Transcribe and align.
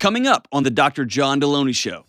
coming 0.00 0.26
up 0.26 0.48
on 0.50 0.64
the 0.64 0.70
Dr. 0.70 1.04
John 1.04 1.40
Delony 1.40 1.74
Show. 1.76 2.04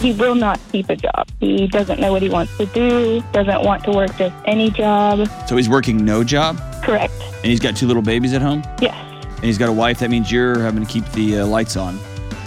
He 0.00 0.12
will 0.12 0.34
not 0.34 0.58
keep 0.72 0.88
a 0.88 0.96
job. 0.96 1.28
He 1.38 1.68
doesn't 1.68 2.00
know 2.00 2.10
what 2.10 2.22
he 2.22 2.28
wants 2.28 2.56
to 2.56 2.66
do, 2.66 3.22
doesn't 3.32 3.62
want 3.62 3.84
to 3.84 3.92
work 3.92 4.16
just 4.16 4.34
any 4.46 4.70
job. 4.70 5.28
So 5.46 5.56
he's 5.56 5.68
working 5.68 6.04
no 6.04 6.24
job, 6.24 6.58
Correct. 6.82 7.12
and 7.36 7.44
he's 7.44 7.60
got 7.60 7.76
two 7.76 7.86
little 7.86 8.02
babies 8.02 8.32
at 8.32 8.42
home, 8.42 8.62
Yes. 8.80 8.94
and 9.36 9.44
he's 9.44 9.58
got 9.58 9.68
a 9.68 9.72
wife. 9.72 10.00
That 10.00 10.10
means 10.10 10.32
you're 10.32 10.58
having 10.60 10.84
to 10.84 10.90
keep 10.90 11.06
the 11.12 11.40
uh, 11.40 11.46
lights 11.46 11.76
on 11.76 11.98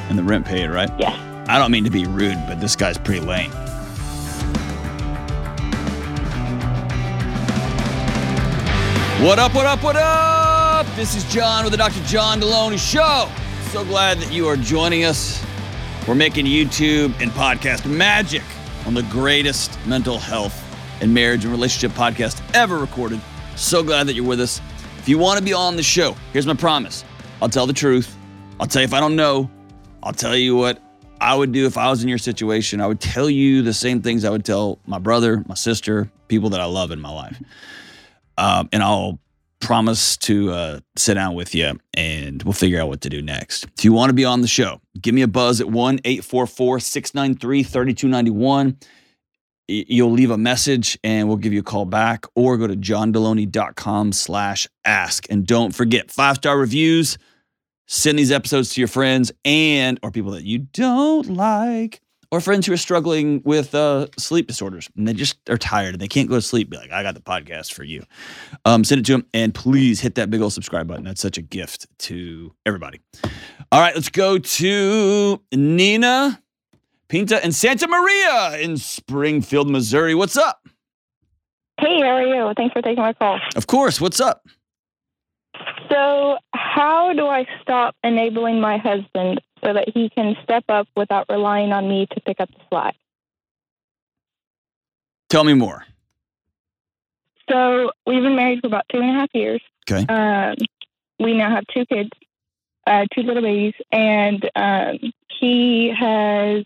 and 0.09 0.17
the 0.17 0.23
rent 0.23 0.45
paid, 0.45 0.67
right? 0.67 0.89
Yes. 0.99 1.17
I 1.47 1.59
don't 1.59 1.71
mean 1.71 1.83
to 1.83 1.91
be 1.91 2.05
rude, 2.05 2.43
but 2.47 2.59
this 2.59 2.75
guy's 2.75 2.97
pretty 2.97 3.21
lame. 3.21 3.51
What 9.21 9.39
up, 9.39 9.55
what 9.55 9.65
up, 9.65 9.81
what 9.81 9.95
up? 9.95 10.85
This 10.95 11.15
is 11.15 11.23
John 11.33 11.63
with 11.63 11.71
the 11.71 11.77
Dr. 11.77 12.01
John 12.03 12.39
Delony 12.39 12.77
Show. 12.77 13.29
So 13.75 13.83
glad 13.83 14.19
that 14.19 14.31
you 14.31 14.47
are 14.47 14.55
joining 14.55 15.03
us. 15.03 15.45
We're 16.07 16.15
making 16.15 16.45
YouTube 16.45 17.13
and 17.21 17.29
podcast 17.31 17.85
magic 17.85 18.41
on 18.85 18.93
the 18.93 19.03
greatest 19.03 19.77
mental 19.85 20.17
health 20.17 20.57
and 21.01 21.13
marriage 21.13 21.43
and 21.43 21.51
relationship 21.51 21.91
podcast 21.91 22.41
ever 22.55 22.77
recorded. 22.77 23.19
So 23.57 23.83
glad 23.83 24.07
that 24.07 24.13
you're 24.13 24.23
with 24.23 24.39
us. 24.39 24.61
If 24.99 25.09
you 25.09 25.17
want 25.17 25.39
to 25.39 25.43
be 25.43 25.51
on 25.51 25.75
the 25.75 25.83
show, 25.83 26.15
here's 26.31 26.47
my 26.47 26.53
promise 26.53 27.03
I'll 27.41 27.49
tell 27.49 27.67
the 27.67 27.73
truth. 27.73 28.15
I'll 28.61 28.65
tell 28.65 28.81
you 28.81 28.85
if 28.85 28.93
I 28.93 29.01
don't 29.01 29.17
know. 29.17 29.51
I'll 30.01 30.13
tell 30.13 30.37
you 30.37 30.55
what 30.55 30.81
I 31.19 31.35
would 31.35 31.51
do 31.51 31.65
if 31.65 31.77
I 31.77 31.89
was 31.89 32.01
in 32.01 32.07
your 32.07 32.17
situation. 32.17 32.79
I 32.79 32.87
would 32.87 33.01
tell 33.01 33.29
you 33.29 33.61
the 33.61 33.73
same 33.73 34.01
things 34.01 34.23
I 34.23 34.29
would 34.29 34.45
tell 34.45 34.79
my 34.87 34.99
brother, 34.99 35.43
my 35.49 35.55
sister, 35.55 36.09
people 36.29 36.49
that 36.51 36.61
I 36.61 36.65
love 36.65 36.91
in 36.91 37.01
my 37.01 37.11
life. 37.11 37.41
Um, 38.37 38.69
and 38.71 38.81
I'll 38.81 39.19
promise 39.65 40.15
to 40.17 40.51
uh, 40.51 40.79
sit 40.95 41.15
down 41.15 41.33
with 41.33 41.55
you 41.55 41.73
and 41.95 42.43
we'll 42.43 42.53
figure 42.53 42.79
out 42.79 42.87
what 42.87 43.01
to 43.01 43.09
do 43.09 43.21
next. 43.21 43.65
If 43.77 43.83
you 43.83 43.93
want 43.93 44.09
to 44.09 44.13
be 44.13 44.23
on 44.23 44.41
the 44.41 44.47
show, 44.47 44.79
give 45.01 45.15
me 45.15 45.23
a 45.23 45.27
buzz 45.27 45.59
at 45.59 45.69
1 45.69 45.99
844 46.05 46.79
693 46.79 47.63
3291. 47.63 48.77
You'll 49.67 50.11
leave 50.11 50.29
a 50.29 50.37
message 50.37 50.99
and 51.03 51.27
we'll 51.27 51.37
give 51.37 51.51
you 51.51 51.61
a 51.61 51.63
call 51.63 51.85
back 51.85 52.25
or 52.35 52.57
go 52.57 52.67
to 52.67 52.75
johndelony.com 52.75 54.11
slash 54.11 54.67
ask. 54.85 55.25
And 55.31 55.47
don't 55.47 55.73
forget 55.73 56.11
five 56.11 56.35
star 56.35 56.59
reviews. 56.59 57.17
Send 57.87 58.19
these 58.19 58.31
episodes 58.31 58.73
to 58.73 58.81
your 58.81 58.87
friends 58.87 59.31
and 59.43 59.99
or 60.03 60.11
people 60.11 60.31
that 60.31 60.43
you 60.43 60.59
don't 60.59 61.27
like 61.29 62.01
or 62.31 62.41
friends 62.41 62.65
who 62.65 62.73
are 62.73 62.77
struggling 62.77 63.41
with 63.43 63.73
uh, 63.75 64.07
sleep 64.17 64.47
disorders 64.47 64.89
and 64.95 65.07
they 65.07 65.13
just 65.13 65.37
are 65.49 65.57
tired 65.57 65.95
and 65.95 66.01
they 66.01 66.07
can't 66.07 66.29
go 66.29 66.35
to 66.35 66.41
sleep. 66.41 66.69
Be 66.69 66.77
like, 66.77 66.91
I 66.91 67.03
got 67.03 67.15
the 67.15 67.21
podcast 67.21 67.73
for 67.73 67.83
you. 67.83 68.03
Um, 68.65 68.83
send 68.83 68.99
it 68.99 69.05
to 69.05 69.13
them 69.13 69.25
and 69.33 69.53
please 69.53 69.99
hit 69.99 70.15
that 70.15 70.29
big 70.29 70.41
old 70.41 70.53
subscribe 70.53 70.87
button. 70.87 71.03
That's 71.03 71.21
such 71.21 71.37
a 71.37 71.41
gift 71.41 71.87
to 71.99 72.53
everybody. 72.65 73.01
All 73.71 73.81
right, 73.81 73.95
let's 73.95 74.09
go 74.09 74.37
to 74.37 75.41
Nina 75.51 76.41
Pinta 77.07 77.43
and 77.43 77.53
Santa 77.53 77.87
Maria 77.87 78.57
in 78.59 78.77
Springfield, 78.77 79.69
Missouri. 79.69 80.15
What's 80.15 80.37
up? 80.37 80.67
Hey, 81.79 81.99
how 82.01 82.15
are 82.15 82.23
you? 82.23 82.53
Thanks 82.55 82.73
for 82.73 82.81
taking 82.81 83.03
my 83.03 83.13
call. 83.13 83.39
Of 83.55 83.67
course. 83.67 84.01
What's 84.01 84.19
up? 84.19 84.47
So, 85.89 86.37
how 86.53 87.13
do 87.13 87.27
I 87.27 87.45
stop 87.61 87.95
enabling 88.03 88.59
my 88.59 88.77
husband 88.77 89.39
so 89.65 89.73
that 89.73 89.89
he 89.93 90.09
can 90.09 90.35
step 90.43 90.63
up 90.69 90.87
without 90.95 91.25
relying 91.29 91.71
on 91.71 91.87
me 91.89 92.07
to 92.11 92.21
pick 92.21 92.39
up 92.39 92.49
the 92.49 92.59
slack? 92.69 92.95
Tell 95.29 95.43
me 95.43 95.53
more. 95.53 95.85
So, 97.49 97.91
we've 98.05 98.23
been 98.23 98.35
married 98.35 98.61
for 98.61 98.67
about 98.67 98.85
two 98.91 98.99
and 98.99 99.09
a 99.09 99.13
half 99.13 99.29
years. 99.33 99.61
Okay. 99.89 100.05
Um, 100.07 100.55
we 101.19 101.37
now 101.37 101.49
have 101.49 101.65
two 101.73 101.85
kids, 101.85 102.09
uh, 102.87 103.05
two 103.13 103.21
little 103.21 103.43
babies, 103.43 103.75
and 103.91 104.49
um, 104.55 104.99
he 105.39 105.93
has 105.97 106.65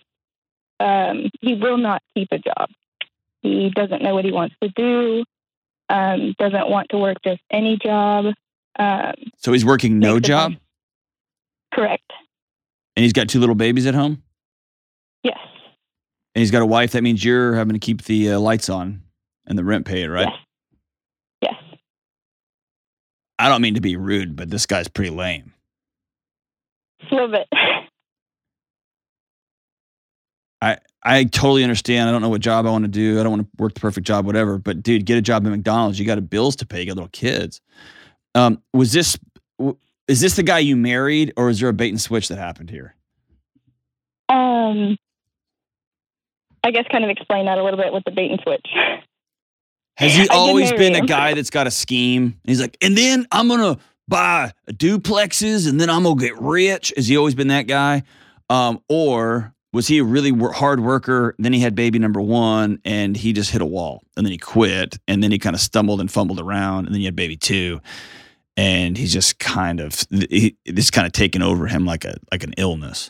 um, 0.79 1.29
he 1.41 1.55
will 1.55 1.77
not 1.77 2.01
keep 2.15 2.29
a 2.31 2.37
job. 2.37 2.69
He 3.41 3.69
doesn't 3.69 4.01
know 4.01 4.13
what 4.13 4.25
he 4.25 4.31
wants 4.31 4.55
to 4.61 4.69
do. 4.69 5.23
Um, 5.89 6.33
doesn't 6.37 6.69
want 6.69 6.89
to 6.89 6.97
work 6.97 7.17
just 7.23 7.41
any 7.51 7.77
job. 7.77 8.33
Um, 8.77 9.15
So 9.37 9.51
he's 9.51 9.65
working 9.65 9.99
no 9.99 10.19
job 10.19 10.53
correct. 11.73 12.11
And 12.99 13.03
he's 13.05 13.13
got 13.13 13.29
two 13.29 13.39
little 13.39 13.55
babies 13.55 13.85
at 13.85 13.95
home 13.95 14.21
Yes. 15.23 15.37
and 16.35 16.41
he's 16.41 16.51
got 16.51 16.61
a 16.61 16.65
wife. 16.65 16.91
That 16.91 17.01
means 17.01 17.23
you're 17.23 17.55
having 17.55 17.71
to 17.75 17.79
keep 17.79 18.03
the 18.03 18.33
uh, 18.33 18.39
lights 18.41 18.67
on 18.69 19.03
and 19.47 19.57
the 19.57 19.63
rent 19.63 19.85
paid, 19.85 20.07
right? 20.07 20.27
Yes. 21.41 21.53
Yes. 21.53 21.55
I 23.39 23.47
don't 23.47 23.61
mean 23.61 23.75
to 23.75 23.81
be 23.81 23.95
rude, 23.95 24.35
but 24.35 24.49
this 24.49 24.65
guy's 24.65 24.89
pretty 24.89 25.11
lame. 25.11 25.53
A 27.09 27.15
little 27.15 27.29
bit. 27.29 27.47
I 30.61 30.77
I 31.03 31.23
totally 31.23 31.63
understand. 31.63 32.09
I 32.09 32.11
don't 32.11 32.21
know 32.21 32.27
what 32.27 32.41
job 32.41 32.65
I 32.67 32.69
want 32.71 32.83
to 32.83 32.89
do. 32.89 33.17
I 33.17 33.23
don't 33.23 33.31
want 33.31 33.43
to 33.43 33.49
work 33.63 33.73
the 33.75 33.79
perfect 33.79 34.05
job, 34.05 34.25
whatever. 34.25 34.57
But 34.57 34.83
dude, 34.83 35.05
get 35.05 35.17
a 35.17 35.21
job 35.21 35.45
at 35.45 35.49
McDonald's. 35.51 35.97
You 35.97 36.05
got 36.05 36.29
bills 36.29 36.57
to 36.57 36.65
pay. 36.65 36.81
You 36.81 36.87
got 36.87 36.95
little 36.97 37.07
kids. 37.13 37.61
Um, 38.35 38.61
was 38.73 38.91
this 38.91 39.17
is 40.09 40.19
this 40.19 40.35
the 40.35 40.43
guy 40.43 40.59
you 40.59 40.75
married, 40.75 41.33
or 41.37 41.49
is 41.49 41.59
there 41.59 41.69
a 41.69 41.73
bait 41.73 41.89
and 41.89 42.01
switch 42.01 42.29
that 42.29 42.39
happened 42.39 42.71
here? 42.71 42.95
Um, 44.27 44.97
I 46.63 46.71
guess 46.71 46.85
kind 46.91 47.03
of 47.03 47.11
explain 47.11 47.45
that 47.45 47.59
a 47.59 47.63
little 47.63 47.79
bit 47.79 47.93
with 47.93 48.03
the 48.05 48.11
bait 48.11 48.31
and 48.31 48.41
switch. 48.41 48.65
Has 49.97 50.15
he 50.15 50.27
always 50.29 50.71
been 50.71 50.95
a 50.95 51.05
guy 51.05 51.33
that's 51.33 51.49
got 51.49 51.67
a 51.67 51.71
scheme? 51.71 52.23
And 52.23 52.35
he's 52.45 52.59
like, 52.59 52.75
and 52.81 52.97
then 52.97 53.27
I'm 53.31 53.47
gonna 53.47 53.77
buy 54.07 54.53
duplexes, 54.71 55.69
and 55.69 55.79
then 55.79 55.89
I'm 55.89 56.03
gonna 56.03 56.19
get 56.19 56.39
rich. 56.39 56.91
Has 56.95 57.07
he 57.07 57.15
always 57.15 57.35
been 57.35 57.49
that 57.49 57.67
guy, 57.67 58.01
um, 58.49 58.81
or 58.89 59.53
was 59.73 59.87
he 59.87 59.99
a 59.99 60.03
really 60.03 60.31
hard 60.51 60.79
worker? 60.79 61.35
Then 61.37 61.53
he 61.53 61.59
had 61.59 61.75
baby 61.75 61.99
number 61.99 62.21
one, 62.21 62.79
and 62.83 63.15
he 63.15 63.31
just 63.31 63.51
hit 63.51 63.61
a 63.61 63.65
wall, 63.65 64.01
and 64.17 64.25
then 64.25 64.31
he 64.31 64.39
quit, 64.39 64.97
and 65.07 65.21
then 65.21 65.31
he 65.31 65.37
kind 65.37 65.53
of 65.53 65.59
stumbled 65.59 66.01
and 66.01 66.11
fumbled 66.11 66.39
around, 66.39 66.87
and 66.87 66.95
then 66.95 67.01
you 67.01 67.07
had 67.07 67.15
baby 67.15 67.37
two, 67.37 67.79
and 68.59 68.97
he's 68.97 69.13
just 69.13 69.39
kind 69.39 69.79
of 69.79 70.05
he, 70.29 70.57
this 70.65 70.91
kind 70.91 71.07
of 71.07 71.13
taken 71.13 71.41
over 71.41 71.67
him 71.67 71.85
like 71.85 72.03
a 72.03 72.17
like 72.29 72.43
an 72.43 72.53
illness. 72.57 73.09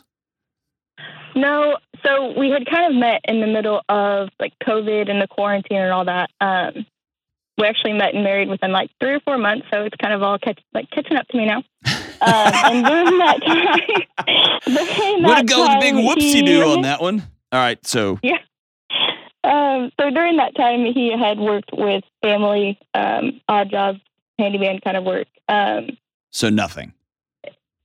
No, 1.34 1.76
so 2.04 2.38
we 2.38 2.50
had 2.50 2.66
kind 2.66 2.92
of 2.92 2.98
met 2.98 3.22
in 3.24 3.40
the 3.40 3.48
middle 3.48 3.82
of 3.88 4.28
like 4.38 4.52
COVID 4.62 5.10
and 5.10 5.20
the 5.20 5.26
quarantine 5.26 5.78
and 5.78 5.92
all 5.92 6.04
that. 6.04 6.30
Um, 6.40 6.86
we 7.58 7.66
actually 7.66 7.94
met 7.94 8.14
and 8.14 8.22
married 8.22 8.48
within 8.48 8.70
like 8.70 8.90
three 9.00 9.14
or 9.14 9.20
four 9.20 9.38
months, 9.38 9.66
so 9.72 9.82
it's 9.82 9.96
kind 10.00 10.14
of 10.14 10.22
all 10.22 10.38
catch, 10.38 10.60
like 10.72 10.88
catching 10.90 11.16
up 11.16 11.26
to 11.28 11.36
me 11.36 11.46
now. 11.46 11.64
Um, 12.22 12.52
and 12.52 12.84
during 12.84 13.18
that 13.18 13.40
time, 13.46 14.74
during 14.74 15.22
that 15.22 15.46
go 15.46 15.64
the 15.64 15.78
big 15.80 15.94
whoopsie 15.94 16.44
do 16.44 16.64
on 16.64 16.82
that 16.82 17.00
one. 17.00 17.22
All 17.50 17.58
right, 17.58 17.78
so 17.86 18.18
yeah. 18.22 18.36
Um, 19.42 19.90
so 19.98 20.10
during 20.10 20.36
that 20.36 20.54
time, 20.54 20.84
he 20.84 21.16
had 21.18 21.38
worked 21.38 21.70
with 21.72 22.04
family, 22.20 22.78
um, 22.92 23.40
odd 23.48 23.70
jobs, 23.70 24.00
handyman 24.40 24.80
kind 24.80 24.96
of 24.96 25.04
work. 25.04 25.28
Um, 25.48 25.96
so 26.30 26.48
nothing. 26.48 26.92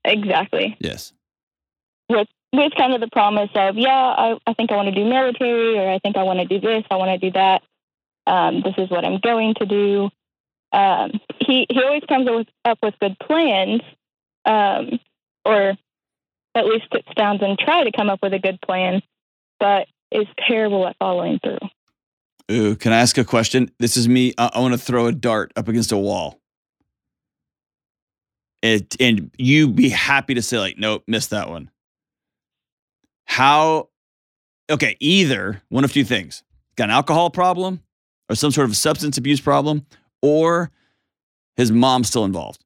exactly. 0.03 0.77
Yes. 0.79 1.13
with 2.55 2.73
kind 2.77 2.93
of 2.93 3.01
the 3.01 3.09
promise 3.11 3.49
of, 3.55 3.77
yeah, 3.77 3.89
I, 3.91 4.37
I 4.47 4.53
think 4.53 4.71
I 4.71 4.75
want 4.75 4.87
to 4.87 4.95
do 4.95 5.05
military, 5.05 5.77
or 5.77 5.91
I 5.91 5.99
think 5.99 6.17
I 6.17 6.23
want 6.23 6.39
to 6.39 6.45
do 6.45 6.59
this, 6.59 6.83
I 6.89 6.95
want 6.95 7.19
to 7.19 7.29
do 7.29 7.31
that. 7.33 7.61
Um, 8.27 8.61
this 8.61 8.73
is 8.77 8.89
what 8.89 9.05
I'm 9.05 9.19
going 9.19 9.53
to 9.55 9.65
do. 9.65 10.09
Um, 10.71 11.19
he 11.39 11.65
he 11.69 11.81
always 11.83 12.03
comes 12.07 12.27
up 12.27 12.35
with, 12.35 12.47
up 12.65 12.79
with 12.81 12.95
good 12.99 13.17
plans, 13.19 13.81
um, 14.45 14.99
or 15.45 15.73
at 16.55 16.65
least 16.65 16.85
sits 16.93 17.07
down 17.15 17.41
and 17.43 17.57
try 17.59 17.83
to 17.83 17.91
come 17.91 18.09
up 18.09 18.19
with 18.23 18.33
a 18.33 18.39
good 18.39 18.59
plan, 18.61 19.01
but 19.59 19.87
is 20.11 20.27
terrible 20.47 20.87
at 20.87 20.95
following 20.97 21.39
through. 21.39 21.59
Ooh, 22.51 22.75
can 22.75 22.93
I 22.93 22.97
ask 22.97 23.17
a 23.17 23.23
question? 23.23 23.71
This 23.79 23.97
is 23.97 24.07
me. 24.07 24.33
I, 24.37 24.51
I 24.53 24.59
want 24.59 24.73
to 24.73 24.77
throw 24.77 25.07
a 25.07 25.11
dart 25.11 25.51
up 25.55 25.67
against 25.67 25.91
a 25.91 25.97
wall. 25.97 26.39
It, 28.65 28.99
and 28.99 29.29
you 29.37 29.67
be 29.67 29.89
happy 29.89 30.33
to 30.33 30.41
say, 30.41 30.57
like, 30.57 30.79
nope, 30.79 31.03
missed 31.05 31.29
that 31.29 31.49
one. 31.49 31.69
How, 33.25 33.89
okay, 34.71 34.97
either 34.99 35.61
one 35.69 35.83
of 35.83 35.93
two 35.93 36.03
things 36.03 36.41
got 36.75 36.85
an 36.85 36.89
alcohol 36.89 37.29
problem 37.29 37.81
or 38.27 38.35
some 38.35 38.49
sort 38.49 38.67
of 38.67 38.75
substance 38.75 39.19
abuse 39.19 39.39
problem, 39.39 39.85
or 40.23 40.71
his 41.57 41.71
mom's 41.71 42.07
still 42.07 42.25
involved. 42.25 42.63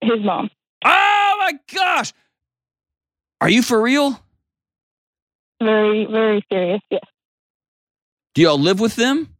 His 0.00 0.22
mom. 0.22 0.48
Oh 0.84 1.36
my 1.40 1.54
gosh. 1.74 2.12
Are 3.40 3.50
you 3.50 3.62
for 3.62 3.82
real? 3.82 4.20
Very, 5.60 6.06
very 6.06 6.44
serious. 6.52 6.80
Yes. 6.88 7.02
Do 8.34 8.42
y'all 8.42 8.60
live 8.60 8.78
with 8.78 8.94
them? 8.94 9.34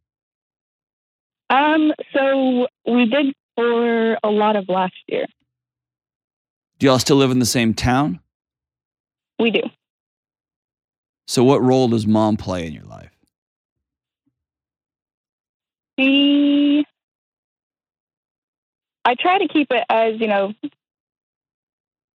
Um. 1.48 1.92
So 2.12 2.66
we 2.86 3.06
did 3.06 3.34
for 3.56 4.18
a 4.22 4.30
lot 4.30 4.56
of 4.56 4.68
last 4.68 4.94
year. 5.06 5.26
Do 6.78 6.86
y'all 6.86 6.98
still 6.98 7.16
live 7.16 7.30
in 7.30 7.38
the 7.38 7.46
same 7.46 7.72
town? 7.74 8.20
We 9.38 9.50
do. 9.50 9.62
So, 11.26 11.42
what 11.44 11.62
role 11.62 11.88
does 11.88 12.06
mom 12.06 12.36
play 12.36 12.66
in 12.66 12.72
your 12.72 12.84
life? 12.84 13.10
She. 15.98 16.84
I 19.04 19.14
try 19.14 19.38
to 19.38 19.48
keep 19.48 19.68
it 19.70 19.84
as 19.88 20.18
you 20.20 20.26
know 20.28 20.52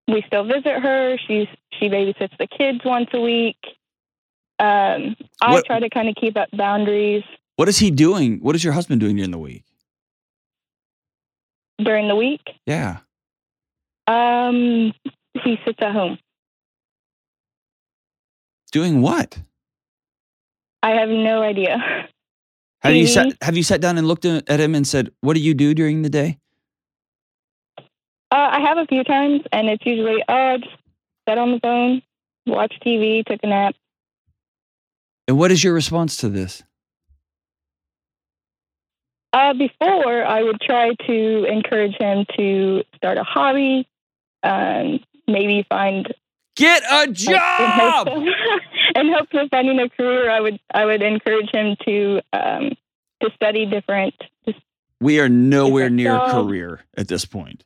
we 0.08 0.24
still 0.28 0.44
visit 0.44 0.80
her. 0.82 1.18
She's 1.28 1.48
she 1.80 1.88
babysits 1.88 2.36
the 2.38 2.48
kids 2.48 2.80
once 2.84 3.10
a 3.14 3.22
week. 3.22 3.58
Um, 4.60 5.16
I 5.42 5.54
What- 5.54 5.66
try 5.66 5.80
to 5.80 5.90
kind 5.90 6.10
of 6.10 6.16
keep 6.16 6.36
up 6.36 6.50
boundaries 6.52 7.24
What 7.56 7.70
is 7.70 7.78
he 7.80 7.92
doing? 7.92 8.40
What 8.40 8.56
is 8.56 8.64
your 8.64 8.74
husband 8.74 9.00
doing 9.02 9.16
during 9.16 9.32
the 9.32 9.38
week? 9.40 9.64
During 11.84 12.08
the 12.08 12.16
week. 12.16 12.42
Yeah. 12.66 13.00
Um, 14.08 14.94
he 15.44 15.58
sits 15.66 15.78
at 15.80 15.94
home. 15.94 16.18
Doing 18.72 19.02
what? 19.02 19.38
I 20.84 20.92
have 20.92 21.10
no 21.10 21.42
idea. 21.42 21.78
Have 22.82 22.96
you 22.96 23.08
sat 23.08 23.34
have 23.42 23.58
you 23.58 23.64
sat 23.64 23.82
down 23.82 23.98
and 23.98 24.08
looked 24.08 24.24
at 24.24 24.48
him 24.48 24.74
and 24.74 24.88
said, 24.88 25.12
"What 25.20 25.34
do 25.34 25.42
you 25.42 25.54
do 25.54 25.74
during 25.74 26.02
the 26.02 26.10
day?" 26.10 26.38
Uh, 28.32 28.48
I 28.52 28.62
have 28.62 28.78
a 28.78 28.86
few 28.86 29.04
times, 29.04 29.42
and 29.52 29.68
it's 29.68 29.86
usually 29.86 30.24
oh, 30.30 30.58
just 30.60 30.72
sat 31.28 31.38
on 31.38 31.52
the 31.52 31.60
phone, 31.60 32.02
watch 32.48 32.74
TV, 32.86 33.26
took 33.26 33.42
a 33.44 33.48
nap. 33.48 33.76
And 35.28 35.38
what 35.38 35.52
is 35.52 35.62
your 35.62 35.74
response 35.74 36.16
to 36.18 36.30
this? 36.30 36.64
Uh, 39.32 39.54
before, 39.54 40.26
I 40.26 40.42
would 40.42 40.60
try 40.60 40.94
to 41.08 41.44
encourage 41.46 41.96
him 42.00 42.26
to 42.38 42.84
start 42.96 43.18
a 43.18 43.24
hobby, 43.24 43.88
um, 44.44 45.00
maybe 45.28 45.66
find 45.70 46.12
Get 46.56 46.84
a 46.84 46.96
like, 47.08 47.14
job. 47.14 48.08
In 48.08 48.12
hopes, 48.12 48.12
of, 48.12 48.96
in 48.96 49.14
hopes 49.14 49.30
of 49.34 49.50
finding 49.50 49.80
a 49.80 49.90
career, 49.90 50.30
I 50.30 50.40
would 50.40 50.60
I 50.74 50.86
would 50.86 51.02
encourage 51.02 51.50
him 51.52 51.76
to 51.86 52.22
um, 52.34 52.72
to 53.22 53.30
study 53.36 53.66
different. 53.66 54.16
Just, 54.48 54.60
We 55.00 55.20
are 55.20 55.30
nowhere 55.30 55.90
near 55.90 56.12
job. 56.12 56.32
career 56.32 56.82
at 56.98 57.08
this 57.08 57.24
point. 57.26 57.64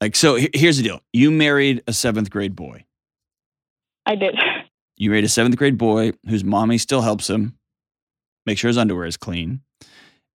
Like, 0.00 0.16
so 0.16 0.36
here's 0.54 0.78
the 0.78 0.82
deal: 0.82 1.00
you 1.12 1.30
married 1.30 1.82
a 1.86 1.92
seventh 1.92 2.30
grade 2.30 2.56
boy. 2.56 2.84
I 4.06 4.16
did. 4.16 4.34
You 4.96 5.10
married 5.10 5.24
a 5.24 5.28
seventh 5.28 5.56
grade 5.56 5.76
boy 5.76 6.12
whose 6.28 6.44
mommy 6.44 6.78
still 6.78 7.00
helps 7.00 7.28
him 7.28 7.58
make 8.46 8.58
sure 8.58 8.68
his 8.68 8.78
underwear 8.78 9.06
is 9.06 9.16
clean, 9.16 9.60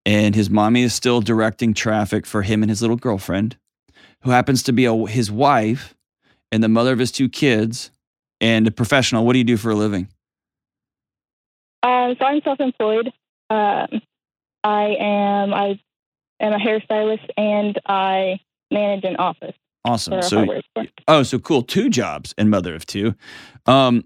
and 0.04 0.34
his 0.34 0.50
mommy 0.50 0.82
is 0.82 0.94
still 0.94 1.20
directing 1.20 1.74
traffic 1.74 2.26
for 2.26 2.42
him 2.42 2.62
and 2.62 2.70
his 2.70 2.80
little 2.80 2.96
girlfriend, 2.96 3.56
who 4.22 4.30
happens 4.30 4.62
to 4.64 4.72
be 4.72 4.84
a, 4.84 5.06
his 5.06 5.30
wife 5.30 5.94
and 6.52 6.62
the 6.62 6.68
mother 6.68 6.92
of 6.92 6.98
his 6.98 7.12
two 7.12 7.28
kids, 7.28 7.90
and 8.40 8.66
a 8.66 8.70
professional. 8.70 9.24
What 9.24 9.34
do 9.34 9.38
you 9.38 9.44
do 9.44 9.56
for 9.56 9.70
a 9.70 9.74
living? 9.74 10.08
Uh, 11.82 12.14
so 12.18 12.24
I'm 12.24 12.42
self-employed. 12.42 13.12
Um, 13.48 14.02
I 14.62 14.96
am 14.98 15.54
I 15.54 15.80
am 16.40 16.52
a 16.52 16.58
hairstylist, 16.58 17.28
and 17.36 17.78
I 17.86 18.40
manage 18.70 19.04
an 19.04 19.16
office 19.16 19.54
Awesome. 19.84 20.22
So. 20.22 20.46
Oh, 21.08 21.22
so 21.22 21.38
cool. 21.38 21.62
Two 21.62 21.88
jobs 21.88 22.34
and 22.36 22.50
mother 22.50 22.74
of 22.74 22.84
two. 22.84 23.14
Um, 23.66 24.04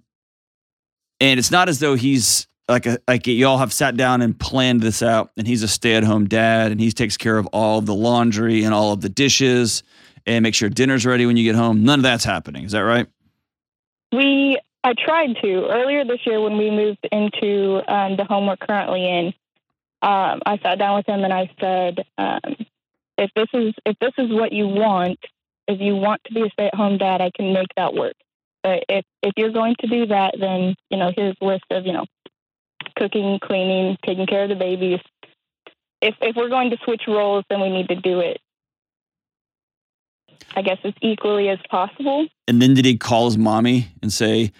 and 1.20 1.38
it's 1.38 1.50
not 1.50 1.68
as 1.68 1.80
though 1.80 1.94
he's 1.94 2.46
like 2.68 2.86
a, 2.86 2.98
like 3.06 3.26
y'all 3.26 3.58
have 3.58 3.72
sat 3.72 3.96
down 3.96 4.22
and 4.22 4.38
planned 4.38 4.80
this 4.80 5.02
out 5.02 5.30
and 5.36 5.46
he's 5.46 5.62
a 5.62 5.68
stay-at-home 5.68 6.26
dad 6.26 6.72
and 6.72 6.80
he 6.80 6.90
takes 6.90 7.16
care 7.16 7.36
of 7.36 7.46
all 7.48 7.78
of 7.78 7.86
the 7.86 7.94
laundry 7.94 8.64
and 8.64 8.72
all 8.72 8.92
of 8.92 9.00
the 9.00 9.08
dishes 9.08 9.82
and 10.26 10.42
make 10.42 10.54
sure 10.54 10.68
dinner's 10.68 11.04
ready 11.04 11.26
when 11.26 11.36
you 11.36 11.44
get 11.44 11.54
home. 11.54 11.84
None 11.84 11.98
of 11.98 12.02
that's 12.02 12.24
happening. 12.24 12.64
Is 12.64 12.72
that 12.72 12.80
right? 12.80 13.06
We 14.12 14.58
I 14.82 14.92
tried 14.92 15.36
to 15.42 15.66
earlier 15.70 16.04
this 16.04 16.20
year 16.26 16.40
when 16.40 16.56
we 16.56 16.70
moved 16.70 17.06
into 17.10 17.82
um, 17.92 18.16
the 18.16 18.24
home 18.24 18.46
we're 18.46 18.56
currently 18.56 19.08
in. 19.08 19.26
Um, 20.02 20.42
I 20.44 20.58
sat 20.62 20.78
down 20.78 20.96
with 20.96 21.06
him 21.06 21.24
and 21.24 21.32
I 21.32 21.50
said, 21.58 22.04
um, 22.18 22.56
"If 23.16 23.30
this 23.34 23.48
is 23.54 23.74
if 23.86 23.98
this 24.00 24.12
is 24.18 24.30
what 24.30 24.52
you 24.52 24.68
want, 24.68 25.18
if 25.66 25.80
you 25.80 25.96
want 25.96 26.22
to 26.24 26.34
be 26.34 26.42
a 26.42 26.50
stay-at-home 26.50 26.98
dad, 26.98 27.22
I 27.22 27.30
can 27.34 27.54
make 27.54 27.68
that 27.76 27.94
work. 27.94 28.14
But 28.62 28.84
if 28.88 29.04
if 29.22 29.32
you're 29.36 29.52
going 29.52 29.74
to 29.80 29.86
do 29.86 30.06
that, 30.06 30.34
then 30.38 30.74
you 30.90 30.98
know 30.98 31.10
a 31.16 31.34
list 31.44 31.64
of 31.70 31.86
you 31.86 31.94
know 31.94 32.04
cooking, 32.98 33.38
cleaning, 33.42 33.96
taking 34.04 34.26
care 34.26 34.44
of 34.44 34.48
the 34.48 34.54
babies. 34.54 35.00
If 36.00 36.14
if 36.20 36.36
we're 36.36 36.48
going 36.48 36.70
to 36.70 36.76
switch 36.84 37.02
roles, 37.08 37.44
then 37.48 37.60
we 37.60 37.70
need 37.70 37.88
to 37.88 37.96
do 37.96 38.20
it. 38.20 38.40
I 40.56 40.62
guess 40.62 40.78
as 40.84 40.94
equally 41.00 41.48
as 41.48 41.58
possible. 41.70 42.26
And 42.46 42.60
then 42.60 42.74
did 42.74 42.84
he 42.84 42.96
call 42.96 43.26
his 43.26 43.38
mommy 43.38 43.88
and 44.02 44.12
say, 44.12 44.52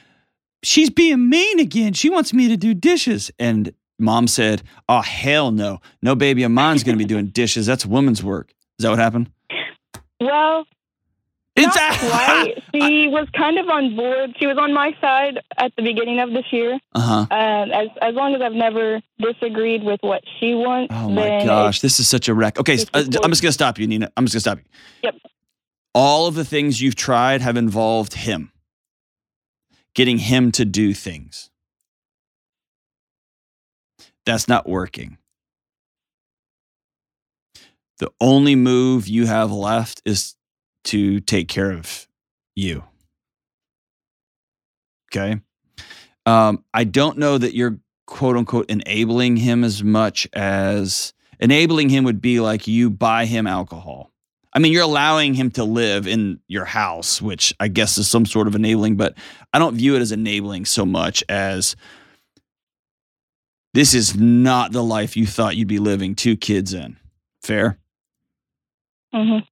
She's 0.63 0.91
being 0.91 1.29
mean 1.29 1.61
again. 1.61 1.93
She 1.93 2.11
wants 2.11 2.33
me 2.33 2.49
to 2.49 2.57
do 2.57 2.75
dishes. 2.75 3.31
And 3.39 3.75
mom 3.99 4.27
said, 4.27 4.63
Oh, 4.89 5.03
hell 5.03 5.51
no. 5.51 5.81
No 6.03 6.15
baby 6.15 6.43
of 6.43 6.51
mine's 6.51 6.83
going 6.83 6.97
to 6.97 7.03
be 7.03 7.09
doing 7.09 7.27
dishes. 7.27 7.67
That's 7.67 7.85
woman's 7.85 8.25
work. 8.25 8.53
Is 8.79 8.85
that 8.85 8.91
what 8.91 8.99
happened? 8.99 9.31
Well, 10.21 10.65
It's 11.57 11.77
Not 11.77 11.99
quite. 11.99 12.55
She 12.75 13.07
was 13.07 13.29
kind 13.37 13.57
of 13.57 13.69
on 13.69 13.95
board. 13.95 14.35
She 14.37 14.49
was 14.49 14.59
on 14.59 14.73
my 14.73 14.97
side 15.01 15.39
at 15.57 15.73
the 15.77 15.83
beginning 15.83 16.19
of 16.19 16.33
this 16.33 16.45
year. 16.53 16.81
Uh 16.93 17.01
huh. 17.01 17.27
Um, 17.31 17.71
as 17.71 17.89
as 18.03 18.13
long 18.13 18.35
as 18.35 18.43
I've 18.43 18.53
never 18.53 19.01
disagreed 19.21 19.85
with 19.85 20.01
what 20.03 20.25
she 20.41 20.55
wants, 20.55 20.93
Oh 20.93 21.09
my 21.09 21.45
gosh, 21.45 21.81
this 21.81 22.01
is 22.01 22.09
such 22.09 22.29
a 22.29 22.35
wreck. 22.35 22.59
Okay, 22.59 22.75
it's 22.75 22.87
uh, 22.93 23.05
just 23.05 23.25
I'm 23.25 23.31
just 23.31 23.43
gonna 23.43 23.53
stop 23.53 23.79
you, 23.79 23.87
Nina. 23.87 24.11
I'm 24.17 24.27
just 24.27 24.35
gonna 24.35 24.41
stop 24.41 24.59
you. 24.59 24.65
Yep. 25.05 25.15
All 25.95 26.27
of 26.27 26.35
the 26.35 26.45
things 26.45 26.81
you've 26.81 26.97
tried 26.97 27.43
have 27.43 27.57
involved 27.57 28.15
him, 28.15 28.51
getting 29.95 30.19
him 30.19 30.51
to 30.53 30.65
do 30.65 30.93
things. 30.95 31.51
That's 34.27 34.49
not 34.49 34.69
working. 34.69 35.19
The 37.99 38.11
only 38.21 38.57
move 38.57 39.07
you 39.07 39.27
have 39.27 39.53
left 39.53 40.03
is 40.05 40.35
to 40.85 41.21
take 41.21 41.49
care 41.49 41.73
of 41.73 42.07
you. 42.55 42.85
Okay. 45.13 45.41
Um, 46.27 46.65
I 46.73 46.85
don't 46.85 47.19
know 47.19 47.39
that 47.39 47.55
you're 47.55 47.79
quote 48.07 48.37
unquote 48.37 48.69
enabling 48.69 49.37
him 49.37 49.65
as 49.65 49.83
much 49.83 50.29
as 50.33 51.13
enabling 51.41 51.89
him 51.89 52.05
would 52.05 52.21
be 52.21 52.41
like 52.41 52.67
you 52.67 52.91
buy 52.91 53.25
him 53.27 53.47
alcohol. 53.47 54.11
I 54.53 54.61
mean, 54.61 54.73
you're 54.73 54.83
allowing 54.85 55.35
him 55.35 55.51
to 55.53 55.65
live 55.65 56.07
in 56.07 56.39
your 56.47 56.65
house, 56.65 57.21
which 57.21 57.53
I 57.59 57.67
guess 57.69 57.99
is 57.99 58.09
some 58.09 58.25
sort 58.25 58.47
of 58.47 58.55
enabling, 58.55 58.97
but 58.97 59.17
I 59.53 59.59
don't 59.59 59.75
view 59.77 59.97
it 59.97 60.01
as 60.01 60.13
enabling 60.13 60.65
so 60.67 60.87
much 60.87 61.25
as 61.29 61.75
this 63.73 63.95
is 63.95 64.15
not 64.17 64.71
the 64.71 64.83
life 64.85 65.17
you 65.17 65.27
thought 65.27 65.57
you'd 65.57 65.67
be 65.67 65.81
living 65.81 66.15
two 66.15 66.37
kids 66.37 66.73
in. 66.73 66.97
Fair? 67.43 67.79
Mhm. 69.13 69.45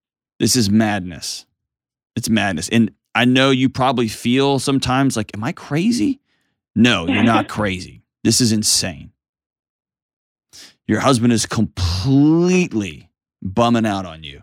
This 0.43 0.57
is 0.57 0.69
madness. 0.69 1.47
It's 2.17 2.29
madness. 2.29 2.69
And 2.69 2.91
I 3.15 3.27
know 3.27 3.51
you 3.51 3.69
probably 3.69 4.09
feel 4.09 4.59
sometimes 4.59 5.17
like, 5.17 5.31
am 5.37 5.45
I 5.45 5.53
crazy? 5.53 6.19
No, 6.75 7.07
you're 7.07 7.23
not 7.23 7.49
crazy. 7.57 8.03
This 8.25 8.41
is 8.41 8.51
insane. 8.51 9.13
Your 10.89 10.99
husband 10.99 11.33
is 11.33 11.47
completely 11.47 13.09
bumming 13.41 13.87
out 13.87 14.05
on 14.05 14.25
you. 14.25 14.43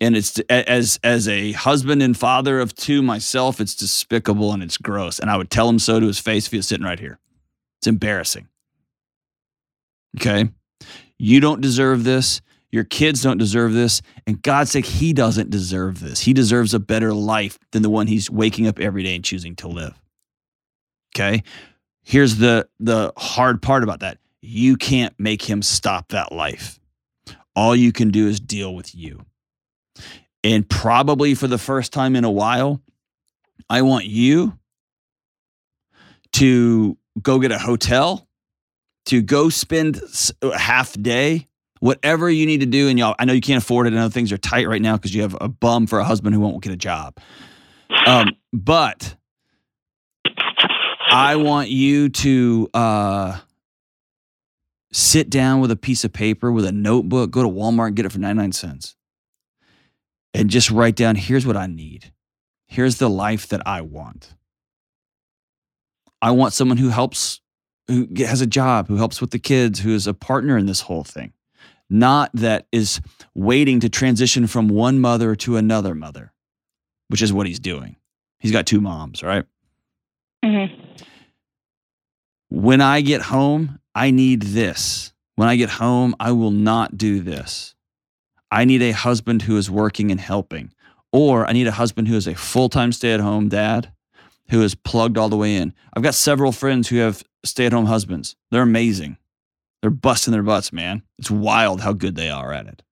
And 0.00 0.16
it's 0.16 0.38
as 0.48 1.00
as 1.02 1.26
a 1.26 1.50
husband 1.50 2.00
and 2.00 2.16
father 2.16 2.60
of 2.60 2.76
two 2.76 3.02
myself, 3.02 3.60
it's 3.60 3.74
despicable 3.74 4.52
and 4.52 4.62
it's 4.62 4.76
gross. 4.76 5.18
And 5.18 5.28
I 5.28 5.36
would 5.36 5.50
tell 5.50 5.68
him 5.68 5.80
so 5.80 5.98
to 5.98 6.06
his 6.06 6.20
face 6.20 6.46
if 6.46 6.52
he 6.52 6.58
was 6.58 6.68
sitting 6.68 6.86
right 6.86 7.00
here. 7.00 7.18
It's 7.80 7.88
embarrassing. 7.88 8.46
Okay. 10.16 10.48
You 11.18 11.40
don't 11.40 11.60
deserve 11.60 12.04
this. 12.04 12.40
Your 12.72 12.84
kids 12.84 13.22
don't 13.22 13.38
deserve 13.38 13.72
this. 13.72 14.00
And 14.26 14.40
God's 14.42 14.70
sake, 14.70 14.86
he 14.86 15.12
doesn't 15.12 15.50
deserve 15.50 16.00
this. 16.00 16.20
He 16.20 16.32
deserves 16.32 16.72
a 16.72 16.78
better 16.78 17.12
life 17.12 17.58
than 17.72 17.82
the 17.82 17.90
one 17.90 18.06
he's 18.06 18.30
waking 18.30 18.66
up 18.66 18.78
every 18.78 19.02
day 19.02 19.14
and 19.16 19.24
choosing 19.24 19.56
to 19.56 19.68
live. 19.68 20.00
Okay. 21.14 21.42
Here's 22.02 22.36
the 22.36 22.68
the 22.78 23.12
hard 23.16 23.60
part 23.60 23.82
about 23.82 24.00
that. 24.00 24.18
You 24.40 24.76
can't 24.76 25.14
make 25.18 25.42
him 25.42 25.62
stop 25.62 26.08
that 26.08 26.32
life. 26.32 26.78
All 27.54 27.74
you 27.74 27.92
can 27.92 28.10
do 28.10 28.26
is 28.28 28.40
deal 28.40 28.74
with 28.74 28.94
you. 28.94 29.24
And 30.42 30.68
probably 30.68 31.34
for 31.34 31.46
the 31.46 31.58
first 31.58 31.92
time 31.92 32.16
in 32.16 32.24
a 32.24 32.30
while, 32.30 32.80
I 33.68 33.82
want 33.82 34.06
you 34.06 34.58
to 36.34 36.96
go 37.20 37.38
get 37.38 37.52
a 37.52 37.58
hotel, 37.58 38.26
to 39.06 39.20
go 39.20 39.50
spend 39.50 40.00
a 40.40 40.56
half 40.56 40.94
day, 40.94 41.48
whatever 41.80 42.30
you 42.30 42.46
need 42.46 42.60
to 42.60 42.66
do. 42.66 42.88
And 42.88 42.98
y'all, 42.98 43.16
I 43.18 43.24
know 43.24 43.32
you 43.32 43.40
can't 43.40 43.62
afford 43.62 43.86
it. 43.86 43.92
I 43.92 43.96
know 43.96 44.08
things 44.08 44.30
are 44.32 44.38
tight 44.38 44.68
right 44.68 44.80
now 44.80 44.96
because 44.96 45.14
you 45.14 45.22
have 45.22 45.36
a 45.40 45.48
bum 45.48 45.86
for 45.86 45.98
a 45.98 46.04
husband 46.04 46.34
who 46.34 46.40
won't 46.40 46.62
get 46.62 46.72
a 46.72 46.76
job. 46.76 47.18
Um, 48.06 48.28
but 48.52 49.16
I 51.10 51.36
want 51.36 51.70
you 51.70 52.08
to 52.08 52.68
uh, 52.72 53.38
sit 54.92 55.28
down 55.28 55.60
with 55.60 55.70
a 55.70 55.76
piece 55.76 56.04
of 56.04 56.12
paper, 56.12 56.52
with 56.52 56.64
a 56.64 56.72
notebook, 56.72 57.30
go 57.30 57.42
to 57.42 57.48
Walmart 57.48 57.88
and 57.88 57.96
get 57.96 58.06
it 58.06 58.12
for 58.12 58.18
99 58.18 58.52
cents. 58.52 58.94
And 60.32 60.48
just 60.48 60.70
write 60.70 60.94
down 60.94 61.16
here's 61.16 61.44
what 61.44 61.56
I 61.56 61.66
need. 61.66 62.12
Here's 62.68 62.98
the 62.98 63.10
life 63.10 63.48
that 63.48 63.66
I 63.66 63.80
want. 63.80 64.34
I 66.22 66.30
want 66.30 66.52
someone 66.52 66.76
who 66.76 66.90
helps, 66.90 67.40
who 67.88 68.06
has 68.18 68.40
a 68.40 68.46
job, 68.46 68.86
who 68.86 68.96
helps 68.96 69.20
with 69.20 69.30
the 69.30 69.40
kids, 69.40 69.80
who 69.80 69.92
is 69.92 70.06
a 70.06 70.14
partner 70.14 70.56
in 70.56 70.66
this 70.66 70.82
whole 70.82 71.02
thing. 71.02 71.32
Not 71.90 72.30
that 72.34 72.66
is 72.72 73.00
waiting 73.34 73.80
to 73.80 73.88
transition 73.88 74.46
from 74.46 74.68
one 74.68 75.00
mother 75.00 75.34
to 75.36 75.56
another 75.56 75.94
mother, 75.94 76.32
which 77.08 77.20
is 77.20 77.32
what 77.32 77.46
he's 77.46 77.58
doing. 77.60 77.96
He's 78.38 78.52
got 78.52 78.66
two 78.66 78.80
moms, 78.80 79.22
right? 79.22 79.44
Mhm. 80.44 80.70
When 82.48 82.80
I 82.80 83.00
get 83.00 83.22
home, 83.22 83.78
I 83.94 84.10
need 84.10 84.42
this. 84.42 85.12
When 85.36 85.48
I 85.48 85.56
get 85.56 85.70
home, 85.70 86.14
I 86.18 86.32
will 86.32 86.50
not 86.50 86.96
do 86.96 87.20
this. 87.20 87.74
I 88.50 88.64
need 88.64 88.82
a 88.82 88.92
husband 88.92 89.42
who 89.42 89.56
is 89.56 89.70
working 89.70 90.10
and 90.10 90.20
helping, 90.20 90.72
or 91.12 91.46
I 91.46 91.52
need 91.52 91.66
a 91.66 91.72
husband 91.72 92.08
who 92.08 92.16
is 92.16 92.26
a 92.26 92.34
full 92.34 92.68
time 92.68 92.92
stay 92.92 93.12
at 93.12 93.20
home 93.20 93.48
dad 93.48 93.92
who 94.50 94.62
is 94.62 94.74
plugged 94.74 95.16
all 95.16 95.28
the 95.28 95.36
way 95.36 95.54
in. 95.56 95.72
I've 95.94 96.02
got 96.02 96.14
several 96.14 96.50
friends 96.50 96.88
who 96.88 96.96
have 96.96 97.22
stay 97.44 97.66
at 97.66 97.72
home 97.72 97.86
husbands. 97.86 98.36
They're 98.50 98.62
amazing. 98.62 99.16
They're 99.82 99.90
busting 99.90 100.32
their 100.32 100.42
butts, 100.42 100.72
man. 100.72 101.02
It's 101.18 101.30
wild 101.30 101.80
how 101.80 101.92
good 101.92 102.14
they 102.14 102.30
are 102.30 102.52
at 102.52 102.66
it. 102.66 102.82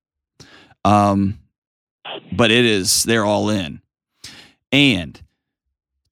Um, 0.85 1.39
but 2.33 2.51
it 2.51 2.65
is, 2.65 3.03
they're 3.03 3.25
all 3.25 3.51
in. 3.51 3.83
And 4.73 5.21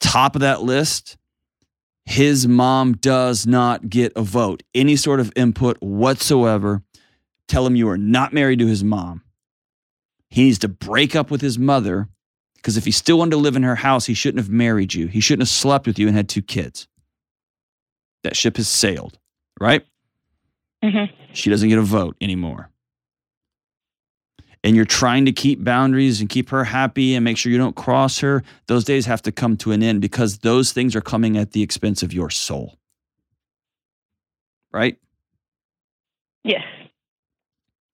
top 0.01 0.35
of 0.35 0.41
that 0.41 0.63
list, 0.63 1.17
his 2.05 2.47
mom 2.47 2.95
does 2.95 3.47
not 3.47 3.89
get 3.89 4.13
a 4.17 4.23
vote, 4.23 4.63
any 4.75 4.97
sort 4.97 5.21
of 5.21 5.33
input 5.35 5.79
whatsoever. 5.81 6.83
Tell 7.49 7.67
him 7.67 7.77
you 7.77 7.89
are 7.89 7.99
not 7.99 8.33
married 8.33 8.59
to 8.59 8.67
his 8.67 8.85
mom. 8.85 9.23
He 10.29 10.45
needs 10.45 10.59
to 10.61 10.69
break 10.69 11.17
up 11.17 11.31
with 11.31 11.41
his 11.41 11.59
mother 11.59 12.09
because 12.57 12.77
if 12.77 12.85
he 12.85 12.91
still 12.91 13.19
wanted 13.19 13.31
to 13.31 13.37
live 13.37 13.57
in 13.57 13.63
her 13.63 13.77
house, 13.77 14.07
he 14.07 14.15
shouldn't 14.15 14.43
have 14.43 14.51
married 14.51 14.93
you. 14.93 15.07
He 15.07 15.21
shouldn't 15.21 15.43
have 15.43 15.49
slept 15.49 15.87
with 15.87 15.99
you 15.99 16.09
and 16.09 16.17
had 16.17 16.29
two 16.29 16.43
kids. 16.43 16.89
That 18.25 18.37
ship 18.37 18.57
has 18.57 18.69
sailed, 18.69 19.19
right? 19.61 19.87
Mhm. 20.85 21.13
She 21.33 21.51
doesn't 21.51 21.69
get 21.69 21.79
a 21.79 21.83
vote 21.83 22.17
anymore. 22.21 22.71
And 24.65 24.75
you're 24.75 24.85
trying 24.85 25.27
to 25.27 25.33
keep 25.33 25.63
boundaries 25.63 26.21
and 26.21 26.29
keep 26.29 26.51
her 26.51 26.65
happy 26.65 27.15
and 27.15 27.25
make 27.25 27.39
sure 27.39 27.53
you 27.53 27.59
don't 27.59 27.77
cross 27.77 28.19
her. 28.19 28.43
Those 28.67 28.85
days 28.85 29.07
have 29.07 29.23
to 29.23 29.33
come 29.33 29.57
to 29.59 29.71
an 29.73 29.83
end 29.83 30.01
because 30.01 30.39
those 30.39 30.73
things 30.73 30.97
are 30.97 31.01
coming 31.01 31.37
at 31.37 31.53
the 31.53 31.63
expense 31.63 32.03
of 32.03 32.13
your 32.13 32.31
soul. 32.31 32.77
Right? 34.73 34.99
Yes. 36.43 36.65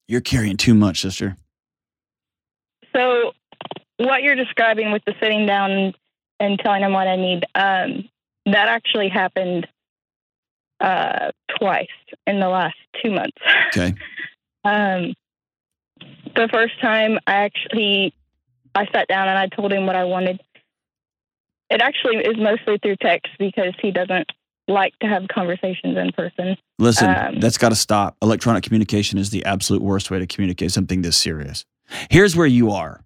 You're 0.09 0.23
carrying 0.23 0.57
too 0.57 0.75
much, 0.75 1.01
sister. 1.03 1.37
So, 2.95 3.33
what 3.99 4.23
you're 4.23 4.35
describing 4.35 4.93
with 4.93 5.03
the 5.05 5.15
sitting 5.21 5.47
down 5.47 5.95
and 6.41 6.59
telling 6.59 6.83
him 6.83 6.93
what 6.93 7.07
I 7.07 7.17
need, 7.17 7.45
um, 7.55 8.09
that 8.47 8.69
actually 8.69 9.09
happened 9.09 9.69
uh, 10.83 11.31
twice 11.59 11.89
in 12.27 12.41
the 12.41 12.49
last 12.49 12.77
two 13.03 13.11
months. 13.11 13.39
Okay. 13.69 13.95
Um, 14.65 15.15
the 16.37 16.49
first 16.53 16.81
time 16.81 17.19
I 17.27 17.33
actually 17.33 18.15
I 18.77 18.87
sat 18.93 19.09
down 19.09 19.27
and 19.27 19.37
I 19.37 19.49
told 19.49 19.73
him 19.73 19.87
what 19.87 19.97
I 19.97 20.05
wanted. 20.05 20.41
It 21.69 21.83
actually 21.83 22.19
is 22.19 22.37
mostly 22.37 22.79
through 22.79 22.95
text 23.01 23.33
because 23.41 23.75
he 23.83 23.91
doesn't 23.91 24.31
like 24.69 24.97
to 25.01 25.09
have 25.09 25.27
conversations 25.27 25.97
in 25.99 26.12
person. 26.12 26.57
Listen, 26.79 27.11
Um, 27.11 27.41
that's 27.41 27.59
got 27.59 27.71
to 27.71 27.75
stop. 27.75 28.17
Electronic 28.23 28.62
communication 28.62 29.19
is 29.19 29.31
the 29.31 29.45
absolute 29.45 29.83
worst 29.83 30.12
way 30.12 30.21
to 30.21 30.29
communicate 30.29 30.71
something 30.71 31.03
this 31.03 31.17
serious. 31.17 31.65
Here's 32.09 32.37
where 32.37 32.47
you 32.47 32.71
are. 32.71 33.03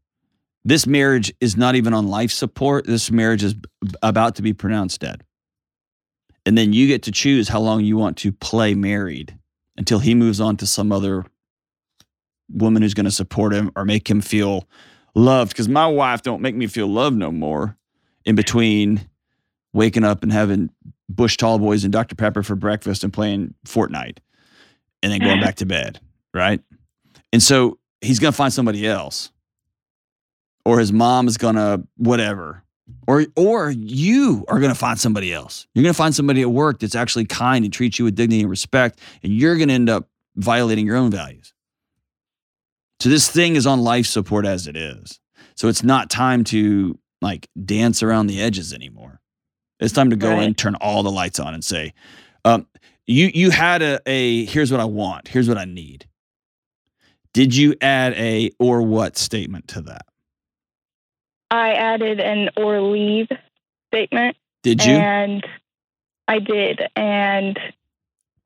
This 0.64 0.86
marriage 0.86 1.32
is 1.40 1.56
not 1.56 1.74
even 1.74 1.94
on 1.94 2.08
life 2.08 2.32
support. 2.32 2.86
This 2.86 3.10
marriage 3.10 3.42
is 3.42 3.54
about 4.02 4.34
to 4.36 4.42
be 4.42 4.52
pronounced 4.52 5.00
dead. 5.00 5.22
And 6.46 6.56
then 6.56 6.72
you 6.72 6.86
get 6.86 7.02
to 7.02 7.12
choose 7.12 7.48
how 7.48 7.60
long 7.60 7.84
you 7.84 7.98
want 7.98 8.16
to 8.18 8.32
play 8.32 8.74
married 8.74 9.36
until 9.76 9.98
he 9.98 10.14
moves 10.14 10.40
on 10.40 10.56
to 10.58 10.66
some 10.66 10.92
other 10.92 11.26
woman 12.48 12.82
who's 12.82 12.94
going 12.94 13.04
to 13.04 13.10
support 13.10 13.52
him 13.52 13.70
or 13.76 13.84
make 13.84 14.08
him 14.08 14.22
feel 14.22 14.66
loved. 15.14 15.50
Because 15.52 15.68
my 15.68 15.86
wife 15.86 16.22
don't 16.22 16.40
make 16.40 16.54
me 16.54 16.66
feel 16.66 16.86
loved 16.86 17.16
no 17.16 17.30
more 17.30 17.76
in 18.24 18.36
between 18.36 19.06
waking 19.74 20.04
up 20.04 20.22
and 20.22 20.32
having 20.32 20.70
Busch 21.08 21.36
tall 21.36 21.58
boys 21.58 21.84
and 21.84 21.92
dr 21.92 22.14
pepper 22.16 22.42
for 22.42 22.56
breakfast 22.56 23.04
and 23.04 23.12
playing 23.12 23.54
fortnite 23.64 24.18
and 25.02 25.12
then 25.12 25.20
going 25.20 25.40
back 25.42 25.56
to 25.56 25.66
bed 25.66 26.00
right? 26.36 26.60
And 27.32 27.42
so 27.42 27.78
he's 28.00 28.18
going 28.20 28.32
to 28.32 28.36
find 28.36 28.52
somebody 28.52 28.86
else 28.86 29.32
or 30.64 30.78
his 30.78 30.92
mom 30.92 31.26
is 31.26 31.38
going 31.38 31.56
to 31.56 31.82
whatever 31.96 32.62
or 33.06 33.26
or 33.36 33.70
you 33.70 34.44
are 34.48 34.58
going 34.60 34.72
to 34.72 34.78
find 34.78 34.98
somebody 34.98 35.32
else. 35.32 35.66
You're 35.74 35.82
going 35.82 35.92
to 35.94 35.96
find 35.98 36.14
somebody 36.14 36.42
at 36.42 36.50
work 36.50 36.78
that's 36.80 36.94
actually 36.94 37.24
kind 37.26 37.64
and 37.64 37.72
treats 37.72 37.98
you 37.98 38.04
with 38.04 38.14
dignity 38.14 38.40
and 38.42 38.50
respect 38.50 39.00
and 39.22 39.32
you're 39.32 39.56
going 39.56 39.68
to 39.68 39.74
end 39.74 39.88
up 39.90 40.08
violating 40.36 40.86
your 40.86 40.96
own 40.96 41.10
values. 41.10 41.52
So 43.00 43.08
this 43.08 43.30
thing 43.30 43.56
is 43.56 43.66
on 43.66 43.82
life 43.82 44.06
support 44.06 44.46
as 44.46 44.66
it 44.66 44.76
is. 44.76 45.20
So 45.54 45.68
it's 45.68 45.82
not 45.82 46.10
time 46.10 46.44
to 46.44 46.98
like 47.20 47.48
dance 47.64 48.02
around 48.02 48.26
the 48.26 48.40
edges 48.40 48.72
anymore. 48.72 49.20
It's 49.80 49.92
time 49.92 50.10
to 50.10 50.16
go 50.16 50.30
Right. 50.30 50.44
in 50.44 50.54
turn 50.54 50.74
all 50.76 51.02
the 51.02 51.10
lights 51.10 51.38
on 51.40 51.54
and 51.54 51.64
say 51.64 51.92
um, 52.44 52.66
you 53.06 53.30
you 53.34 53.50
had 53.50 53.82
a, 53.82 54.00
a 54.06 54.44
here's 54.46 54.70
what 54.70 54.80
i 54.80 54.84
want. 54.84 55.28
Here's 55.28 55.48
what 55.48 55.58
i 55.58 55.64
need. 55.64 56.06
Did 57.34 57.54
you 57.54 57.74
add 57.80 58.14
a 58.14 58.50
or 58.58 58.82
what 58.82 59.16
statement 59.18 59.68
to 59.68 59.82
that 59.82 60.06
I 61.50 61.72
added 61.72 62.20
an 62.20 62.50
or 62.56 62.80
leave 62.80 63.28
statement 63.88 64.36
did 64.62 64.84
you 64.84 64.94
And 64.94 65.46
I 66.28 66.40
did, 66.40 66.80
and 66.96 67.58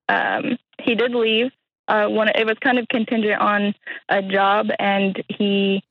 um, 0.08 0.58
he 0.82 0.94
did 0.94 1.12
leave. 1.14 1.50
Uh, 1.88 2.08
one, 2.08 2.28
it 2.28 2.46
was 2.46 2.56
kind 2.60 2.78
of 2.78 2.86
contingent 2.88 3.40
on 3.40 3.74
a 4.08 4.22
job, 4.22 4.66
and 4.78 5.22
he 5.28 5.82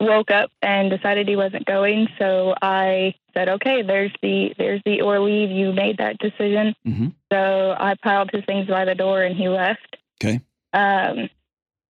woke 0.00 0.30
up 0.30 0.50
and 0.60 0.90
decided 0.90 1.28
he 1.28 1.36
wasn't 1.36 1.64
going. 1.64 2.08
So 2.18 2.54
I 2.60 3.14
said, 3.32 3.48
"Okay, 3.48 3.82
there's 3.82 4.12
the 4.22 4.54
there's 4.58 4.82
the 4.84 5.00
or 5.00 5.18
leave. 5.18 5.50
You 5.50 5.72
made 5.72 5.96
that 5.98 6.18
decision." 6.18 6.74
Mhm. 6.86 7.14
So 7.32 7.74
I 7.78 7.94
piled 7.94 8.30
his 8.32 8.44
things 8.44 8.66
by 8.68 8.84
the 8.84 8.94
door, 8.94 9.22
and 9.22 9.34
he 9.34 9.48
left. 9.48 9.96
Okay. 10.22 10.40
Um, 10.72 11.30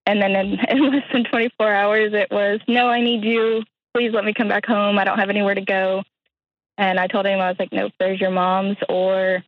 and 0.06 0.20
then 0.22 0.32
in, 0.36 0.58
in 0.68 0.90
less 0.92 1.04
than 1.12 1.24
24 1.24 1.72
hours, 1.72 2.12
it 2.14 2.28
was, 2.30 2.60
"No, 2.68 2.88
I 2.88 3.00
need 3.00 3.24
you. 3.24 3.62
Please 3.94 4.12
let 4.12 4.24
me 4.24 4.32
come 4.34 4.48
back 4.48 4.66
home. 4.66 4.98
I 4.98 5.04
don't 5.04 5.18
have 5.18 5.30
anywhere 5.30 5.54
to 5.54 5.60
go." 5.64 6.02
And 6.76 6.98
I 6.98 7.06
told 7.06 7.24
him, 7.26 7.38
I 7.40 7.48
was 7.48 7.56
like, 7.58 7.72
nope, 7.72 7.92
there's 8.00 8.20
your 8.20 8.32
mom's 8.32 8.76
or 8.88 9.44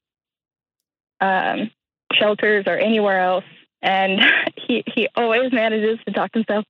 um, 1.20 1.70
shelters 2.12 2.64
or 2.68 2.78
anywhere 2.78 3.20
else. 3.20 3.44
And 3.82 4.20
he, 4.56 4.84
he 4.94 5.08
always 5.16 5.52
manages 5.52 5.98
to 6.06 6.12
talk 6.12 6.32
himself 6.32 6.64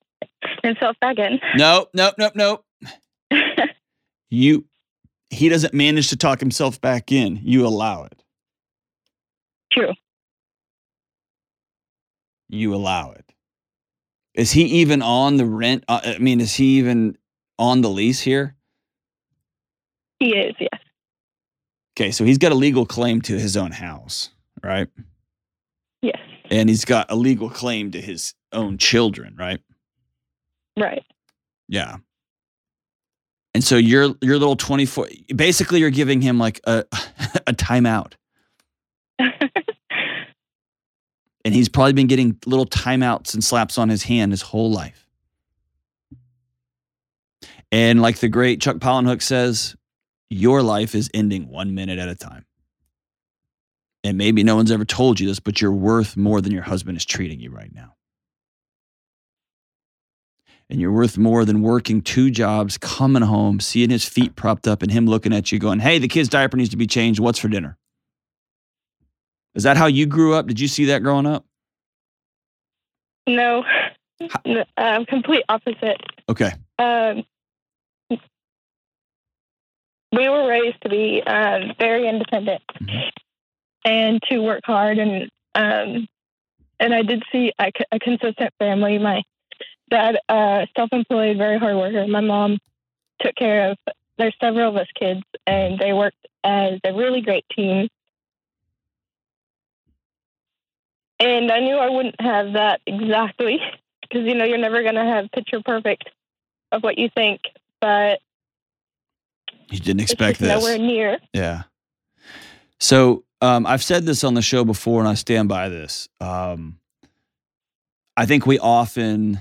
himself 0.63 0.97
back 1.01 1.19
in. 1.19 1.39
nope 1.57 1.91
nope 1.93 2.15
nope 2.19 2.33
nope 2.35 2.65
you 4.31 4.65
he 5.31 5.49
doesn't 5.49 5.75
manage 5.75 6.09
to 6.09 6.17
talk 6.17 6.41
himself 6.41 6.81
back 6.81 7.13
in 7.13 7.39
you 7.43 7.67
allow 7.67 8.05
it 8.05 8.23
True. 9.73 9.93
you 12.49 12.75
allow 12.75 13.11
it 13.13 13.26
is 14.37 14.53
he 14.53 14.63
even 14.65 15.03
on 15.03 15.37
the 15.39 15.45
rent 15.47 15.85
uh, 15.89 16.01
i 16.05 16.19
mean 16.19 16.41
is 16.41 16.55
he 16.55 16.79
even 16.79 17.17
on 17.59 17.81
the 17.81 17.89
lease 17.91 18.21
here 18.21 18.55
He 20.21 20.31
is, 20.31 20.55
yes. 20.61 20.81
okay 21.99 22.11
so 22.11 22.25
he's 22.25 22.39
got 22.39 22.53
a 22.53 22.57
legal 22.57 22.87
claim 22.87 23.21
to 23.23 23.39
his 23.39 23.57
own 23.57 23.73
house 23.73 24.31
right 24.63 24.89
Yes. 26.03 26.21
and 26.51 26.69
he's 26.69 26.85
got 26.85 27.11
a 27.11 27.17
legal 27.17 27.51
claim 27.51 27.91
to 27.93 28.01
his 28.01 28.35
own 28.53 28.79
children 28.79 29.35
right 29.39 29.61
Right. 30.79 31.05
Yeah. 31.69 31.97
And 33.55 33.65
so 33.65 33.77
your 33.79 34.15
your 34.21 34.39
little 34.39 34.57
24 34.57 35.09
basically 35.35 35.81
you're 35.81 35.89
giving 35.89 36.21
him 36.21 36.39
like 36.39 36.61
a 36.65 36.85
a 37.47 37.55
timeout. 37.55 38.13
And 41.47 41.55
he's 41.55 41.69
probably 41.69 41.93
been 41.93 42.09
getting 42.09 42.37
little 42.45 42.67
timeouts 42.67 43.33
and 43.33 43.45
slaps 43.45 43.79
on 43.79 43.89
his 43.89 44.03
hand 44.03 44.33
his 44.33 44.43
whole 44.43 44.73
life. 44.73 45.07
And 47.71 48.03
like 48.03 48.19
the 48.19 48.29
great 48.29 48.61
Chuck 48.61 48.79
Palahniuk 48.79 49.23
says, 49.23 49.77
your 50.29 50.61
life 50.61 50.97
is 50.97 51.09
ending 51.15 51.49
one 51.49 51.73
minute 51.73 52.01
at 52.01 52.09
a 52.09 52.17
time. 52.17 52.47
And 54.03 54.19
maybe 54.19 54.43
no 54.43 54.57
one's 54.57 54.73
ever 54.73 54.85
told 54.85 55.21
you 55.21 55.29
this, 55.29 55.39
but 55.39 55.61
you're 55.61 55.71
worth 55.71 56.17
more 56.17 56.41
than 56.41 56.51
your 56.51 56.65
husband 56.65 56.97
is 56.97 57.05
treating 57.05 57.39
you 57.39 57.53
right 57.53 57.73
now. 57.73 57.95
And 60.69 60.81
you're 60.81 60.91
worth 60.91 61.17
more 61.17 61.45
than 61.45 61.63
working 61.63 62.03
two 62.03 62.33
jobs, 62.33 62.77
coming 62.77 63.23
home, 63.23 63.61
seeing 63.61 63.91
his 63.91 64.05
feet 64.05 64.35
propped 64.35 64.67
up, 64.67 64.83
and 64.83 64.91
him 64.91 65.07
looking 65.07 65.33
at 65.33 65.53
you 65.53 65.61
going, 65.61 65.79
Hey, 65.79 66.01
the 66.01 66.09
kid's 66.09 66.29
diaper 66.29 66.57
needs 66.57 66.71
to 66.71 66.77
be 66.77 66.89
changed. 66.89 67.21
What's 67.21 67.39
for 67.39 67.47
dinner? 67.47 67.79
Is 69.57 69.63
that 69.63 69.77
how 69.79 69.87
you 69.87 70.05
grew 70.07 70.35
up? 70.35 70.47
Did 70.47 70.61
you 70.61 70.69
see 70.69 70.85
that 70.87 71.03
growing 71.03 71.27
up? 71.27 71.45
no, 73.29 73.65
no 74.45 74.65
um, 74.77 75.05
complete 75.07 75.43
opposite. 75.49 76.01
Okay. 76.29 76.53
Um, 76.79 77.25
we 80.13 80.29
were 80.29 80.47
raised 80.49 80.81
to 80.83 80.89
be 80.89 81.23
um, 81.27 81.73
very 81.79 82.09
independent 82.09 82.63
Mhm. 82.81 83.11
and 83.85 84.23
to 84.31 84.39
work 84.39 84.61
hard 84.65 84.99
and 84.99 85.29
um, 85.57 86.07
and 86.79 86.95
I 86.95 87.03
did 87.03 87.25
see 87.33 87.53
a, 87.59 87.73
a 87.91 87.99
consistent 87.99 88.53
family. 88.59 88.99
My 88.99 89.23
dad, 89.91 90.19
uh, 90.29 90.67
self-employed, 90.77 91.39
very 91.39 91.59
hard 91.59 91.77
worker. 91.77 92.07
My 92.07 92.21
mom 92.21 92.59
took 93.23 93.35
care 93.35 93.71
of. 93.71 93.79
There's 94.19 94.37
several 94.39 94.69
of 94.69 94.77
us 94.77 94.87
kids, 94.95 95.23
and 95.47 95.79
they 95.79 95.95
worked 95.95 96.29
as 96.45 96.79
a 96.85 96.93
really 96.93 97.23
great 97.23 97.47
team. 97.57 97.89
And 101.19 101.51
I 101.51 101.61
knew 101.61 101.77
I 101.77 101.89
wouldn't 101.89 102.21
have 102.21 102.53
that 102.53 102.81
exactly 102.87 103.61
because 104.03 104.27
you 104.27 104.35
know 104.35 104.45
you're 104.45 104.59
never 104.59 104.83
going 104.83 104.97
to 104.97 105.05
have 105.05 105.31
picture 105.33 105.61
perfect 105.65 106.11
of 106.73 106.83
what 106.83 106.99
you 106.99 107.09
think, 107.15 107.41
but 107.81 108.21
you 109.71 109.79
didn't 109.79 110.01
expect 110.01 110.39
this. 110.39 110.49
Nowhere 110.49 110.79
near. 110.79 111.19
Yeah. 111.33 111.65
So 112.79 113.25
um, 113.41 113.67
I've 113.67 113.83
said 113.83 114.05
this 114.05 114.25
on 114.25 114.35
the 114.35 114.43
show 114.43 114.65
before, 114.65 115.01
and 115.01 115.09
I 115.09 115.15
stand 115.15 115.49
by 115.49 115.69
this. 115.69 116.09
Um, 116.21 116.79
I 118.17 118.27
think 118.27 118.47
we 118.47 118.59
often 118.59 119.41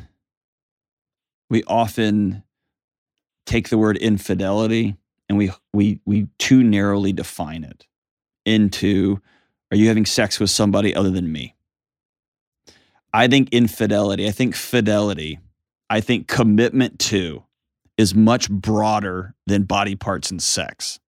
we 1.50 1.63
often 1.63 2.44
take 3.46 3.70
the 3.70 3.77
word 3.77 3.98
infidelity 3.98 4.96
and 5.29 5.38
we 5.38 5.51
we 5.74 6.00
we 6.05 6.27
too 6.38 6.63
narrowly 6.63 7.13
define 7.13 7.63
it 7.63 7.86
into 8.46 9.22
are 9.72 9.77
you 9.77 9.88
having 9.88 10.05
sex 10.05 10.39
with 10.39 10.50
somebody 10.50 10.94
other 10.94 11.10
than 11.10 11.32
me? 11.32 11.55
I 13.16 13.30
think 13.30 13.48
infidelity, 13.54 14.28
I 14.28 14.32
think 14.32 14.58
fidelity, 14.58 15.40
I 15.90 16.02
think 16.02 16.28
commitment 16.28 17.00
to 17.00 17.46
is 17.98 18.14
much 18.14 18.52
broader 18.52 19.34
than 19.48 19.64
body 19.64 19.96
parts 19.96 20.32
and 20.32 20.44
sex. 20.44 21.00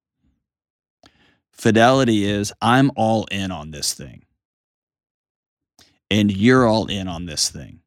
Fidelity 1.52 2.24
is 2.24 2.54
I'm 2.62 2.92
all 2.96 3.26
in 3.30 3.52
on 3.52 3.72
this 3.72 3.94
thing. 3.94 4.24
And 6.10 6.32
you're 6.32 6.66
all 6.66 6.86
in 6.86 7.10
on 7.10 7.26
this 7.26 7.50
thing. 7.50 7.82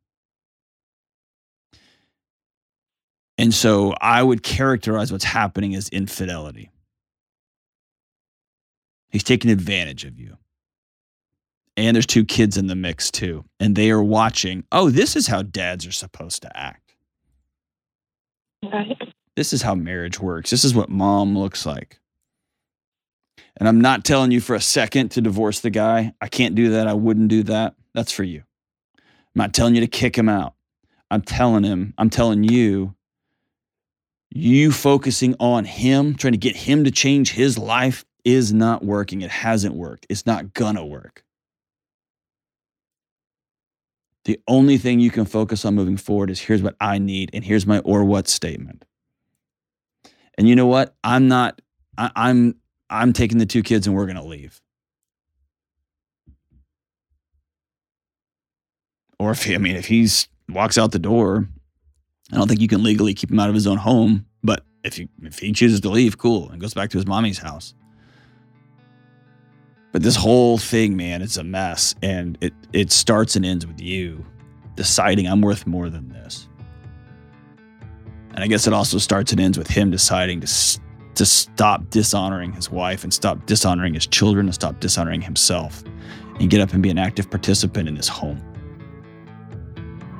And 3.38 3.54
so 3.54 3.94
I 4.02 4.22
would 4.22 4.42
characterize 4.42 5.10
what's 5.10 5.24
happening 5.24 5.74
as 5.74 5.88
infidelity. 5.88 6.70
He's 9.08 9.24
taking 9.24 9.50
advantage 9.50 10.04
of 10.04 10.18
you. 10.20 10.36
And 11.76 11.94
there's 11.94 12.06
two 12.06 12.24
kids 12.24 12.56
in 12.56 12.66
the 12.66 12.74
mix 12.74 13.10
too. 13.10 13.44
And 13.58 13.76
they 13.76 13.90
are 13.90 14.02
watching, 14.02 14.64
oh, 14.72 14.90
this 14.90 15.16
is 15.16 15.26
how 15.26 15.42
dads 15.42 15.86
are 15.86 15.92
supposed 15.92 16.42
to 16.42 16.56
act. 16.58 16.94
Right. 18.62 18.96
This 19.36 19.52
is 19.52 19.62
how 19.62 19.74
marriage 19.74 20.20
works. 20.20 20.50
This 20.50 20.64
is 20.64 20.74
what 20.74 20.90
mom 20.90 21.38
looks 21.38 21.64
like. 21.64 21.98
And 23.56 23.68
I'm 23.68 23.80
not 23.80 24.04
telling 24.04 24.32
you 24.32 24.40
for 24.40 24.54
a 24.54 24.60
second 24.60 25.10
to 25.10 25.20
divorce 25.20 25.60
the 25.60 25.70
guy. 25.70 26.12
I 26.20 26.28
can't 26.28 26.54
do 26.54 26.70
that. 26.70 26.86
I 26.86 26.94
wouldn't 26.94 27.28
do 27.28 27.42
that. 27.44 27.74
That's 27.94 28.12
for 28.12 28.24
you. 28.24 28.42
I'm 28.98 29.36
not 29.36 29.54
telling 29.54 29.74
you 29.74 29.80
to 29.80 29.86
kick 29.86 30.16
him 30.16 30.28
out. 30.28 30.54
I'm 31.10 31.22
telling 31.22 31.64
him, 31.64 31.94
I'm 31.98 32.10
telling 32.10 32.44
you, 32.44 32.94
you 34.30 34.70
focusing 34.70 35.34
on 35.40 35.64
him, 35.64 36.14
trying 36.14 36.32
to 36.32 36.38
get 36.38 36.56
him 36.56 36.84
to 36.84 36.90
change 36.90 37.32
his 37.32 37.58
life 37.58 38.04
is 38.24 38.52
not 38.52 38.84
working. 38.84 39.22
It 39.22 39.30
hasn't 39.30 39.74
worked. 39.74 40.06
It's 40.08 40.26
not 40.26 40.54
gonna 40.54 40.84
work. 40.84 41.24
The 44.24 44.38
only 44.46 44.76
thing 44.76 45.00
you 45.00 45.10
can 45.10 45.24
focus 45.24 45.64
on 45.64 45.74
moving 45.74 45.96
forward 45.96 46.30
is 46.30 46.40
here's 46.40 46.62
what 46.62 46.76
I 46.80 46.98
need, 46.98 47.30
and 47.32 47.44
here's 47.44 47.66
my 47.66 47.78
or 47.80 48.04
what 48.04 48.28
statement. 48.28 48.84
And 50.36 50.48
you 50.48 50.54
know 50.54 50.66
what? 50.66 50.94
I'm 51.02 51.28
not, 51.28 51.60
I, 51.96 52.10
I'm 52.14 52.56
I'm 52.88 53.12
taking 53.12 53.38
the 53.38 53.46
two 53.46 53.62
kids 53.62 53.86
and 53.86 53.94
we're 53.94 54.06
gonna 54.06 54.24
leave. 54.24 54.60
Or 59.18 59.30
if 59.30 59.44
he, 59.44 59.54
I 59.54 59.58
mean, 59.58 59.76
if 59.76 59.86
he's 59.86 60.28
walks 60.48 60.78
out 60.78 60.92
the 60.92 60.98
door, 60.98 61.46
I 62.32 62.36
don't 62.36 62.48
think 62.48 62.60
you 62.60 62.68
can 62.68 62.82
legally 62.82 63.14
keep 63.14 63.30
him 63.30 63.38
out 63.38 63.48
of 63.48 63.54
his 63.54 63.66
own 63.66 63.76
home. 63.76 64.26
But 64.42 64.64
if 64.82 64.96
he 64.96 65.08
if 65.22 65.38
he 65.38 65.52
chooses 65.52 65.80
to 65.80 65.90
leave, 65.90 66.18
cool, 66.18 66.48
and 66.50 66.60
goes 66.60 66.74
back 66.74 66.90
to 66.90 66.98
his 66.98 67.06
mommy's 67.06 67.38
house. 67.38 67.74
But 69.92 70.02
this 70.02 70.16
whole 70.16 70.58
thing, 70.58 70.96
man, 70.96 71.22
it's 71.22 71.36
a 71.36 71.44
mess. 71.44 71.94
And 72.02 72.38
it, 72.40 72.52
it 72.72 72.92
starts 72.92 73.36
and 73.36 73.44
ends 73.44 73.66
with 73.66 73.80
you 73.80 74.24
deciding 74.76 75.26
I'm 75.26 75.40
worth 75.40 75.66
more 75.66 75.90
than 75.90 76.08
this. 76.08 76.48
And 78.34 78.44
I 78.44 78.46
guess 78.46 78.66
it 78.66 78.72
also 78.72 78.98
starts 78.98 79.32
and 79.32 79.40
ends 79.40 79.58
with 79.58 79.68
him 79.68 79.90
deciding 79.90 80.40
to, 80.40 80.80
to 81.16 81.26
stop 81.26 81.90
dishonoring 81.90 82.52
his 82.52 82.70
wife 82.70 83.02
and 83.02 83.12
stop 83.12 83.44
dishonoring 83.46 83.94
his 83.94 84.06
children 84.06 84.46
and 84.46 84.54
stop 84.54 84.78
dishonoring 84.80 85.20
himself 85.20 85.82
and 86.38 86.48
get 86.48 86.60
up 86.60 86.72
and 86.72 86.82
be 86.82 86.90
an 86.90 86.98
active 86.98 87.28
participant 87.28 87.88
in 87.88 87.96
his 87.96 88.08
home. 88.08 88.40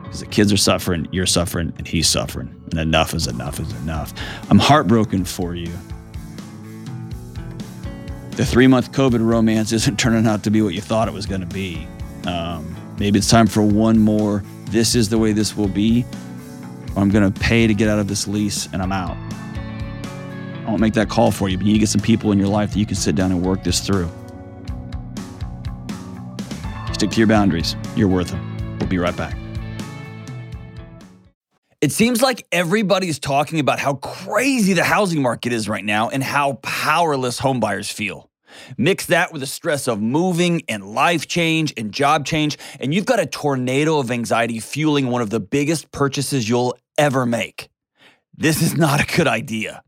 Because 0.02 0.20
the 0.20 0.26
kids 0.26 0.52
are 0.52 0.56
suffering, 0.56 1.06
you're 1.12 1.24
suffering, 1.24 1.72
and 1.78 1.86
he's 1.86 2.08
suffering. 2.08 2.52
And 2.72 2.80
enough 2.80 3.14
is 3.14 3.28
enough 3.28 3.60
is 3.60 3.72
enough. 3.82 4.12
I'm 4.50 4.58
heartbroken 4.58 5.24
for 5.24 5.54
you 5.54 5.72
the 8.40 8.46
three 8.46 8.66
month 8.66 8.90
COVID 8.92 9.20
romance 9.20 9.70
isn't 9.70 9.98
turning 9.98 10.26
out 10.26 10.44
to 10.44 10.50
be 10.50 10.62
what 10.62 10.72
you 10.72 10.80
thought 10.80 11.08
it 11.08 11.12
was 11.12 11.26
going 11.26 11.42
to 11.42 11.46
be. 11.46 11.86
Um, 12.26 12.74
maybe 12.98 13.18
it's 13.18 13.28
time 13.28 13.46
for 13.46 13.60
one 13.60 13.98
more. 13.98 14.42
This 14.64 14.94
is 14.94 15.10
the 15.10 15.18
way 15.18 15.32
this 15.32 15.58
will 15.58 15.68
be. 15.68 16.06
I'm 16.96 17.10
going 17.10 17.30
to 17.30 17.38
pay 17.38 17.66
to 17.66 17.74
get 17.74 17.90
out 17.90 17.98
of 17.98 18.08
this 18.08 18.26
lease 18.26 18.66
and 18.72 18.80
I'm 18.80 18.92
out. 18.92 19.14
I 19.14 20.64
won't 20.70 20.80
make 20.80 20.94
that 20.94 21.10
call 21.10 21.30
for 21.30 21.50
you, 21.50 21.58
but 21.58 21.66
you 21.66 21.72
need 21.74 21.80
to 21.80 21.80
get 21.80 21.90
some 21.90 22.00
people 22.00 22.32
in 22.32 22.38
your 22.38 22.48
life 22.48 22.72
that 22.72 22.78
you 22.78 22.86
can 22.86 22.96
sit 22.96 23.14
down 23.14 23.30
and 23.30 23.44
work 23.44 23.62
this 23.62 23.80
through. 23.80 24.08
Stick 26.94 27.10
to 27.10 27.18
your 27.18 27.26
boundaries. 27.26 27.76
You're 27.94 28.08
worth 28.08 28.30
them. 28.30 28.78
We'll 28.78 28.88
be 28.88 28.96
right 28.96 29.14
back. 29.14 29.36
It 31.82 31.92
seems 31.92 32.22
like 32.22 32.46
everybody's 32.52 33.18
talking 33.18 33.60
about 33.60 33.78
how 33.78 33.96
crazy 33.96 34.72
the 34.72 34.84
housing 34.84 35.20
market 35.20 35.52
is 35.52 35.68
right 35.68 35.84
now 35.84 36.08
and 36.08 36.24
how 36.24 36.54
powerless 36.62 37.38
homebuyers 37.38 37.92
feel. 37.92 38.29
Mix 38.76 39.06
that 39.06 39.32
with 39.32 39.40
the 39.40 39.46
stress 39.46 39.88
of 39.88 40.00
moving 40.00 40.62
and 40.68 40.84
life 40.94 41.26
change 41.26 41.72
and 41.76 41.92
job 41.92 42.24
change, 42.24 42.58
and 42.78 42.92
you've 42.94 43.06
got 43.06 43.20
a 43.20 43.26
tornado 43.26 43.98
of 43.98 44.10
anxiety 44.10 44.60
fueling 44.60 45.08
one 45.08 45.22
of 45.22 45.30
the 45.30 45.40
biggest 45.40 45.90
purchases 45.92 46.48
you'll 46.48 46.76
ever 46.98 47.26
make. 47.26 47.68
This 48.36 48.62
is 48.62 48.76
not 48.76 49.00
a 49.00 49.16
good 49.16 49.28
idea. 49.28 49.82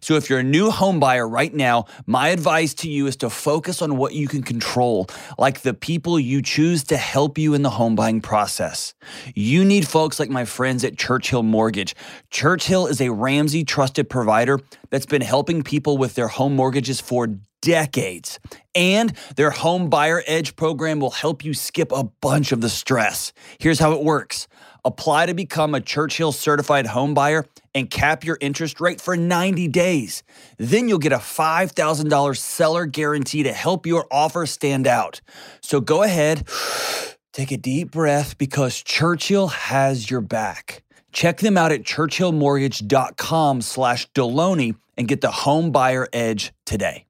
So 0.00 0.14
if 0.14 0.28
you're 0.28 0.40
a 0.40 0.44
new 0.44 0.70
home 0.70 1.00
buyer 1.00 1.28
right 1.28 1.52
now, 1.52 1.86
my 2.06 2.28
advice 2.28 2.74
to 2.74 2.88
you 2.88 3.06
is 3.06 3.16
to 3.16 3.30
focus 3.30 3.82
on 3.82 3.96
what 3.96 4.14
you 4.14 4.28
can 4.28 4.42
control, 4.42 5.06
like 5.38 5.60
the 5.60 5.74
people 5.74 6.18
you 6.18 6.42
choose 6.42 6.84
to 6.84 6.96
help 6.96 7.38
you 7.38 7.54
in 7.54 7.62
the 7.62 7.70
home 7.70 7.94
buying 7.94 8.20
process. 8.20 8.94
You 9.34 9.64
need 9.64 9.86
folks 9.86 10.18
like 10.18 10.30
my 10.30 10.44
friends 10.44 10.84
at 10.84 10.96
Churchill 10.96 11.42
Mortgage. 11.42 11.94
Churchill 12.30 12.86
is 12.86 13.00
a 13.00 13.10
Ramsey 13.10 13.64
trusted 13.64 14.08
provider 14.08 14.60
that's 14.90 15.06
been 15.06 15.22
helping 15.22 15.62
people 15.62 15.98
with 15.98 16.14
their 16.14 16.28
home 16.28 16.54
mortgages 16.54 17.00
for 17.00 17.28
decades. 17.60 18.38
And 18.74 19.12
their 19.36 19.50
Home 19.50 19.90
Buyer 19.90 20.22
Edge 20.26 20.54
program 20.56 21.00
will 21.00 21.10
help 21.10 21.44
you 21.44 21.54
skip 21.54 21.90
a 21.92 22.04
bunch 22.04 22.52
of 22.52 22.60
the 22.60 22.68
stress. 22.68 23.32
Here's 23.58 23.80
how 23.80 23.92
it 23.92 24.02
works. 24.04 24.46
Apply 24.84 25.26
to 25.26 25.34
become 25.34 25.74
a 25.74 25.80
Churchill 25.80 26.32
certified 26.32 26.86
home 26.86 27.14
buyer 27.14 27.44
and 27.78 27.90
cap 27.90 28.24
your 28.24 28.36
interest 28.40 28.80
rate 28.80 29.00
for 29.00 29.16
90 29.16 29.68
days. 29.68 30.22
Then 30.58 30.88
you'll 30.88 30.98
get 30.98 31.12
a 31.12 31.18
$5,000 31.18 32.36
seller 32.36 32.86
guarantee 32.86 33.44
to 33.44 33.52
help 33.52 33.86
your 33.86 34.06
offer 34.10 34.46
stand 34.46 34.86
out. 34.86 35.20
So 35.60 35.80
go 35.80 36.02
ahead, 36.02 36.46
take 37.32 37.52
a 37.52 37.56
deep 37.56 37.90
breath 37.92 38.36
because 38.36 38.82
Churchill 38.82 39.48
has 39.48 40.10
your 40.10 40.20
back. 40.20 40.82
Check 41.12 41.38
them 41.38 41.56
out 41.56 41.72
at 41.72 41.82
churchillmortgage.com 41.84 43.62
slash 43.62 44.10
Delony 44.12 44.76
and 44.96 45.08
get 45.08 45.20
the 45.20 45.30
home 45.30 45.70
buyer 45.70 46.06
edge 46.12 46.52
today. 46.66 47.06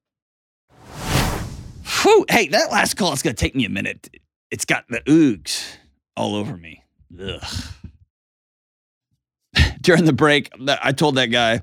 Whew, 2.03 2.25
hey, 2.31 2.49
that 2.49 2.71
last 2.71 2.95
call 2.95 3.13
is 3.13 3.23
going 3.23 3.35
to 3.35 3.41
take 3.41 3.57
me 3.57 3.65
a 3.65 3.71
minute. 3.71 4.09
It's 4.51 4.65
got 4.65 4.85
the 4.89 5.01
oogs 5.01 5.65
all 6.17 6.37
over 6.37 6.57
me. 6.57 6.85
Ugh. 7.21 7.43
During 9.81 10.05
the 10.05 10.13
break, 10.13 10.51
I 10.83 10.93
told 10.93 11.17
that 11.17 11.27
guy, 11.27 11.63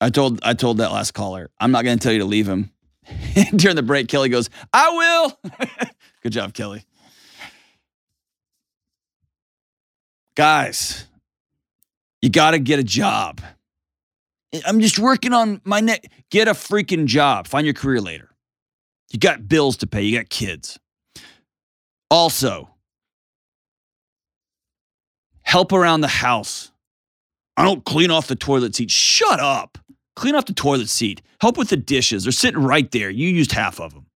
I 0.00 0.10
told 0.10 0.40
I 0.42 0.54
told 0.54 0.78
that 0.78 0.90
last 0.90 1.12
caller, 1.12 1.50
I'm 1.60 1.70
not 1.70 1.84
going 1.84 1.98
to 1.98 2.02
tell 2.02 2.12
you 2.12 2.18
to 2.20 2.24
leave 2.24 2.48
him. 2.48 2.70
During 3.56 3.76
the 3.76 3.82
break, 3.82 4.08
Kelly 4.08 4.28
goes, 4.28 4.50
I 4.72 4.90
will. 4.90 5.50
Good 6.22 6.32
job, 6.32 6.54
Kelly. 6.54 6.84
Guys, 10.34 11.06
you 12.20 12.30
got 12.30 12.52
to 12.52 12.58
get 12.58 12.78
a 12.78 12.84
job. 12.84 13.40
I'm 14.66 14.80
just 14.80 14.98
working 14.98 15.32
on 15.32 15.60
my 15.64 15.80
neck. 15.80 16.10
Get 16.30 16.48
a 16.48 16.52
freaking 16.52 17.06
job. 17.06 17.46
Find 17.46 17.66
your 17.66 17.74
career 17.74 18.00
later. 18.00 18.30
You 19.10 19.18
got 19.18 19.46
bills 19.46 19.76
to 19.78 19.86
pay, 19.86 20.02
you 20.02 20.18
got 20.18 20.30
kids. 20.30 20.78
Also, 22.10 22.70
help 25.42 25.72
around 25.72 26.00
the 26.00 26.08
house. 26.08 26.71
I 27.56 27.64
don't 27.64 27.84
clean 27.84 28.10
off 28.10 28.28
the 28.28 28.36
toilet 28.36 28.74
seat. 28.74 28.90
Shut 28.90 29.40
up. 29.40 29.78
Clean 30.16 30.34
off 30.34 30.46
the 30.46 30.54
toilet 30.54 30.88
seat. 30.88 31.22
Help 31.40 31.56
with 31.56 31.68
the 31.68 31.76
dishes. 31.76 32.24
They're 32.24 32.32
sitting 32.32 32.62
right 32.62 32.90
there. 32.90 33.10
You 33.10 33.28
used 33.28 33.52
half 33.52 33.80
of 33.80 33.94
them. 33.94 34.06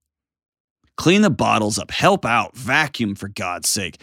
Clean 0.97 1.23
the 1.23 1.31
bottles 1.31 1.79
up. 1.79 1.91
Help 1.91 2.25
out. 2.25 2.57
Vacuum 2.57 3.15
for 3.15 3.29
God's 3.29 3.69
sake. 3.69 4.01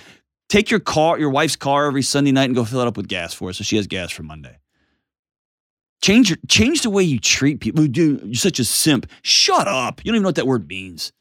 Take 0.50 0.70
your 0.70 0.80
car, 0.80 1.18
your 1.18 1.32
wife's 1.32 1.56
car 1.56 1.88
every 1.88 2.04
Sunday 2.04 2.32
night 2.32 2.46
and 2.46 2.56
go 2.56 2.64
fill 2.64 2.82
it 2.82 2.88
up 2.88 2.98
with 2.98 3.08
gas 3.08 3.34
for 3.34 3.50
her 3.50 3.54
so 3.54 3.64
she 3.64 3.76
has 3.78 3.88
gas 3.88 4.12
for 4.12 4.24
Monday. 4.24 4.58
Change 6.04 6.30
your, 6.30 6.38
change 6.48 6.82
the 6.82 6.90
way 6.90 7.02
you 7.02 7.18
treat 7.18 7.60
people. 7.60 7.88
Dude, 7.88 8.22
you're 8.24 8.36
such 8.36 8.60
a 8.60 8.66
simp. 8.66 9.10
Shut 9.22 9.68
up. 9.68 10.02
You 10.04 10.12
don't 10.12 10.18
even 10.18 10.24
know 10.24 10.28
what 10.28 10.36
that 10.36 10.46
word 10.46 10.68
means. 10.68 11.12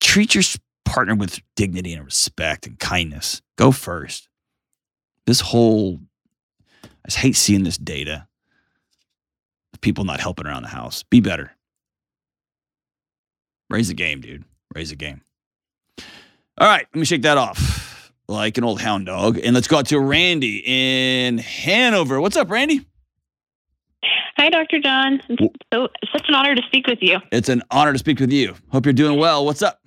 Treat 0.00 0.34
your 0.34 0.44
partner 0.84 1.14
with 1.14 1.40
dignity 1.54 1.94
and 1.94 2.04
respect 2.04 2.66
and 2.66 2.78
kindness. 2.78 3.40
Go 3.56 3.70
first. 3.70 4.28
This 5.26 5.40
whole 5.40 6.00
I 6.84 7.08
just 7.08 7.18
hate 7.18 7.36
seeing 7.36 7.62
this 7.62 7.78
data 7.78 8.26
of 9.72 9.80
people 9.80 10.04
not 10.04 10.20
helping 10.20 10.46
around 10.46 10.62
the 10.62 10.68
house. 10.68 11.04
Be 11.04 11.20
better. 11.20 11.52
Raise 13.70 13.88
the 13.88 13.94
game, 13.94 14.20
dude. 14.20 14.44
Raise 14.74 14.90
the 14.90 14.96
game. 14.96 15.20
All 16.58 16.66
right, 16.66 16.86
let 16.92 16.98
me 16.98 17.04
shake 17.04 17.22
that 17.22 17.38
off 17.38 18.12
like 18.28 18.58
an 18.58 18.64
old 18.64 18.80
hound 18.80 19.06
dog. 19.06 19.38
And 19.38 19.54
let's 19.54 19.68
go 19.68 19.78
out 19.78 19.86
to 19.86 20.00
Randy 20.00 20.62
in 20.64 21.38
Hanover. 21.38 22.20
What's 22.20 22.36
up, 22.36 22.50
Randy? 22.50 22.84
Hi, 24.36 24.50
Dr. 24.50 24.80
John. 24.80 25.22
It's 25.28 25.54
so 25.72 25.88
such 26.12 26.28
an 26.28 26.34
honor 26.34 26.54
to 26.54 26.62
speak 26.66 26.86
with 26.86 26.98
you. 27.00 27.18
It's 27.32 27.48
an 27.48 27.62
honor 27.70 27.92
to 27.92 27.98
speak 27.98 28.20
with 28.20 28.32
you. 28.32 28.54
Hope 28.70 28.84
you're 28.84 28.92
doing 28.92 29.18
well. 29.18 29.44
What's 29.44 29.62
up? 29.62 29.80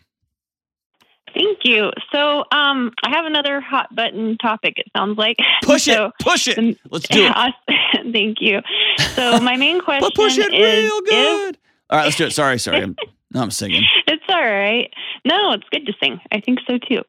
Thank 1.34 1.60
you. 1.64 1.92
So, 2.12 2.46
um, 2.52 2.92
I 3.04 3.10
have 3.10 3.26
another 3.26 3.62
hot 3.62 3.94
button 3.96 4.38
topic. 4.38 4.76
It 4.78 4.88
sounds 4.96 5.18
like 5.18 5.38
push 5.64 5.86
so, 5.86 6.08
it, 6.08 6.14
push 6.20 6.48
it. 6.48 6.78
Let's 6.90 7.08
do 7.08 7.26
it. 7.26 7.54
Thank 8.14 8.38
you. 8.42 8.62
So, 9.16 9.40
my 9.40 9.56
main 9.58 9.82
question 9.84 10.12
push 10.16 10.38
it 10.38 10.54
is: 10.54 10.84
real 10.84 11.02
good. 11.02 11.56
If, 11.56 11.62
all 11.90 11.98
right, 12.00 12.06
let's 12.06 12.18
do 12.18 12.26
it. 12.26 12.32
Sorry, 12.32 12.60
sorry. 12.60 12.82
I'm, 12.84 12.96
no, 13.32 13.42
I'm 13.42 13.52
singing. 13.52 13.84
It's 14.08 14.24
all 14.30 14.44
right. 14.44 14.92
No, 15.26 15.54
it's 15.54 15.68
good 15.70 15.86
to 15.86 15.94
sing. 16.02 16.20
I 16.32 16.40
think 16.40 16.60
so 16.68 16.78
too. 16.78 17.02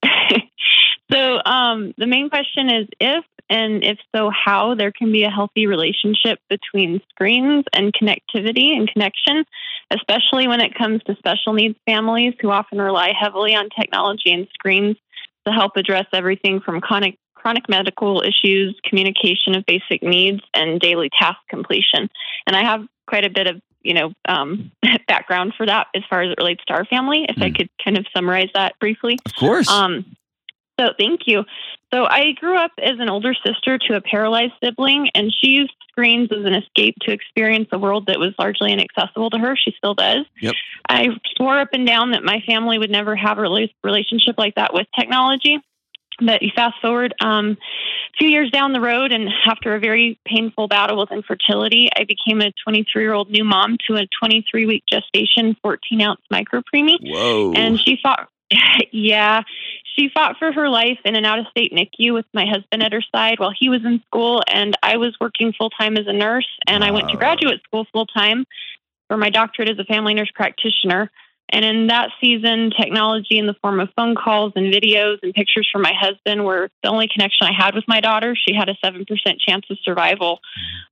So 1.12 1.40
um, 1.44 1.94
the 1.98 2.06
main 2.06 2.30
question 2.30 2.68
is 2.68 2.88
if 3.00 3.24
and 3.50 3.82
if 3.84 3.98
so, 4.14 4.30
how 4.30 4.76
there 4.76 4.92
can 4.92 5.10
be 5.10 5.24
a 5.24 5.30
healthy 5.30 5.66
relationship 5.66 6.38
between 6.48 7.00
screens 7.10 7.64
and 7.72 7.92
connectivity 7.92 8.76
and 8.76 8.88
connection, 8.88 9.44
especially 9.90 10.46
when 10.46 10.60
it 10.60 10.76
comes 10.76 11.02
to 11.04 11.16
special 11.16 11.52
needs 11.52 11.76
families 11.84 12.34
who 12.40 12.50
often 12.50 12.80
rely 12.80 13.12
heavily 13.18 13.56
on 13.56 13.68
technology 13.70 14.32
and 14.32 14.46
screens 14.54 14.96
to 15.46 15.52
help 15.52 15.76
address 15.76 16.06
everything 16.12 16.60
from 16.60 16.80
chronic, 16.80 17.16
chronic 17.34 17.68
medical 17.68 18.22
issues, 18.22 18.78
communication 18.84 19.56
of 19.56 19.66
basic 19.66 20.00
needs, 20.00 20.40
and 20.54 20.80
daily 20.80 21.10
task 21.18 21.38
completion. 21.48 22.08
And 22.46 22.54
I 22.54 22.62
have 22.62 22.86
quite 23.08 23.24
a 23.24 23.30
bit 23.30 23.48
of 23.48 23.60
you 23.82 23.94
know 23.94 24.12
um, 24.28 24.70
background 25.08 25.54
for 25.56 25.66
that 25.66 25.88
as 25.92 26.02
far 26.08 26.22
as 26.22 26.30
it 26.30 26.38
relates 26.38 26.62
to 26.68 26.74
our 26.74 26.84
family. 26.84 27.26
If 27.28 27.34
mm. 27.34 27.42
I 27.42 27.48
hmm. 27.48 27.54
could 27.54 27.70
kind 27.84 27.98
of 27.98 28.06
summarize 28.14 28.50
that 28.54 28.78
briefly, 28.78 29.18
of 29.26 29.34
course. 29.34 29.68
Um, 29.68 30.04
so 30.80 30.94
thank 30.98 31.22
you. 31.26 31.44
So 31.92 32.04
I 32.04 32.32
grew 32.32 32.56
up 32.56 32.70
as 32.78 32.98
an 32.98 33.10
older 33.10 33.34
sister 33.34 33.78
to 33.78 33.96
a 33.96 34.00
paralyzed 34.00 34.52
sibling, 34.62 35.10
and 35.14 35.32
she 35.32 35.50
used 35.50 35.72
screens 35.88 36.30
as 36.32 36.44
an 36.44 36.54
escape 36.54 36.94
to 37.02 37.12
experience 37.12 37.68
a 37.72 37.78
world 37.78 38.06
that 38.06 38.18
was 38.18 38.32
largely 38.38 38.72
inaccessible 38.72 39.30
to 39.30 39.38
her. 39.38 39.56
She 39.56 39.74
still 39.76 39.94
does. 39.94 40.24
Yep. 40.40 40.54
I 40.88 41.08
swore 41.36 41.58
up 41.58 41.70
and 41.72 41.86
down 41.86 42.12
that 42.12 42.22
my 42.22 42.42
family 42.46 42.78
would 42.78 42.90
never 42.90 43.16
have 43.16 43.38
a 43.38 43.42
relationship 43.42 44.36
like 44.38 44.54
that 44.54 44.72
with 44.72 44.86
technology. 44.98 45.58
But 46.22 46.42
you 46.42 46.50
fast 46.54 46.76
forward 46.82 47.14
um, 47.22 47.52
a 47.52 48.16
few 48.18 48.28
years 48.28 48.50
down 48.50 48.72
the 48.72 48.80
road, 48.80 49.10
and 49.10 49.28
after 49.46 49.74
a 49.74 49.80
very 49.80 50.18
painful 50.26 50.68
battle 50.68 50.98
with 50.98 51.10
infertility, 51.10 51.88
I 51.96 52.04
became 52.04 52.40
a 52.42 52.52
23 52.64 53.02
year 53.02 53.14
old 53.14 53.30
new 53.30 53.42
mom 53.42 53.78
to 53.88 53.96
a 53.96 54.06
23 54.20 54.66
week 54.66 54.84
gestation, 54.86 55.56
14 55.62 56.00
ounce 56.02 56.20
micro 56.30 56.62
preemie. 56.62 56.98
Whoa! 57.00 57.52
And 57.54 57.80
she 57.80 57.98
fought. 58.02 58.28
yeah, 58.92 59.42
she 59.96 60.08
fought 60.08 60.36
for 60.38 60.52
her 60.52 60.68
life 60.68 60.98
in 61.04 61.16
an 61.16 61.24
out 61.24 61.38
of 61.38 61.46
state 61.50 61.72
NICU 61.72 62.12
with 62.12 62.26
my 62.32 62.46
husband 62.46 62.82
at 62.82 62.92
her 62.92 63.02
side 63.14 63.38
while 63.38 63.52
he 63.58 63.68
was 63.68 63.84
in 63.84 64.02
school, 64.06 64.42
and 64.48 64.76
I 64.82 64.96
was 64.96 65.16
working 65.20 65.52
full 65.52 65.70
time 65.70 65.96
as 65.96 66.06
a 66.06 66.12
nurse, 66.12 66.48
and 66.66 66.84
I 66.84 66.90
went 66.90 67.08
to 67.10 67.16
graduate 67.16 67.62
school 67.64 67.86
full 67.92 68.06
time 68.06 68.44
for 69.08 69.16
my 69.16 69.30
doctorate 69.30 69.68
as 69.68 69.78
a 69.78 69.84
family 69.84 70.14
nurse 70.14 70.30
practitioner. 70.34 71.10
And 71.50 71.64
in 71.64 71.86
that 71.88 72.10
season, 72.20 72.70
technology 72.78 73.38
in 73.38 73.46
the 73.46 73.54
form 73.60 73.80
of 73.80 73.88
phone 73.96 74.14
calls 74.14 74.52
and 74.56 74.72
videos 74.72 75.18
and 75.22 75.34
pictures 75.34 75.68
from 75.70 75.82
my 75.82 75.92
husband 75.98 76.44
were 76.44 76.70
the 76.82 76.88
only 76.88 77.08
connection 77.08 77.46
I 77.46 77.52
had 77.52 77.74
with 77.74 77.84
my 77.88 78.00
daughter. 78.00 78.34
She 78.36 78.54
had 78.54 78.68
a 78.68 78.74
7% 78.84 79.06
chance 79.46 79.66
of 79.70 79.78
survival. 79.82 80.40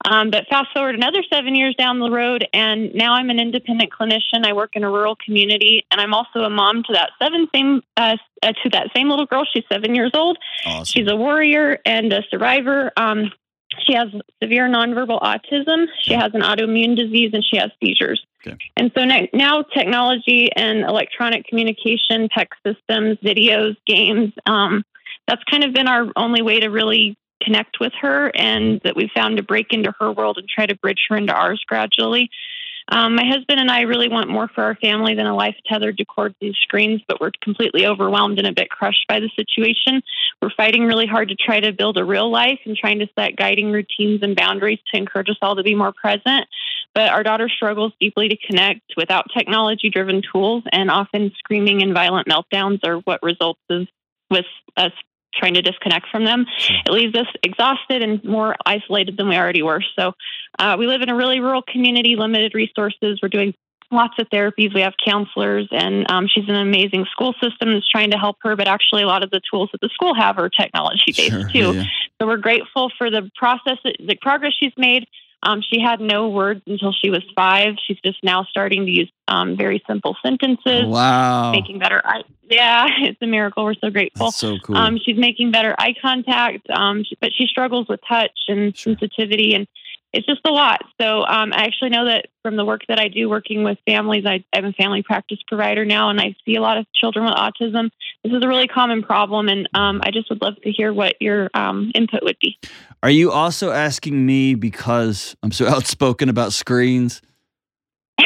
Um, 0.05 0.31
but 0.31 0.47
fast 0.49 0.68
forward 0.73 0.94
another 0.94 1.23
seven 1.33 1.55
years 1.55 1.75
down 1.77 1.99
the 2.01 2.11
road, 2.11 2.47
and 2.53 2.94
now 2.94 3.14
I'm 3.14 3.31
an 3.31 3.38
independent 3.38 3.92
clinician. 3.92 4.44
I 4.44 4.53
work 4.53 4.71
in 4.75 4.85
a 4.85 4.90
rural 4.90 5.16
community, 5.16 5.85
and 5.90 6.01
I'm 6.01 6.14
also 6.14 6.40
a 6.40 6.51
mom 6.51 6.83
to 6.85 6.92
that 6.94 7.11
seven 7.21 7.49
same 7.55 7.83
uh, 7.97 8.16
uh, 8.42 8.53
to 8.62 8.71
that 8.71 8.88
same 8.94 9.09
little 9.09 9.27
girl. 9.27 9.44
She's 9.53 9.64
seven 9.71 9.94
years 9.94 10.12
old. 10.14 10.38
Awesome. 10.64 10.85
She's 10.85 11.11
a 11.11 11.16
warrior 11.16 11.79
and 11.85 12.12
a 12.12 12.23
survivor. 12.31 12.92
Um, 12.97 13.33
she 13.86 13.94
has 13.94 14.08
severe 14.42 14.68
nonverbal 14.68 15.20
autism. 15.20 15.86
She 16.00 16.14
has 16.14 16.32
an 16.34 16.42
autoimmune 16.42 16.96
disease, 16.96 17.30
and 17.32 17.44
she 17.44 17.56
has 17.56 17.70
seizures. 17.82 18.24
Okay. 18.46 18.56
And 18.76 18.90
so 18.96 19.04
now, 19.04 19.62
technology 19.62 20.50
and 20.54 20.80
electronic 20.80 21.46
communication, 21.46 22.28
tech 22.28 22.50
systems, 22.64 23.18
videos, 23.18 23.76
games, 23.86 24.32
um, 24.46 24.84
that's 25.26 25.42
kind 25.44 25.64
of 25.64 25.72
been 25.72 25.88
our 25.88 26.06
only 26.16 26.42
way 26.42 26.60
to 26.60 26.68
really 26.68 27.16
connect 27.42 27.78
with 27.80 27.92
her 28.00 28.32
and 28.34 28.80
that 28.84 28.96
we've 28.96 29.10
found 29.14 29.36
to 29.36 29.42
break 29.42 29.72
into 29.72 29.92
her 30.00 30.10
world 30.10 30.38
and 30.38 30.48
try 30.48 30.66
to 30.66 30.74
bridge 30.76 31.06
her 31.08 31.16
into 31.16 31.32
ours 31.32 31.62
gradually. 31.66 32.30
Um, 32.90 33.16
my 33.16 33.24
husband 33.27 33.61
and 33.61 33.70
I 33.70 33.83
really 33.83 34.09
want 34.09 34.31
more 34.31 34.48
for 34.48 34.64
our 34.64 34.74
family 34.77 35.14
than 35.14 35.27
a 35.27 35.37
life 35.37 35.57
tethered 35.66 35.98
to 35.98 36.05
cords 36.07 36.35
and 36.40 36.55
screens, 36.62 37.03
but 37.07 37.20
we're 37.20 37.33
completely 37.42 37.87
overwhelmed 37.87 38.38
and 38.38 38.46
a 38.46 38.53
bit 38.53 38.70
crushed 38.70 39.07
by 39.09 39.20
the 39.20 39.31
situation. 39.37 40.03
We're 40.40 40.51
fighting 40.57 40.85
really 40.85 41.07
hard 41.07 41.29
to 41.29 41.35
try 41.35 41.61
to 41.61 41.72
build 41.72 41.98
a 41.98 42.05
real 42.05 42.31
life 42.31 42.61
and 42.64 42.77
trying 42.77 43.01
to 43.01 43.09
set 43.18 43.37
guiding 43.37 43.70
routines 43.70 44.20
and 44.22 44.35
boundaries 44.35 44.79
to 44.92 44.96
encourage 44.98 45.29
us 45.29 45.37
all 45.42 45.57
to 45.57 45.62
be 45.62 45.74
more 45.74 45.92
present. 45.92 46.46
But 46.94 47.11
our 47.11 47.22
daughter 47.22 47.51
struggles 47.51 47.92
deeply 48.01 48.31
to 48.31 48.37
connect 48.46 48.81
without 48.96 49.27
technology 49.37 49.90
driven 49.90 50.22
tools, 50.33 50.64
and 50.72 50.90
often 50.90 51.33
screaming 51.38 51.83
and 51.83 51.92
violent 51.92 52.27
meltdowns 52.27 52.81
are 52.85 52.96
what 53.01 53.22
results 53.22 53.61
with 54.31 54.46
us 54.77 54.92
trying 55.34 55.54
to 55.54 55.62
disconnect 55.62 56.08
from 56.10 56.24
them. 56.24 56.46
It 56.86 56.90
leaves 56.90 57.14
us 57.14 57.26
exhausted 57.42 58.02
and 58.02 58.22
more 58.24 58.56
isolated 58.66 59.16
than 59.16 59.28
we 59.28 59.36
already 59.36 59.62
were. 59.62 59.82
So 59.98 60.12
uh, 60.58 60.76
we 60.78 60.86
live 60.86 61.02
in 61.02 61.08
a 61.08 61.16
really 61.16 61.40
rural 61.40 61.62
community, 61.62 62.16
limited 62.16 62.54
resources. 62.54 63.20
We're 63.22 63.28
doing 63.28 63.54
lots 63.90 64.14
of 64.18 64.28
therapies. 64.28 64.74
We 64.74 64.82
have 64.82 64.94
counselors, 65.02 65.68
and 65.70 66.10
um, 66.10 66.28
she's 66.28 66.48
an 66.48 66.56
amazing 66.56 67.06
school 67.10 67.34
system 67.42 67.72
that's 67.72 67.88
trying 67.88 68.10
to 68.10 68.18
help 68.18 68.36
her. 68.42 68.56
But 68.56 68.68
actually, 68.68 69.02
a 69.02 69.06
lot 69.06 69.22
of 69.22 69.30
the 69.30 69.40
tools 69.50 69.70
that 69.72 69.80
the 69.80 69.88
school 69.88 70.14
have 70.14 70.38
are 70.38 70.48
technology 70.48 71.12
based 71.16 71.30
sure, 71.30 71.48
too. 71.48 71.74
Yeah. 71.74 71.84
So 72.20 72.26
we're 72.26 72.36
grateful 72.36 72.90
for 72.98 73.10
the 73.10 73.30
process, 73.36 73.78
the 73.84 74.16
progress 74.20 74.52
she's 74.58 74.72
made. 74.76 75.06
Um, 75.42 75.62
she 75.62 75.81
had 75.81 76.01
no 76.01 76.29
words 76.29 76.62
until 76.66 76.92
she 76.92 77.11
was 77.11 77.22
five. 77.37 77.77
She's 77.87 78.01
just 78.05 78.22
now 78.24 78.44
starting 78.44 78.87
to 78.87 78.90
use 78.90 79.11
um, 79.29 79.57
very 79.57 79.83
simple 79.87 80.16
sentences. 80.22 80.87
Wow. 80.87 81.53
Making 81.53 81.79
better 81.79 82.03
eye. 82.05 82.22
Yeah, 82.51 82.87
it's 83.03 83.20
a 83.22 83.27
miracle. 83.27 83.64
We're 83.64 83.74
so 83.74 83.90
grateful. 83.90 84.27
That's 84.27 84.37
so 84.37 84.59
cool. 84.62 84.77
Um, 84.77 84.98
she's 85.05 85.16
making 85.16 85.53
better 85.53 85.74
eye 85.79 85.94
contact, 86.01 86.68
um, 86.70 87.05
she, 87.05 87.16
but 87.20 87.31
she 87.33 87.46
struggles 87.46 87.87
with 87.88 88.01
touch 88.09 88.37
and 88.48 88.77
sure. 88.77 88.94
sensitivity. 88.94 89.55
And 89.55 89.68
it's 90.18 90.26
just 90.26 90.40
a 90.44 90.50
lot. 90.50 90.83
So 91.00 91.24
um, 91.24 91.52
I 91.52 91.62
actually 91.62 91.90
know 91.90 92.07
that 92.07 92.26
from 92.42 92.57
the 92.57 92.64
work 92.64 92.81
that 92.88 92.98
I 92.98 93.07
do 93.07 93.28
working 93.28 93.62
with 93.62 93.78
families, 93.87 94.26
I, 94.26 94.44
I'm 94.52 94.64
a 94.64 94.72
family 94.72 95.04
practice 95.04 95.38
provider 95.46 95.85
now, 95.85 96.11
and 96.11 96.20
I 96.20 96.35
see 96.44 96.57
a 96.57 96.61
lot 96.61 96.76
of 96.76 96.87
children 96.92 97.24
with 97.24 97.35
autism. 97.35 97.90
This 98.24 98.33
is 98.33 98.42
a 98.42 98.48
really 98.48 98.66
common 98.66 99.04
problem, 99.04 99.48
and 99.48 99.68
um, 99.74 100.00
I 100.02 100.11
just 100.11 100.28
would 100.28 100.42
love 100.42 100.57
to 100.64 100.72
hear 100.72 100.92
what 100.92 101.14
your 101.20 101.50
um, 101.54 101.92
input 101.94 102.24
would 102.24 102.37
be. 102.40 102.59
Are 103.00 103.11
you 103.11 103.31
also 103.31 103.70
asking 103.70 104.26
me 104.26 104.57
because 104.57 105.37
I'm 105.44 105.52
so 105.52 105.68
outspoken 105.68 106.28
about 106.28 106.52
screens? 106.52 107.22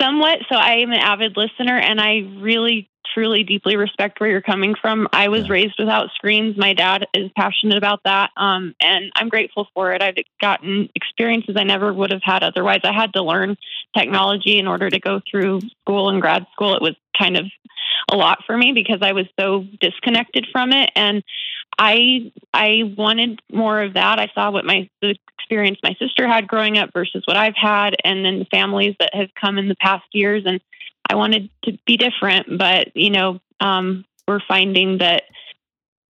Somewhat. 0.00 0.38
So 0.48 0.56
I 0.56 0.74
am 0.82 0.92
an 0.92 1.00
avid 1.00 1.36
listener, 1.36 1.76
and 1.76 2.00
I 2.00 2.28
really 2.38 2.88
truly 3.14 3.44
deeply 3.44 3.76
respect 3.76 4.20
where 4.20 4.30
you're 4.30 4.40
coming 4.40 4.74
from. 4.80 5.08
I 5.12 5.28
was 5.28 5.46
yeah. 5.46 5.52
raised 5.52 5.74
without 5.78 6.10
screens. 6.14 6.56
My 6.56 6.72
dad 6.74 7.06
is 7.14 7.30
passionate 7.36 7.76
about 7.76 8.00
that. 8.04 8.30
Um, 8.36 8.74
and 8.80 9.10
I'm 9.14 9.28
grateful 9.28 9.68
for 9.74 9.92
it. 9.92 10.02
I've 10.02 10.16
gotten 10.40 10.88
experiences 10.94 11.56
I 11.58 11.64
never 11.64 11.92
would 11.92 12.12
have 12.12 12.22
had 12.22 12.42
otherwise. 12.42 12.80
I 12.84 12.92
had 12.92 13.12
to 13.14 13.22
learn 13.22 13.56
technology 13.96 14.58
in 14.58 14.66
order 14.66 14.88
to 14.88 14.98
go 14.98 15.20
through 15.30 15.60
school 15.82 16.08
and 16.08 16.20
grad 16.20 16.46
school. 16.52 16.74
It 16.74 16.82
was 16.82 16.96
kind 17.18 17.36
of 17.36 17.46
a 18.10 18.16
lot 18.16 18.40
for 18.46 18.56
me 18.56 18.72
because 18.72 19.00
I 19.02 19.12
was 19.12 19.26
so 19.38 19.64
disconnected 19.80 20.46
from 20.52 20.72
it. 20.72 20.90
And 20.94 21.22
I 21.78 22.32
I 22.52 22.94
wanted 22.96 23.40
more 23.50 23.82
of 23.82 23.94
that. 23.94 24.18
I 24.18 24.30
saw 24.34 24.50
what 24.50 24.64
my 24.64 24.88
the 25.00 25.16
experience 25.38 25.78
my 25.82 25.94
sister 25.98 26.28
had 26.28 26.46
growing 26.46 26.78
up 26.78 26.90
versus 26.92 27.22
what 27.26 27.36
I've 27.36 27.56
had, 27.56 27.96
and 28.04 28.24
then 28.24 28.38
the 28.38 28.46
families 28.46 28.94
that 29.00 29.14
have 29.14 29.28
come 29.40 29.58
in 29.58 29.68
the 29.68 29.76
past 29.76 30.04
years. 30.12 30.44
And 30.46 30.60
I 31.12 31.14
wanted 31.14 31.50
to 31.64 31.76
be 31.86 31.98
different, 31.98 32.58
but 32.58 32.96
you 32.96 33.10
know, 33.10 33.38
um, 33.60 34.06
we're 34.26 34.40
finding 34.48 34.98
that 34.98 35.24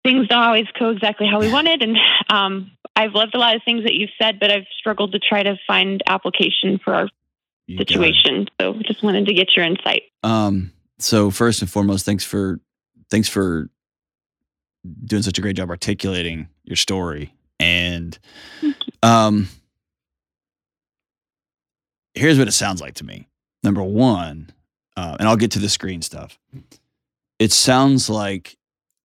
things 0.04 0.28
don't 0.28 0.44
always 0.44 0.68
go 0.78 0.90
exactly 0.90 1.26
how 1.26 1.40
we 1.40 1.52
wanted. 1.52 1.82
And 1.82 1.98
um, 2.30 2.72
I've 2.96 3.14
loved 3.14 3.34
a 3.34 3.40
lot 3.40 3.56
of 3.56 3.64
things 3.66 3.84
that 3.84 3.96
you've 3.96 4.12
said, 4.22 4.40
but 4.40 4.52
I've 4.52 4.68
struggled 4.78 5.14
to 5.14 5.20
try 5.20 5.42
to 5.42 5.58
find 5.66 6.04
application 6.06 6.80
for 6.84 6.94
our 6.94 7.10
situation. 7.68 8.46
So 8.60 8.76
just 8.86 9.02
wanted 9.02 9.26
to 9.26 9.34
get 9.34 9.56
your 9.56 9.66
insight. 9.66 10.04
Um, 10.22 10.72
so 11.00 11.32
first 11.32 11.64
and 11.64 11.72
foremost, 11.72 12.06
thanks 12.06 12.24
for 12.24 12.60
thanks 13.10 13.28
for 13.28 13.72
doing 15.06 15.24
such 15.24 15.40
a 15.40 15.42
great 15.42 15.56
job 15.56 15.72
articulating 15.72 16.48
your 16.64 16.76
story. 16.76 17.34
And 17.60 18.20
um, 19.02 19.50
here's 22.14 22.38
what 22.38 22.48
it 22.48 22.52
sounds 22.54 22.82
like 22.82 22.94
to 22.96 23.04
me. 23.04 23.28
Number 23.64 23.82
one, 23.82 24.52
uh, 24.98 25.18
and 25.20 25.28
I'll 25.28 25.38
get 25.38 25.52
to 25.52 25.60
the 25.60 25.70
screen 25.70 26.02
stuff. 26.02 26.38
It 27.40 27.52
sounds 27.52 28.10
like 28.10 28.58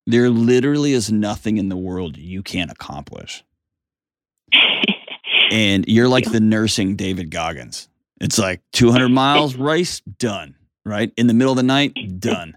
there 0.06 0.30
literally 0.30 0.92
is 0.92 1.10
nothing 1.10 1.56
in 1.56 1.68
the 1.68 1.76
world 1.76 2.16
you 2.16 2.42
can't 2.42 2.70
accomplish. 2.70 3.44
and 5.50 5.84
you're 5.88 6.08
like 6.08 6.30
the 6.30 6.40
nursing 6.40 6.96
David 6.96 7.30
Goggins. 7.30 7.88
It's 8.20 8.38
like 8.38 8.60
200 8.72 9.08
miles 9.08 9.54
race, 9.56 10.00
done. 10.00 10.54
Right 10.84 11.12
in 11.16 11.26
the 11.26 11.34
middle 11.34 11.52
of 11.52 11.56
the 11.56 11.64
night, 11.64 11.94
done. 12.20 12.56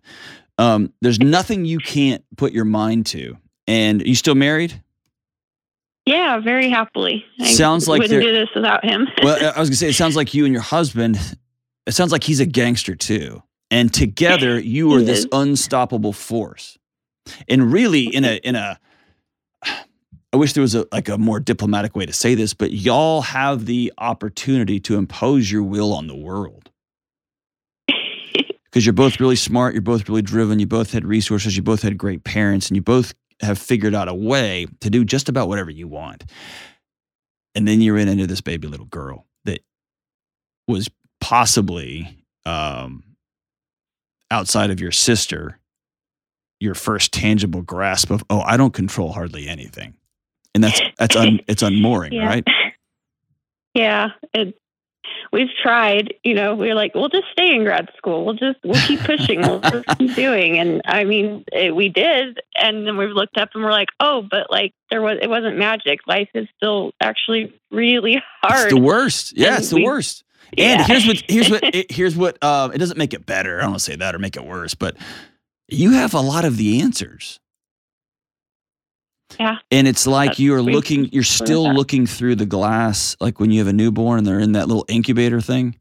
Um, 0.60 0.94
there's 1.02 1.20
nothing 1.20 1.66
you 1.66 1.80
can't 1.80 2.24
put 2.38 2.54
your 2.54 2.66
mind 2.66 3.08
to. 3.08 3.36
And 3.66 4.06
you 4.06 4.14
still 4.14 4.36
married? 4.36 4.84
Yeah, 6.06 6.40
very 6.40 6.70
happily. 6.70 7.26
I 7.40 7.52
sounds 7.52 7.88
like 7.88 8.00
you 8.00 8.18
wouldn't 8.18 8.24
do 8.24 8.32
this 8.32 8.50
without 8.54 8.84
him. 8.84 9.08
well, 9.24 9.54
I 9.56 9.60
was 9.60 9.70
gonna 9.70 9.78
say 9.78 9.90
it 9.90 9.96
sounds 9.96 10.16
like 10.16 10.34
you 10.34 10.46
and 10.46 10.54
your 10.54 10.62
husband. 10.62 11.18
It 11.90 11.96
sounds 11.96 12.12
like 12.12 12.24
he's 12.24 12.40
a 12.40 12.46
gangster 12.46 12.94
too, 12.94 13.42
and 13.72 13.92
together 13.92 14.60
you 14.60 14.94
are 14.94 15.02
this 15.02 15.26
unstoppable 15.32 16.14
force. 16.14 16.78
And 17.48 17.74
really, 17.74 18.04
in 18.04 18.26
a 18.26 18.36
in 18.36 18.56
a, 18.56 18.80
I 19.64 20.38
wish 20.38 20.54
there 20.54 20.62
was 20.62 20.76
a 20.76 20.86
like 20.92 21.10
a 21.10 21.18
more 21.18 21.40
diplomatic 21.40 21.96
way 21.96 22.06
to 22.06 22.14
say 22.14 22.36
this, 22.36 22.54
but 22.54 22.72
y'all 22.72 23.22
have 23.22 23.66
the 23.66 23.92
opportunity 23.98 24.80
to 24.82 24.98
impose 24.98 25.52
your 25.52 25.64
will 25.64 25.92
on 25.92 26.06
the 26.06 26.16
world 26.16 26.70
because 27.88 28.86
you're 28.86 28.94
both 28.94 29.20
really 29.20 29.36
smart, 29.36 29.74
you're 29.74 29.82
both 29.82 30.08
really 30.08 30.22
driven, 30.22 30.60
you 30.60 30.68
both 30.68 30.94
had 30.94 31.06
resources, 31.06 31.58
you 31.58 31.64
both 31.64 31.82
had 31.82 31.98
great 31.98 32.24
parents, 32.24 32.68
and 32.68 32.78
you 32.78 32.84
both 32.84 33.16
have 33.42 33.58
figured 33.58 33.96
out 33.96 34.08
a 34.08 34.14
way 34.14 34.68
to 34.82 34.92
do 34.92 35.04
just 35.04 35.28
about 35.28 35.48
whatever 35.48 35.72
you 35.72 35.88
want. 35.88 36.24
And 37.56 37.68
then 37.68 37.82
you 37.82 37.96
ran 37.96 38.08
into 38.08 38.28
this 38.28 38.42
baby 38.42 38.68
little 38.68 38.86
girl 38.86 39.26
that 39.46 39.62
was 40.68 40.88
possibly 41.22 42.24
um, 42.46 43.04
outside 44.32 44.72
of 44.72 44.80
your 44.80 44.92
sister, 44.92 45.60
your 46.60 46.76
first 46.76 47.14
tangible 47.14 47.62
grasp 47.62 48.12
of, 48.12 48.24
oh, 48.30 48.42
I 48.42 48.58
don't 48.58 48.74
control 48.74 49.12
hardly 49.12 49.48
anything. 49.48 49.96
And 50.56 50.64
that's 50.64 50.82
that's 50.98 51.16
un, 51.16 51.40
it's 51.48 51.62
unmooring, 51.62 52.14
yeah. 52.14 52.26
right? 52.26 52.44
Yeah, 53.74 54.10
it, 54.34 54.56
we've 55.32 55.50
tried, 55.62 56.14
you 56.24 56.34
know, 56.34 56.56
we 56.56 56.70
are 56.70 56.76
like, 56.76 56.96
we'll 56.96 57.10
just 57.10 57.28
stay 57.32 57.54
in 57.54 57.64
grad 57.64 57.90
school. 57.98 58.26
We'll 58.26 58.36
just, 58.36 58.58
we'll 58.64 58.82
keep 58.82 59.00
pushing. 59.02 59.42
we'll 59.42 59.62
keep 59.98 60.16
doing. 60.16 60.58
And 60.58 60.82
I 60.86 61.04
mean, 61.04 61.44
it, 61.52 61.76
we 61.76 61.90
did. 61.90 62.40
And 62.56 62.88
then 62.88 62.98
we've 62.98 63.10
looked 63.10 63.38
up 63.38 63.50
and 63.54 63.64
we're 63.64 63.72
like, 63.72 63.90
oh, 64.00 64.26
but 64.30 64.50
like 64.50 64.74
there 64.90 65.02
was, 65.02 65.20
it 65.22 65.30
wasn't 65.30 65.58
magic. 65.58 66.00
Life 66.08 66.30
is 66.34 66.48
still 66.58 66.92
actually 67.02 67.54
really 67.72 68.22
hard. 68.42 68.66
It's 68.66 68.74
the 68.74 68.82
worst. 68.82 69.38
Yeah, 69.38 69.50
and 69.50 69.60
it's 69.60 69.70
the 69.70 69.78
we, 69.78 69.84
worst. 69.84 70.24
And 70.58 70.80
yeah. 70.80 70.84
here's 70.86 71.06
what, 71.06 71.24
here's 71.28 71.50
what, 71.50 71.64
it, 71.76 71.92
here's 71.92 72.16
what, 72.16 72.42
um, 72.44 72.72
it 72.74 72.78
doesn't 72.78 72.98
make 72.98 73.14
it 73.14 73.26
better. 73.26 73.58
I 73.58 73.62
don't 73.62 73.72
want 73.72 73.80
to 73.80 73.86
say 73.86 73.96
that 73.96 74.16
or 74.16 74.20
make 74.20 74.36
it 74.36 74.46
worse, 74.46 74.76
but 74.76 74.96
you 75.68 75.92
have 75.92 76.14
a 76.14 76.22
lot 76.22 76.46
of 76.46 76.58
the 76.58 76.82
answers. 76.82 77.40
Yeah. 79.40 79.58
And 79.72 79.88
it's 79.88 80.08
like 80.08 80.32
That's 80.32 80.40
you're 80.40 80.62
looking, 80.62 81.10
you're 81.12 81.24
still 81.24 81.72
looking 81.72 82.08
through 82.08 82.36
the 82.36 82.46
glass, 82.46 83.16
like 83.20 83.40
when 83.40 83.52
you 83.52 83.60
have 83.60 83.68
a 83.68 83.74
newborn 83.74 84.20
and 84.20 84.28
they're 84.28 84.40
in 84.40 84.54
that 84.54 84.68
little 84.68 84.86
incubator 84.88 85.40
thing, 85.40 85.78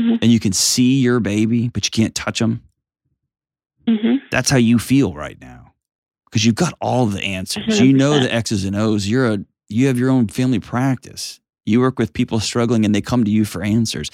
mm-hmm. 0.00 0.16
and 0.22 0.32
you 0.32 0.40
can 0.40 0.52
see 0.52 1.00
your 1.00 1.20
baby, 1.20 1.68
but 1.68 1.84
you 1.84 1.90
can't 1.90 2.14
touch 2.14 2.38
them. 2.38 2.62
Mm-hmm. 3.86 4.26
That's 4.30 4.50
how 4.50 4.56
you 4.56 4.78
feel 4.78 5.14
right 5.14 5.40
now 5.40 5.74
because 6.36 6.44
you've 6.44 6.54
got 6.54 6.74
all 6.80 7.06
the 7.06 7.22
answers. 7.22 7.78
100%. 7.78 7.86
You 7.86 7.92
know 7.94 8.18
the 8.18 8.32
X's 8.32 8.64
and 8.64 8.76
O's. 8.76 9.08
You're 9.08 9.26
a, 9.26 9.38
you 9.68 9.86
have 9.86 9.98
your 9.98 10.10
own 10.10 10.28
family 10.28 10.58
practice. 10.58 11.40
You 11.66 11.80
work 11.80 11.98
with 11.98 12.12
people 12.12 12.40
struggling 12.40 12.84
and 12.84 12.94
they 12.94 13.02
come 13.02 13.24
to 13.24 13.30
you 13.30 13.44
for 13.44 13.62
answers. 13.62 14.10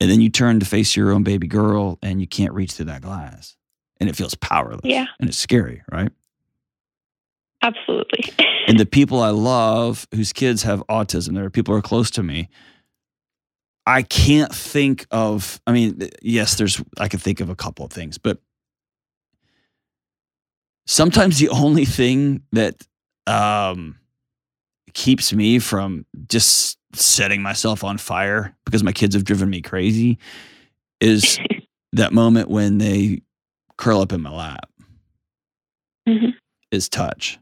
And 0.00 0.10
then 0.10 0.20
you 0.20 0.28
turn 0.28 0.60
to 0.60 0.66
face 0.66 0.96
your 0.96 1.12
own 1.12 1.22
baby 1.22 1.46
girl 1.46 1.98
and 2.02 2.20
you 2.20 2.26
can't 2.26 2.52
reach 2.52 2.72
through 2.72 2.86
that 2.86 3.02
glass 3.02 3.56
and 4.00 4.10
it 4.10 4.16
feels 4.16 4.34
powerless. 4.34 4.80
Yeah. 4.84 5.06
And 5.18 5.28
it's 5.28 5.38
scary, 5.38 5.82
right? 5.90 6.10
Absolutely. 7.62 8.32
and 8.68 8.78
the 8.78 8.86
people 8.86 9.20
I 9.20 9.30
love 9.30 10.06
whose 10.12 10.32
kids 10.32 10.64
have 10.64 10.82
autism, 10.88 11.34
there 11.34 11.44
are 11.44 11.50
people 11.50 11.72
who 11.72 11.78
are 11.78 11.82
close 11.82 12.10
to 12.12 12.22
me. 12.22 12.48
I 13.86 14.02
can't 14.02 14.54
think 14.54 15.06
of, 15.10 15.60
I 15.66 15.72
mean, 15.72 16.08
yes, 16.22 16.56
there's, 16.56 16.82
I 16.98 17.08
can 17.08 17.20
think 17.20 17.40
of 17.40 17.50
a 17.50 17.56
couple 17.56 17.84
of 17.84 17.92
things, 17.92 18.18
but 18.18 18.38
sometimes 20.86 21.38
the 21.38 21.50
only 21.50 21.84
thing 21.84 22.42
that 22.52 22.86
um, 23.26 23.98
keeps 24.94 25.32
me 25.32 25.58
from 25.58 26.06
just 26.28 26.78
setting 26.92 27.42
myself 27.42 27.82
on 27.84 27.98
fire 27.98 28.54
because 28.64 28.82
my 28.82 28.92
kids 28.92 29.14
have 29.14 29.24
driven 29.24 29.50
me 29.50 29.60
crazy 29.60 30.18
is 31.00 31.38
that 31.92 32.12
moment 32.12 32.48
when 32.48 32.78
they 32.78 33.20
curl 33.76 34.00
up 34.00 34.12
in 34.12 34.22
my 34.22 34.30
lap 34.30 34.70
mm-hmm. 36.08 36.30
is 36.70 36.88
touch 36.88 37.38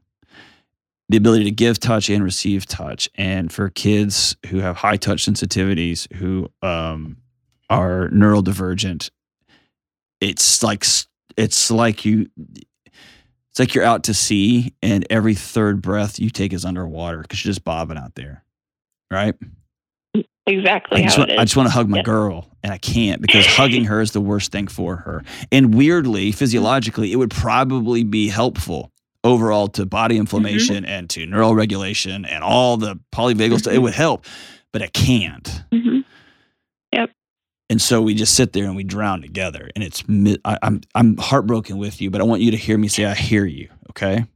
the 1.13 1.19
ability 1.19 1.45
to 1.45 1.51
give 1.51 1.79
touch 1.79 2.09
and 2.09 2.25
receive 2.25 2.65
touch. 2.65 3.07
And 3.17 3.53
for 3.53 3.69
kids 3.69 4.35
who 4.47 4.61
have 4.61 4.79
high 4.79 4.97
touch 4.97 5.27
sensitivities, 5.27 6.11
who 6.15 6.51
um, 6.63 7.19
are 7.69 8.09
neurodivergent, 8.09 9.11
it's 10.23 10.63
like 10.63 10.87
it's 11.37 11.71
like 11.71 12.07
you 12.07 12.31
it's 13.53 13.61
like 13.61 13.75
you're 13.75 13.85
out 13.85 14.05
to 14.05 14.15
sea 14.15 14.73
and 14.83 15.07
every 15.11 15.35
third 15.35 15.83
breath 15.83 16.19
you 16.19 16.31
take 16.31 16.55
is 16.55 16.65
underwater 16.65 17.21
because 17.21 17.45
you're 17.45 17.51
just 17.51 17.65
bobbing 17.65 17.99
out 17.99 18.15
there, 18.15 18.43
right? 19.11 19.35
Exactly. 20.47 21.03
I 21.03 21.05
just, 21.05 21.19
want, 21.19 21.31
I 21.33 21.45
just 21.45 21.55
want 21.55 21.67
to 21.67 21.73
hug 21.73 21.87
my 21.87 22.01
girl 22.01 22.49
and 22.63 22.73
I 22.73 22.79
can't 22.79 23.21
because 23.21 23.45
hugging 23.45 23.85
her 23.85 24.01
is 24.01 24.13
the 24.13 24.23
worst 24.23 24.53
thing 24.53 24.69
for 24.69 24.97
her. 24.97 25.23
And 25.53 25.75
weirdly, 25.75 26.33
physiologically, 26.33 27.13
it 27.13 27.17
would 27.17 27.31
probably 27.31 28.05
be 28.05 28.29
helpful 28.29 28.91
overall 29.23 29.69
to 29.69 29.85
body 29.85 30.15
mm-hmm. 30.15 30.21
inflammation 30.21 30.77
mm-hmm. 30.77 30.87
and 30.87 31.11
to 31.11 31.27
neural 31.27 31.55
regulation 31.55 32.25
and 32.25 32.43
all 32.43 32.79
the 32.79 32.99
polyvagal 33.13 33.37
mm-hmm. 33.37 33.57
stuff. 33.59 33.75
It 33.75 33.81
would 33.81 33.93
help, 33.93 34.25
but 34.73 34.81
it 34.81 34.95
can't. 34.95 35.63
Mm-hmm. 35.71 35.99
Yep. 36.93 37.11
And 37.73 37.81
so 37.81 38.03
we 38.03 38.15
just 38.15 38.35
sit 38.35 38.53
there 38.53 38.67
and 38.67 38.77
we 38.77 38.85
drown 38.85 39.23
together. 39.23 39.71
And 39.75 39.83
it's 39.83 40.05
I, 40.45 40.59
I'm 40.63 40.83
I'm 40.95 41.17
heartbroken 41.17 41.79
with 41.79 42.03
you, 42.03 42.11
but 42.11 42.21
I 42.21 42.25
want 42.25 42.43
you 42.43 42.51
to 42.51 42.57
hear 42.59 42.77
me 42.77 42.87
say 42.87 43.07
I 43.07 43.15
hear 43.15 43.47
you. 43.47 43.71
Okay. 43.89 44.27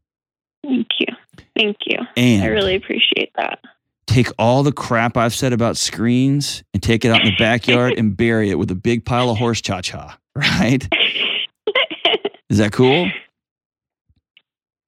Thank 0.65 0.87
you. 0.99 1.07
Thank 1.55 1.77
you. 1.85 1.99
And 2.17 2.45
I 2.45 2.47
really 2.47 2.77
appreciate 2.77 3.33
that. 3.37 3.59
Take 4.07 4.29
all 4.39 4.63
the 4.63 4.73
crap 4.73 5.19
I've 5.19 5.35
said 5.35 5.53
about 5.53 5.77
screens 5.77 6.65
and 6.73 6.83
take 6.83 7.05
it 7.05 7.11
out 7.11 7.21
in 7.21 7.27
the 7.27 7.37
backyard 7.37 7.93
and 7.99 8.17
bury 8.17 8.49
it 8.49 8.55
with 8.55 8.71
a 8.71 8.75
big 8.75 9.05
pile 9.05 9.29
of 9.29 9.37
horse 9.37 9.61
cha 9.61 9.83
cha. 9.83 10.19
Right? 10.35 10.89
Is 12.49 12.57
that 12.57 12.73
cool? 12.73 13.11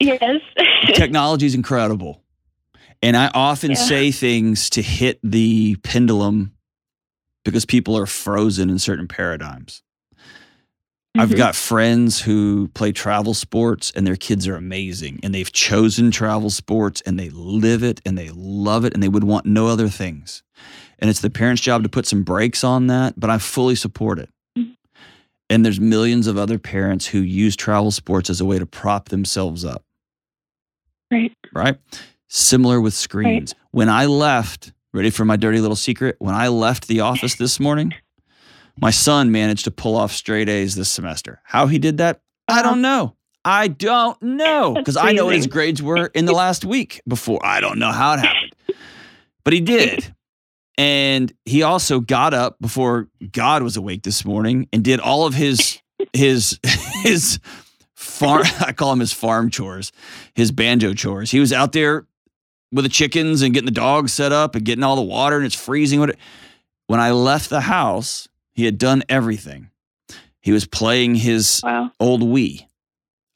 Yes. 0.01 0.41
Technology 0.95 1.45
is 1.45 1.55
incredible. 1.55 2.23
And 3.03 3.15
I 3.15 3.31
often 3.35 3.73
yeah. 3.73 3.77
say 3.77 4.11
things 4.11 4.71
to 4.71 4.81
hit 4.81 5.21
the 5.23 5.77
pendulum 5.83 6.53
because 7.45 7.65
people 7.65 7.97
are 7.97 8.07
frozen 8.07 8.71
in 8.71 8.79
certain 8.79 9.09
paradigms. 9.09 9.83
Mm-hmm. 11.17 11.21
I've 11.21 11.37
got 11.37 11.57
friends 11.57 12.21
who 12.21 12.69
play 12.75 12.93
travel 12.93 13.35
sports 13.35 13.91
and 13.95 14.07
their 14.07 14.17
kids 14.17 14.47
are 14.47 14.57
amazing 14.57 15.21
and 15.23 15.35
they've 15.35 15.51
chosen 15.51 16.11
travel 16.11 16.51
sports 16.51 17.01
and 17.03 17.19
they 17.19 17.31
live 17.31 17.83
it 17.83 18.01
and 18.05 18.17
they 18.17 18.31
love 18.35 18.85
it 18.85 18.95
and 18.95 19.03
they 19.03 19.09
would 19.09 19.25
want 19.25 19.47
no 19.47 19.67
other 19.67 19.89
things. 19.89 20.43
And 20.99 21.09
it's 21.09 21.21
the 21.21 21.31
parents' 21.31 21.63
job 21.63 21.83
to 21.83 21.89
put 21.89 22.07
some 22.07 22.25
brakes 22.25 22.63
on 22.63 22.89
that, 22.89 23.19
but 23.19 23.31
I 23.31 23.39
fully 23.39 23.75
support 23.75 24.19
it. 24.19 24.29
Mm-hmm. 24.57 24.73
And 25.49 25.65
there's 25.65 25.81
millions 25.81 26.27
of 26.27 26.37
other 26.37 26.59
parents 26.59 27.07
who 27.07 27.21
use 27.21 27.57
travel 27.57 27.91
sports 27.91 28.29
as 28.29 28.41
a 28.41 28.45
way 28.45 28.59
to 28.59 28.67
prop 28.67 29.09
themselves 29.09 29.65
up. 29.65 29.83
Right. 31.11 31.33
Right. 31.55 31.79
Similar 32.29 32.81
with 32.81 32.95
screens. 32.95 33.55
Right. 33.55 33.63
When 33.71 33.89
I 33.89 34.07
left, 34.07 34.73
ready 34.93 35.11
for 35.11 35.25
my 35.25 35.37
dirty 35.37 35.61
little 35.61 35.77
secret? 35.77 36.17
When 36.19 36.35
I 36.35 36.49
left 36.49 36.89
the 36.89 37.01
office 37.01 37.35
this 37.37 37.61
morning, 37.61 37.95
my 38.81 38.91
son 38.91 39.33
managed 39.33 39.65
to 39.65 39.71
pull 39.71 39.97
off 39.97 40.13
straight 40.13 40.49
A's 40.49 40.75
this 40.75 40.89
semester. 40.89 41.41
How 41.45 41.67
he 41.67 41.79
did 41.79 41.99
that, 41.99 42.21
I 42.47 42.63
don't 42.63 42.81
know. 42.81 43.17
I 43.45 43.69
don't 43.69 44.21
know 44.21 44.75
because 44.75 44.97
I 44.97 45.13
know 45.13 45.27
what 45.27 45.37
his 45.37 45.47
grades 45.47 45.83
were 45.83 46.07
in 46.07 46.25
the 46.27 46.33
last 46.33 46.65
week 46.65 47.01
before. 47.09 47.45
I 47.45 47.61
don't 47.61 47.79
know 47.79 47.93
how 47.93 48.15
it 48.15 48.21
happened, 48.21 48.53
but 49.45 49.53
he 49.53 49.61
did. 49.61 50.15
And 50.77 51.33
he 51.45 51.63
also 51.63 52.01
got 52.01 52.35
up 52.35 52.57
before 52.61 53.09
God 53.33 53.63
was 53.63 53.77
awake 53.77 54.03
this 54.03 54.25
morning 54.25 54.69
and 54.73 54.85
did 54.85 55.01
all 55.01 55.27
of 55.27 55.35
his 55.35 55.81
his 56.13 56.59
his 57.03 57.41
farm 57.95 58.45
I 58.61 58.73
call 58.73 58.93
him 58.93 59.01
his 59.01 59.13
farm 59.13 59.51
chores, 59.51 59.93
his 60.35 60.53
banjo 60.53 60.93
chores. 60.95 61.31
He 61.31 61.41
was 61.41 61.53
out 61.53 61.73
there 61.73 62.07
with 62.73 62.85
the 62.85 62.89
chickens 62.91 63.43
and 63.43 63.55
getting 63.55 63.67
the 63.67 63.71
dogs 63.73 64.13
set 64.13 64.33
up 64.33 64.55
and 64.55 64.65
getting 64.65 64.85
all 64.85 64.97
the 64.97 65.03
water 65.03 65.37
and 65.37 65.47
it's 65.47 65.55
freezing. 65.55 66.01
when 66.87 67.01
I 67.01 67.11
left 67.13 67.51
the 67.51 67.61
house, 67.63 68.29
he 68.53 68.65
had 68.65 68.79
done 68.79 69.03
everything. 69.09 69.71
He 70.41 70.53
was 70.53 70.67
playing 70.67 71.17
his 71.17 71.61
Wow. 71.63 71.91
old 72.01 72.23
Wii, 72.23 72.67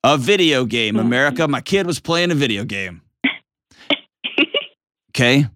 a 0.05 0.16
video 0.16 0.64
game. 0.64 0.95
Mhm. 0.97 1.01
America, 1.01 1.47
my 1.49 1.61
kid 1.61 1.87
was 1.87 2.01
playing 2.01 2.31
a 2.31 2.35
video 2.35 2.64
game. 2.64 3.03
Okay. 5.14 5.47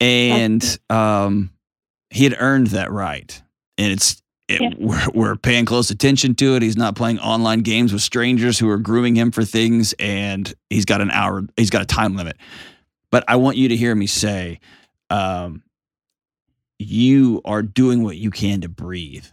And 0.00 0.78
um, 0.90 1.50
he 2.10 2.22
had 2.24 2.36
earned 2.38 2.68
that 2.68 2.92
right. 2.92 3.42
And 3.78 3.90
it's, 3.92 4.22
it, 4.48 4.60
Yeah. 4.60 4.70
we're, 4.78 5.06
we're 5.14 5.36
paying 5.36 5.64
close 5.64 5.90
attention 5.90 6.34
to 6.36 6.54
it. 6.56 6.62
He's 6.62 6.76
not 6.76 6.96
playing 6.96 7.18
online 7.18 7.60
games 7.60 7.92
with 7.92 8.02
strangers 8.02 8.58
who 8.58 8.68
are 8.68 8.78
grooming 8.78 9.14
him 9.16 9.30
for 9.30 9.44
things. 9.44 9.94
And 9.98 10.52
he's 10.70 10.84
got 10.84 11.00
an 11.00 11.10
hour, 11.10 11.44
he's 11.56 11.70
got 11.70 11.82
a 11.82 11.86
time 11.86 12.14
limit. 12.16 12.36
But 13.10 13.24
I 13.28 13.36
want 13.36 13.56
you 13.56 13.68
to 13.68 13.76
hear 13.76 13.94
me 13.94 14.06
say, 14.06 14.60
um, 15.10 15.62
you 16.78 17.40
are 17.44 17.62
doing 17.62 18.02
what 18.02 18.16
you 18.16 18.30
can 18.30 18.60
to 18.62 18.68
breathe. 18.68 19.26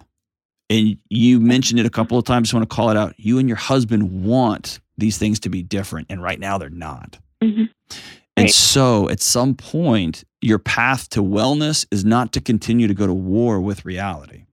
And 0.69 0.97
you 1.10 1.39
mentioned 1.39 1.80
it 1.80 1.86
a 1.86 1.89
couple 1.89 2.17
of 2.17 2.24
times. 2.24 2.54
I 2.54 2.58
want 2.58 2.69
to 2.69 2.74
call 2.76 2.89
it 2.91 2.97
out. 2.97 3.13
You 3.17 3.39
and 3.39 3.50
your 3.50 3.58
husband 3.58 4.24
want 4.24 4.80
these 4.97 5.17
things 5.17 5.39
to 5.41 5.50
be 5.50 5.63
different. 5.63 6.08
And 6.10 6.21
right 6.24 6.39
now 6.39 6.58
they're 6.58 6.69
not. 6.69 7.17
Mhm. 7.43 7.69
And 8.38 8.45
Right. 8.45 8.54
so 8.54 9.10
at 9.10 9.21
some 9.21 9.56
point, 9.56 10.24
your 10.41 10.60
path 10.60 11.10
to 11.10 11.21
wellness 11.21 11.86
is 11.91 12.06
not 12.06 12.32
to 12.34 12.41
continue 12.41 12.88
to 12.88 12.93
go 12.93 13.06
to 13.06 13.13
war 13.13 13.60
with 13.60 13.84
reality, 13.84 14.43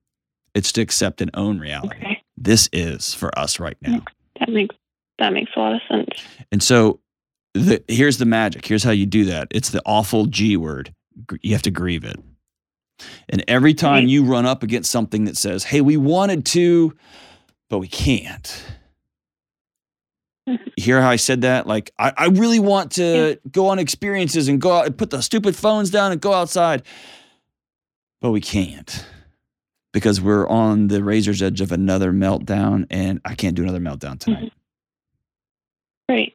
it's 0.59 0.73
to 0.73 0.81
accept 0.81 1.21
and 1.21 1.31
own 1.33 1.57
reality. 1.57 1.95
Okay. 1.95 2.21
This 2.35 2.69
is 2.73 3.13
for 3.13 3.37
us 3.39 3.61
right 3.61 3.77
now. 3.81 4.03
That 4.39 4.49
makes 4.49 4.75
that 5.17 5.31
makes 5.33 5.51
a 5.55 5.59
lot 5.59 5.73
of 5.73 5.81
sense. 5.89 6.21
And 6.51 6.61
so 6.61 6.99
the, 7.53 7.81
here's 7.87 8.17
the 8.17 8.25
magic. 8.25 8.65
Here's 8.65 8.83
how 8.83 8.91
you 8.91 9.05
do 9.05 9.25
that. 9.25 9.47
It's 9.51 9.69
the 9.69 9.81
awful 9.85 10.25
G 10.25 10.57
word. 10.57 10.93
You 11.41 11.53
have 11.53 11.61
to 11.63 11.71
grieve 11.71 12.03
it. 12.03 12.17
And 13.29 13.43
every 13.47 13.73
time 13.73 14.07
you 14.07 14.25
run 14.25 14.45
up 14.45 14.63
against 14.63 14.91
something 14.91 15.23
that 15.25 15.37
says, 15.37 15.63
hey, 15.63 15.79
we 15.79 15.95
wanted 15.95 16.45
to, 16.47 16.93
but 17.69 17.79
we 17.79 17.87
can't. 17.87 18.63
You 20.47 20.83
hear 20.83 21.01
how 21.01 21.11
I 21.11 21.17
said 21.17 21.41
that? 21.41 21.67
Like, 21.67 21.91
I, 21.99 22.11
I 22.17 22.25
really 22.29 22.59
want 22.59 22.93
to 22.93 23.37
go 23.51 23.67
on 23.67 23.77
experiences 23.77 24.47
and 24.47 24.59
go 24.59 24.71
out 24.71 24.87
and 24.87 24.97
put 24.97 25.11
the 25.11 25.21
stupid 25.21 25.55
phones 25.55 25.91
down 25.91 26.11
and 26.11 26.19
go 26.19 26.33
outside, 26.33 26.81
but 28.19 28.31
we 28.31 28.41
can't 28.41 29.05
because 29.93 30.21
we're 30.21 30.47
on 30.47 30.87
the 30.87 31.03
razor's 31.03 31.41
edge 31.41 31.61
of 31.61 31.71
another 31.71 32.11
meltdown, 32.11 32.85
and 32.89 33.19
I 33.25 33.35
can't 33.35 33.55
do 33.55 33.63
another 33.63 33.79
meltdown 33.79 34.19
tonight. 34.19 34.53
Right. 36.07 36.33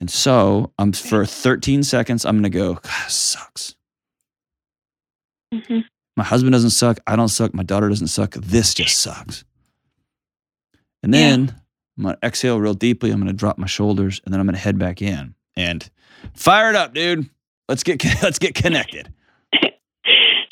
And 0.00 0.10
so 0.10 0.72
I'm 0.78 0.92
for 0.92 1.24
13 1.24 1.82
seconds, 1.82 2.24
I'm 2.24 2.36
gonna 2.36 2.50
go, 2.50 2.74
God, 2.74 3.10
sucks. 3.10 3.74
hmm 5.52 5.80
My 6.16 6.24
husband 6.24 6.52
doesn't 6.52 6.70
suck. 6.70 6.98
I 7.06 7.16
don't 7.16 7.28
suck. 7.28 7.54
My 7.54 7.62
daughter 7.62 7.88
doesn't 7.88 8.08
suck. 8.08 8.32
This 8.34 8.74
just 8.74 8.98
sucks. 8.98 9.44
And 11.02 11.14
Yeah. 11.14 11.20
then 11.30 11.60
I'm 11.98 12.04
gonna 12.04 12.18
exhale 12.22 12.60
real 12.60 12.74
deeply. 12.74 13.10
I'm 13.10 13.18
gonna 13.20 13.32
drop 13.32 13.58
my 13.58 13.66
shoulders, 13.66 14.20
and 14.24 14.32
then 14.34 14.40
I'm 14.40 14.46
gonna 14.46 14.58
head 14.58 14.78
back 14.78 15.00
in 15.00 15.34
and 15.56 15.88
fire 16.34 16.68
it 16.70 16.76
up, 16.76 16.92
dude. 16.94 17.28
Let's 17.68 17.82
get 17.82 18.04
let's 18.22 18.38
get 18.38 18.54
connected. 18.54 19.12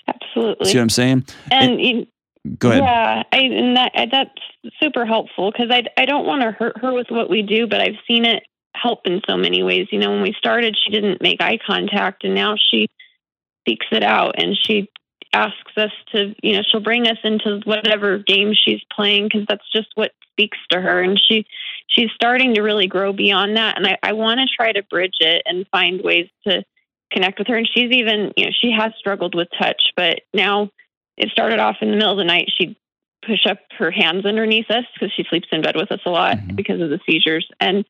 Absolutely. 0.09 0.67
See 0.71 0.79
what 0.79 0.83
I'm 0.83 0.89
saying? 0.91 1.25
and 1.51 1.81
you, 1.81 2.07
Go 2.59 2.71
ahead. 2.71 2.83
Yeah, 2.83 3.23
I, 3.33 3.39
and 3.39 3.77
that 3.77 3.93
I- 3.95 4.07
that's 4.07 4.75
super 4.81 5.07
helpful 5.07 5.51
because 5.51 5.71
I 5.71 5.85
I 5.97 6.05
don't 6.05 6.27
want 6.27 6.43
to 6.43 6.53
hurt 6.53 6.79
her 6.81 6.93
with 6.93 7.07
what 7.11 7.31
we 7.31 7.43
do, 7.43 7.67
but 7.67 7.81
I've 7.81 7.99
seen 8.07 8.25
it 8.25 8.43
help 8.75 9.07
in 9.07 9.23
so 9.29 9.37
many 9.37 9.63
ways. 9.63 9.89
You 9.91 9.99
know, 9.99 10.11
when 10.11 10.23
we 10.23 10.35
started, 10.37 10.77
she 10.77 10.91
didn't 10.91 11.23
make 11.23 11.41
eye 11.41 11.59
contact, 11.65 12.25
and 12.25 12.35
now 12.35 12.57
she 12.71 12.89
seeks 13.67 13.87
it 13.93 14.03
out 14.03 14.35
and 14.37 14.57
she 14.61 14.91
asks 15.33 15.73
us 15.77 15.91
to, 16.15 16.35
you 16.43 16.53
know, 16.55 16.63
she'll 16.71 16.81
bring 16.81 17.09
us 17.09 17.19
into 17.25 17.61
whatever 17.65 18.19
game 18.19 18.53
she's 18.55 18.83
playing 18.95 19.25
because 19.25 19.47
that's 19.49 19.69
just 19.75 19.89
what 19.95 20.13
speaks 20.33 20.59
to 20.71 20.81
her, 20.81 21.01
and 21.01 21.21
she 21.29 21.47
she's 21.87 22.11
starting 22.15 22.55
to 22.55 22.63
really 22.63 22.87
grow 22.87 23.13
beyond 23.13 23.57
that. 23.57 23.77
And 23.79 23.87
I, 23.87 23.99
I 24.03 24.13
want 24.13 24.41
to 24.41 24.47
try 24.55 24.73
to 24.73 24.83
bridge 24.83 25.17
it 25.21 25.43
and 25.47 25.67
find 25.73 26.03
ways 26.03 26.29
to 26.47 26.65
connect 27.11 27.39
with 27.39 27.49
her. 27.49 27.57
And 27.57 27.69
she's 27.73 27.93
even, 27.93 28.33
you 28.37 28.47
know, 28.47 28.51
she 28.61 28.71
has 28.73 28.93
struggled 28.99 29.35
with 29.35 29.49
touch, 29.59 29.81
but 29.97 30.21
now 30.33 30.71
it 31.17 31.31
started 31.31 31.61
off 31.61 31.77
in 31.81 31.91
the 31.91 31.97
middle 31.97 32.13
of 32.13 32.19
the 32.19 32.25
night. 32.25 32.51
She'd 32.57 32.77
push 33.27 33.47
up 33.47 33.59
her 33.79 33.91
hands 33.91 34.27
underneath 34.27 34.71
us 34.71 34.85
because 34.95 35.13
she 35.15 35.25
sleeps 35.29 35.49
in 35.51 35.63
bed 35.63 35.77
with 35.77 35.91
us 35.91 36.01
a 36.05 36.11
lot 36.11 36.37
Mhm. 36.37 36.57
because 36.57 36.81
of 36.81 36.91
the 36.91 37.01
seizures. 37.09 37.49
And 37.59 37.85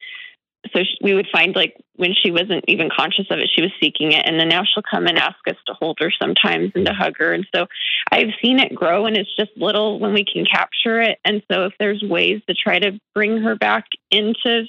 so 0.72 0.82
she, 0.82 0.96
we 1.02 1.14
would 1.14 1.28
find 1.30 1.54
like 1.54 1.76
when 1.96 2.14
she 2.14 2.30
wasn't 2.30 2.64
even 2.68 2.88
conscious 2.88 3.26
of 3.30 3.38
it, 3.38 3.50
she 3.54 3.60
was 3.60 3.72
seeking 3.80 4.12
it. 4.12 4.24
And 4.26 4.38
then 4.38 4.48
now 4.48 4.62
she'll 4.64 4.82
come 4.82 5.06
and 5.06 5.18
ask 5.18 5.36
us 5.48 5.56
to 5.66 5.74
hold 5.74 5.98
her 6.00 6.10
sometimes 6.10 6.72
and 6.74 6.86
to 6.86 6.94
hug 6.94 7.16
her. 7.18 7.32
And 7.32 7.46
so 7.54 7.66
I've 8.10 8.30
seen 8.42 8.58
it 8.58 8.74
grow 8.74 9.06
and 9.06 9.16
it's 9.16 9.34
just 9.36 9.50
little 9.56 9.98
when 9.98 10.14
we 10.14 10.24
can 10.24 10.44
capture 10.46 11.00
it. 11.00 11.18
And 11.24 11.42
so 11.50 11.66
if 11.66 11.74
there's 11.78 12.02
ways 12.02 12.40
to 12.48 12.54
try 12.54 12.78
to 12.78 12.98
bring 13.14 13.38
her 13.38 13.56
back 13.56 13.86
into 14.10 14.66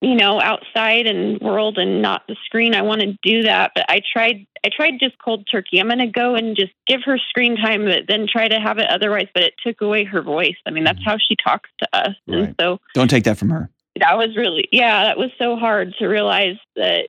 you 0.00 0.14
know 0.14 0.40
outside 0.40 1.06
and 1.06 1.40
world 1.40 1.78
and 1.78 2.00
not 2.02 2.22
the 2.28 2.36
screen. 2.46 2.74
I 2.74 2.82
want 2.82 3.00
to 3.02 3.16
do 3.22 3.42
that 3.42 3.72
but 3.74 3.84
i 3.88 4.00
tried 4.12 4.46
i 4.64 4.68
tried 4.74 4.98
just 5.00 5.16
cold 5.24 5.46
turkey. 5.50 5.78
I'm 5.78 5.86
going 5.88 5.98
to 5.98 6.06
go 6.06 6.34
and 6.34 6.56
just 6.56 6.72
give 6.86 7.00
her 7.04 7.18
screen 7.18 7.56
time 7.56 7.84
but 7.84 8.04
then 8.08 8.26
try 8.30 8.48
to 8.48 8.58
have 8.60 8.78
it 8.78 8.88
otherwise 8.90 9.28
but 9.34 9.42
it 9.42 9.54
took 9.64 9.80
away 9.80 10.04
her 10.04 10.22
voice. 10.22 10.56
I 10.66 10.70
mean 10.70 10.84
that's 10.84 11.04
how 11.04 11.16
she 11.18 11.36
talks 11.42 11.68
to 11.80 11.88
us. 11.92 12.14
Right. 12.26 12.38
and 12.38 12.54
so 12.60 12.78
Don't 12.94 13.08
take 13.08 13.24
that 13.24 13.38
from 13.38 13.50
her. 13.50 13.70
that 13.98 14.16
was 14.16 14.36
really 14.36 14.68
yeah 14.72 15.04
that 15.04 15.18
was 15.18 15.30
so 15.38 15.56
hard 15.56 15.94
to 15.98 16.06
realize 16.06 16.56
that 16.76 17.08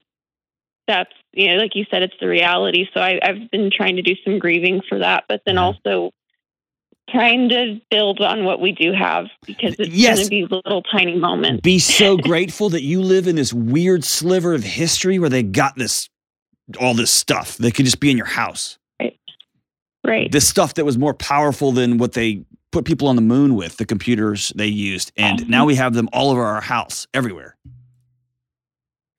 that's 0.88 1.14
you 1.32 1.48
know 1.48 1.56
like 1.56 1.76
you 1.76 1.86
said 1.90 2.02
it's 2.04 2.16
the 2.20 2.28
reality. 2.28 2.88
So 2.94 3.00
I, 3.00 3.20
i've 3.24 3.50
been 3.52 3.70
trying 3.72 3.96
to 3.98 4.02
do 4.02 4.16
some 4.26 4.40
grieving 4.40 4.82
for 4.90 5.00
that 5.00 5.26
but 5.30 5.42
then 5.46 5.58
also 5.58 6.12
trying 7.12 7.50
to 7.50 7.80
build 7.90 8.20
on 8.22 8.44
what 8.46 8.60
we 8.62 8.72
do 8.72 8.94
have 8.94 9.28
because 9.46 9.76
it's 9.80 9.90
Yes. 9.90 10.18
going 10.18 10.26
to 10.26 10.30
be 10.30 10.56
little 10.56 10.82
tiny 10.84 11.16
moments 11.18 11.62
Be 11.62 11.80
so 11.80 12.18
grateful 12.30 12.70
that 12.70 12.84
you 12.84 13.02
live 13.02 13.28
in 13.28 13.36
this 13.36 13.54
weird 13.54 14.04
sliver 14.04 14.54
of 14.54 14.64
history 14.64 15.20
where 15.20 15.30
they 15.30 15.44
got 15.44 15.76
this 15.76 16.10
all 16.80 16.94
this 16.94 17.12
stuff 17.12 17.58
that 17.58 17.74
could 17.76 17.86
just 17.86 18.00
be 18.00 18.10
in 18.12 18.18
your 18.18 18.26
house. 18.28 18.78
right 19.02 19.18
Right. 20.06 20.32
this 20.32 20.48
stuff 20.48 20.74
that 20.76 20.86
was 20.86 20.98
more 20.98 21.14
powerful 21.14 21.72
than 21.72 21.98
what 21.98 22.14
they 22.14 22.44
put 22.72 22.86
people 22.86 23.08
on 23.10 23.18
the 23.18 23.22
moon 23.22 23.56
with, 23.56 23.76
the 23.78 23.86
computers 23.86 24.54
they 24.56 24.66
used. 24.68 25.12
And 25.18 25.42
um, 25.42 25.50
now 25.50 25.66
we 25.66 25.76
have 25.76 25.94
them 25.94 26.08
all 26.14 26.32
over 26.32 26.42
our 26.42 26.62
house, 26.62 27.06
everywhere. 27.14 27.58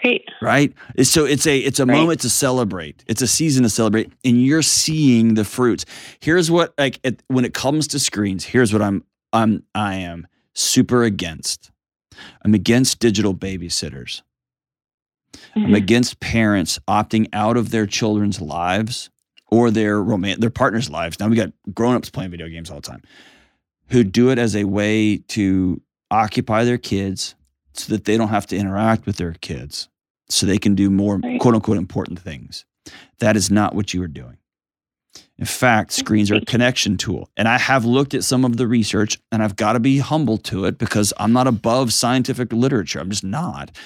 Great 0.02 0.28
Right? 0.42 0.72
So 1.02 1.24
it's 1.24 1.46
a 1.46 1.58
it's 1.58 1.78
a 1.80 1.86
Right. 1.86 1.96
moment 1.96 2.20
to 2.20 2.30
celebrate. 2.30 3.04
It's 3.06 3.22
a 3.22 3.26
season 3.28 3.62
to 3.62 3.68
celebrate, 3.68 4.12
and 4.24 4.44
you're 4.44 4.62
seeing 4.62 5.34
the 5.34 5.44
fruits. 5.44 5.84
Here's 6.20 6.50
what 6.50 6.74
like 6.78 6.98
it, 7.04 7.22
when 7.28 7.44
it 7.44 7.54
comes 7.54 7.86
to 7.88 7.98
screens. 7.98 8.44
Here's 8.44 8.72
what 8.72 8.82
I'm 8.82 9.04
I'm 9.32 9.62
I 9.74 9.94
am 9.96 10.26
super 10.54 11.02
against. 11.04 11.70
I'm 12.44 12.54
against 12.54 12.98
digital 12.98 13.34
babysitters. 13.34 14.22
I'm 15.56 15.68
Mhm. 15.68 15.76
against 15.76 16.20
parents 16.20 16.78
opting 16.88 17.28
out 17.32 17.56
of 17.56 17.70
their 17.70 17.86
children's 17.86 18.40
lives 18.40 19.08
or 19.50 19.70
their 19.70 20.02
roman- 20.02 20.40
their 20.40 20.50
partner's 20.50 20.90
lives. 20.90 21.18
Now 21.20 21.28
we 21.28 21.36
got 21.36 21.52
grown-ups 21.74 22.10
playing 22.10 22.30
video 22.32 22.48
games 22.48 22.70
all 22.70 22.76
the 22.80 22.88
time 22.88 23.02
who 23.88 24.04
do 24.04 24.30
it 24.30 24.38
as 24.38 24.54
a 24.56 24.64
way 24.64 25.18
to 25.28 25.80
occupy 26.10 26.64
their 26.64 26.78
kids 26.78 27.34
so 27.74 27.92
that 27.92 28.04
they 28.04 28.16
don't 28.18 28.28
have 28.28 28.46
to 28.48 28.56
interact 28.56 29.06
with 29.06 29.16
their 29.16 29.32
kids 29.34 29.88
so 30.32 30.46
they 30.46 30.58
can 30.58 30.74
do 30.74 30.90
more 30.90 31.20
quote 31.40 31.54
unquote 31.54 31.78
important 31.78 32.18
things. 32.18 32.64
That 33.18 33.36
is 33.36 33.50
not 33.50 33.74
what 33.74 33.94
you 33.94 34.02
are 34.02 34.08
doing. 34.08 34.38
In 35.38 35.46
fact, 35.46 35.92
screens 35.92 36.30
are 36.30 36.36
a 36.36 36.44
connection 36.44 36.96
tool. 36.96 37.28
And 37.36 37.48
I 37.48 37.58
have 37.58 37.84
looked 37.84 38.14
at 38.14 38.24
some 38.24 38.44
of 38.44 38.56
the 38.56 38.66
research 38.66 39.18
and 39.30 39.42
I've 39.42 39.56
got 39.56 39.72
to 39.72 39.80
be 39.80 39.98
humble 39.98 40.38
to 40.38 40.66
it 40.66 40.78
because 40.78 41.12
I'm 41.16 41.32
not 41.32 41.46
above 41.46 41.92
scientific 41.92 42.52
literature. 42.52 43.00
I'm 43.00 43.10
just 43.10 43.24
not. 43.24 43.76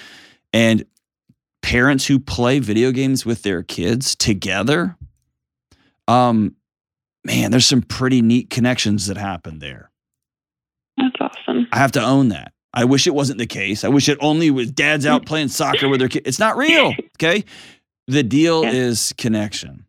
And 0.52 0.84
parents 1.62 2.06
who 2.06 2.18
play 2.18 2.58
video 2.58 2.92
games 2.92 3.24
with 3.24 3.42
their 3.42 3.62
kids 3.62 4.14
together, 4.14 4.96
um, 6.08 6.56
man, 7.24 7.50
there's 7.50 7.66
some 7.66 7.82
pretty 7.82 8.22
neat 8.22 8.50
connections 8.50 9.06
that 9.06 9.16
happen 9.16 9.58
there. 9.58 9.90
that's 10.96 11.16
awesome 11.20 11.68
I 11.72 11.78
have 11.78 11.92
to 11.92 12.02
own 12.02 12.28
that. 12.28 12.52
I 12.76 12.84
wish 12.84 13.06
it 13.08 13.14
wasn't 13.14 13.38
the 13.38 13.46
case. 13.46 13.82
I 13.82 13.88
wish 13.88 14.08
it 14.08 14.18
only 14.20 14.50
was 14.50 14.70
dads 14.70 15.04
out 15.06 15.26
playing 15.26 15.48
soccer 15.48 15.88
with 15.88 15.98
their 15.98 16.08
kids. 16.08 16.28
It's 16.28 16.38
not 16.38 16.56
real. 16.56 16.92
Okay. 17.16 17.44
The 18.06 18.22
deal 18.22 18.62
Yeah. 18.62 18.70
is 18.72 19.12
connection. 19.18 19.86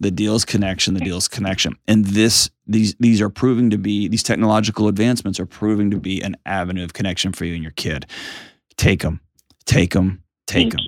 The 0.00 0.10
deal 0.10 0.34
is 0.34 0.44
connection. 0.44 0.94
The 0.94 1.00
deal 1.00 1.16
is 1.18 1.28
connection. 1.28 1.76
And 1.86 2.04
this, 2.04 2.48
these, 2.66 2.94
these 3.00 3.20
are 3.20 3.28
proving 3.28 3.70
to 3.70 3.78
be, 3.78 4.08
these 4.08 4.22
technological 4.22 4.88
advancements 4.88 5.38
are 5.40 5.46
proving 5.46 5.90
to 5.90 5.98
be 5.98 6.20
an 6.22 6.36
avenue 6.46 6.84
of 6.84 6.92
connection 6.94 7.32
for 7.32 7.44
you 7.44 7.54
and 7.54 7.62
your 7.62 7.72
kid. 7.72 8.06
Take 8.76 9.02
them, 9.02 9.20
take 9.66 9.92
them, 9.92 10.22
take 10.46 10.62
Thank 10.62 10.72
them. 10.72 10.80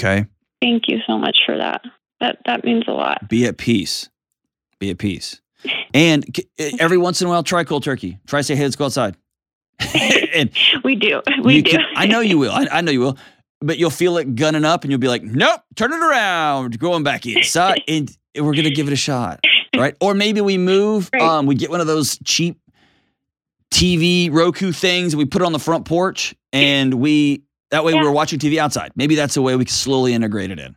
Okay. 0.00 0.26
Thank 0.60 0.84
you 0.88 0.98
so 1.06 1.18
much 1.18 1.38
for 1.44 1.56
that. 1.58 1.82
That 2.20 2.38
that 2.46 2.64
means 2.64 2.84
a 2.88 2.92
lot. 2.92 3.28
Be 3.28 3.46
at 3.46 3.58
peace. 3.58 4.08
Be 4.78 4.90
at 4.90 4.98
peace. 4.98 5.40
And 5.94 6.24
every 6.80 6.98
once 6.98 7.20
in 7.20 7.28
a 7.28 7.30
while, 7.30 7.44
try 7.44 7.62
cold 7.62 7.84
turkey. 7.84 8.18
Try 8.26 8.40
say, 8.40 8.56
hey, 8.56 8.64
let's 8.64 8.74
go 8.76 8.86
outside. 8.86 9.16
and 10.34 10.50
We 10.84 10.94
do. 10.96 11.22
We 11.42 11.62
do. 11.62 11.70
can- 11.72 11.84
I 11.96 12.06
know 12.06 12.20
you 12.20 12.38
will. 12.38 12.52
I, 12.52 12.66
I 12.70 12.80
know 12.80 12.92
you 12.92 13.00
will. 13.00 13.18
But 13.60 13.78
you'll 13.78 13.90
feel 13.90 14.18
it 14.18 14.34
gunning 14.34 14.64
up, 14.64 14.84
and 14.84 14.90
you'll 14.90 15.00
be 15.00 15.08
like, 15.08 15.22
"Nope, 15.22 15.62
turn 15.74 15.90
it 15.92 16.00
around, 16.00 16.78
going 16.78 17.02
back 17.02 17.24
inside." 17.24 17.80
and 17.88 18.14
we're 18.38 18.52
gonna 18.54 18.68
give 18.70 18.88
it 18.88 18.92
a 18.92 18.96
shot, 18.96 19.40
right? 19.74 19.94
Or 20.02 20.12
maybe 20.12 20.42
we 20.42 20.58
move. 20.58 21.08
Right. 21.14 21.22
Um, 21.22 21.46
we 21.46 21.54
get 21.54 21.70
one 21.70 21.80
of 21.80 21.86
those 21.86 22.18
cheap 22.24 22.58
TV 23.72 24.30
Roku 24.30 24.70
things. 24.72 25.14
And 25.14 25.18
we 25.18 25.24
put 25.24 25.40
it 25.40 25.46
on 25.46 25.52
the 25.52 25.58
front 25.58 25.86
porch, 25.86 26.34
and 26.52 26.94
we 26.94 27.42
that 27.70 27.84
way 27.84 27.92
Yeah. 27.92 28.02
we're 28.02 28.10
watching 28.10 28.38
TV 28.38 28.58
outside. 28.58 28.92
Maybe 28.96 29.14
that's 29.14 29.36
a 29.36 29.42
way 29.42 29.56
we 29.56 29.64
can 29.64 29.72
slowly 29.72 30.12
integrate 30.12 30.50
it 30.50 30.58
in. 30.58 30.76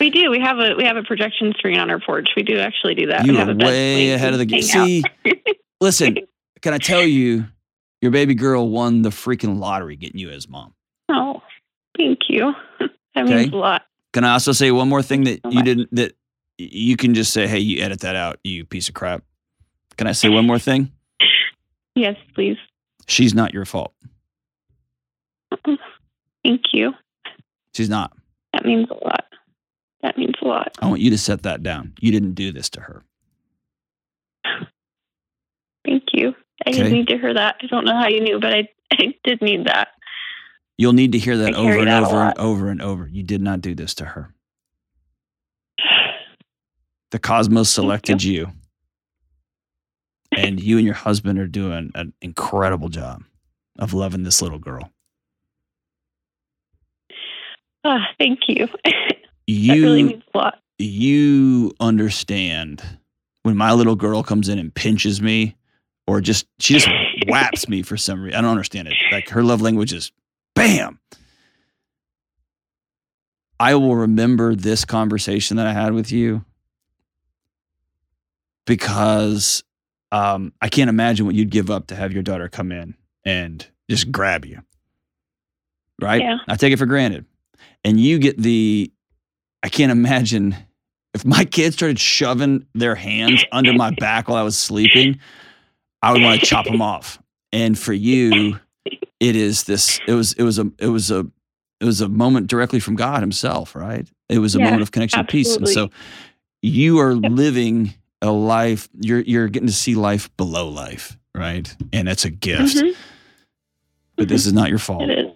We 0.00 0.10
do. 0.10 0.30
We 0.30 0.40
have 0.40 0.58
a 0.60 0.74
we 0.74 0.84
have 0.84 0.96
a 0.96 1.02
projection 1.02 1.52
screen 1.58 1.78
on 1.78 1.90
our 1.90 2.00
porch. 2.00 2.30
We 2.36 2.44
do 2.44 2.58
actually 2.58 2.94
do 2.94 3.06
that. 3.08 3.26
You 3.26 3.32
we 3.32 3.38
have 3.38 3.48
are 3.48 3.54
way 3.56 4.12
ahead 4.12 4.32
of 4.32 4.38
the 4.38 4.46
game. 4.46 4.62
See, 4.62 5.02
listen, 5.80 6.16
can 6.62 6.72
I 6.72 6.78
tell 6.78 7.02
you, 7.02 7.46
your 8.00 8.10
baby 8.10 8.34
girl 8.34 8.68
won 8.68 9.02
the 9.02 9.10
freaking 9.10 9.58
lottery 9.58 9.96
getting 9.96 10.20
you 10.20 10.30
as 10.30 10.48
mom. 10.48 10.74
Oh, 11.08 11.42
thank 11.96 12.20
you. 12.28 12.52
That 13.14 13.24
Okay. 13.24 13.36
means 13.36 13.52
a 13.52 13.56
lot. 13.56 13.82
Can 14.12 14.22
I 14.22 14.32
also 14.34 14.52
say 14.52 14.70
one 14.70 14.88
more 14.88 15.02
thing 15.02 15.24
that 15.24 15.40
you 15.50 15.62
didn't 15.64 15.92
that 15.96 16.12
you 16.56 16.96
can 16.96 17.14
just 17.14 17.32
say, 17.32 17.48
hey, 17.48 17.58
you 17.58 17.82
edit 17.82 18.00
that 18.00 18.14
out, 18.14 18.38
you 18.44 18.64
piece 18.64 18.88
of 18.88 18.94
crap. 18.94 19.24
Can 19.96 20.06
I 20.06 20.12
say 20.12 20.28
one 20.28 20.46
more 20.46 20.58
thing? 20.60 20.92
Yes, 21.96 22.16
please. 22.34 22.56
She's 23.08 23.34
not 23.34 23.52
your 23.52 23.64
fault. 23.64 23.92
Thank 26.44 26.62
you. 26.72 26.92
She's 27.74 27.88
not. 27.88 28.12
That 28.52 28.64
means 28.64 28.88
a 28.90 28.94
lot. 29.04 29.24
That 30.02 30.16
means 30.16 30.34
a 30.40 30.44
lot. 30.46 30.76
I 30.80 30.86
want 30.86 31.00
you 31.00 31.10
to 31.10 31.18
set 31.18 31.42
that 31.42 31.64
down. 31.64 31.94
You 32.00 32.12
didn't 32.12 32.34
do 32.34 32.52
this 32.52 32.68
to 32.70 32.80
her. 32.82 33.02
Thank 35.84 36.04
you. 36.12 36.34
I 36.66 36.70
Okay. 36.70 36.82
did 36.82 36.92
need 36.92 37.08
to 37.08 37.18
hear 37.18 37.34
that. 37.34 37.56
I 37.62 37.66
don't 37.66 37.84
know 37.84 37.96
how 37.96 38.08
you 38.08 38.20
knew, 38.20 38.40
but 38.40 38.52
I, 38.54 38.68
I 38.92 39.14
did 39.24 39.40
need 39.42 39.66
that. 39.66 39.88
You'll 40.76 40.92
need 40.92 41.12
to 41.12 41.18
hear 41.18 41.36
that 41.38 41.54
I 41.54 41.58
over 41.58 41.78
and 41.78 41.88
that 41.88 42.04
over 42.04 42.22
and 42.22 42.38
over 42.38 42.68
and 42.70 42.82
over. 42.82 43.08
You 43.08 43.22
did 43.22 43.40
not 43.42 43.60
do 43.60 43.74
this 43.74 43.94
to 43.94 44.04
her. 44.04 44.32
The 47.10 47.18
cosmos 47.18 47.70
selected 47.70 48.22
you. 48.22 48.52
And 50.36 50.60
you 50.60 50.76
and 50.76 50.84
your 50.84 50.94
husband 50.94 51.38
are 51.38 51.48
doing 51.48 51.90
an 51.94 52.12
incredible 52.20 52.90
job 52.90 53.24
of 53.78 53.92
loving 53.94 54.22
this 54.24 54.40
little 54.42 54.58
girl. 54.58 54.92
Ah, 57.84 58.06
thank 58.18 58.40
you. 58.46 58.68
that 58.84 59.16
really 59.48 60.02
means 60.02 60.22
a 60.34 60.38
lot. 60.38 60.58
you 60.78 61.72
understand 61.80 62.82
when 63.42 63.56
my 63.56 63.72
little 63.72 63.96
girl 63.96 64.22
comes 64.22 64.48
in 64.48 64.58
and 64.58 64.74
pinches 64.74 65.22
me 65.22 65.56
or 66.08 66.22
just 66.22 66.46
she 66.58 66.72
just 66.72 66.88
whaps 67.28 67.68
me 67.68 67.82
for 67.82 67.98
some 67.98 68.22
reason. 68.22 68.38
I 68.38 68.40
don't 68.40 68.50
understand 68.50 68.88
it. 68.88 68.94
Like 69.12 69.28
her 69.28 69.42
love 69.42 69.60
language 69.60 69.92
is 69.92 70.10
bam. 70.54 70.98
I 73.60 73.74
will 73.74 73.94
remember 73.94 74.54
this 74.54 74.86
conversation 74.86 75.58
that 75.58 75.66
I 75.66 75.74
had 75.74 75.92
with 75.92 76.10
you 76.10 76.46
because 78.64 79.62
um, 80.10 80.54
I 80.62 80.70
can't 80.70 80.88
imagine 80.88 81.26
what 81.26 81.34
you'd 81.34 81.50
give 81.50 81.70
up 81.70 81.88
to 81.88 81.94
have 81.94 82.12
your 82.12 82.22
daughter 82.22 82.48
come 82.48 82.72
in 82.72 82.94
and 83.26 83.66
just 83.90 84.10
grab 84.10 84.46
you. 84.46 84.62
Right? 86.00 86.22
Yeah. 86.22 86.38
I 86.48 86.56
take 86.56 86.72
it 86.72 86.78
for 86.78 86.86
granted. 86.86 87.26
And 87.84 88.00
you 88.00 88.18
get 88.18 88.38
the, 88.38 88.90
I 89.62 89.68
can't 89.68 89.92
imagine 89.92 90.56
if 91.12 91.26
my 91.26 91.44
kids 91.44 91.76
started 91.76 91.98
shoving 91.98 92.66
their 92.74 92.94
hands 92.94 93.44
under 93.52 93.74
my 93.74 93.90
back 93.90 94.28
while 94.28 94.38
I 94.38 94.42
was 94.42 94.56
sleeping, 94.56 95.18
I 96.02 96.12
would 96.12 96.22
want 96.22 96.40
to 96.40 96.46
chop 96.46 96.64
them 96.66 96.80
off. 96.82 97.20
And 97.52 97.78
for 97.78 97.92
you, 97.92 98.58
it 99.20 99.36
is 99.36 99.64
this, 99.64 100.00
it 100.06 100.12
was, 100.14 100.32
it 100.34 100.42
was 100.42 100.58
a, 100.58 100.70
it 100.78 100.88
was 100.88 101.10
a, 101.10 101.26
it 101.80 101.84
was 101.84 102.00
a 102.00 102.08
moment 102.08 102.48
directly 102.48 102.80
from 102.80 102.96
God 102.96 103.20
himself, 103.20 103.74
right? 103.74 104.08
It 104.28 104.38
was 104.38 104.54
a 104.54 104.58
Yeah, 104.58 104.64
moment 104.64 104.82
of 104.82 104.90
connection 104.92 105.20
and 105.20 105.28
peace. 105.28 105.56
And 105.56 105.68
so 105.68 105.90
you 106.62 106.98
are 106.98 107.14
living 107.14 107.94
a 108.20 108.30
life, 108.30 108.88
you're, 109.00 109.20
you're 109.20 109.48
getting 109.48 109.68
to 109.68 109.72
see 109.72 109.94
life 109.94 110.34
below 110.36 110.68
life, 110.68 111.16
right? 111.34 111.74
And 111.92 112.08
it's 112.08 112.24
a 112.24 112.30
gift, 112.30 112.76
Mhm. 112.78 112.94
but 114.16 114.28
this 114.28 114.44
is 114.46 114.52
not 114.52 114.68
your 114.70 114.78
fault. 114.80 115.02
It 115.02 115.18
is. 115.18 115.32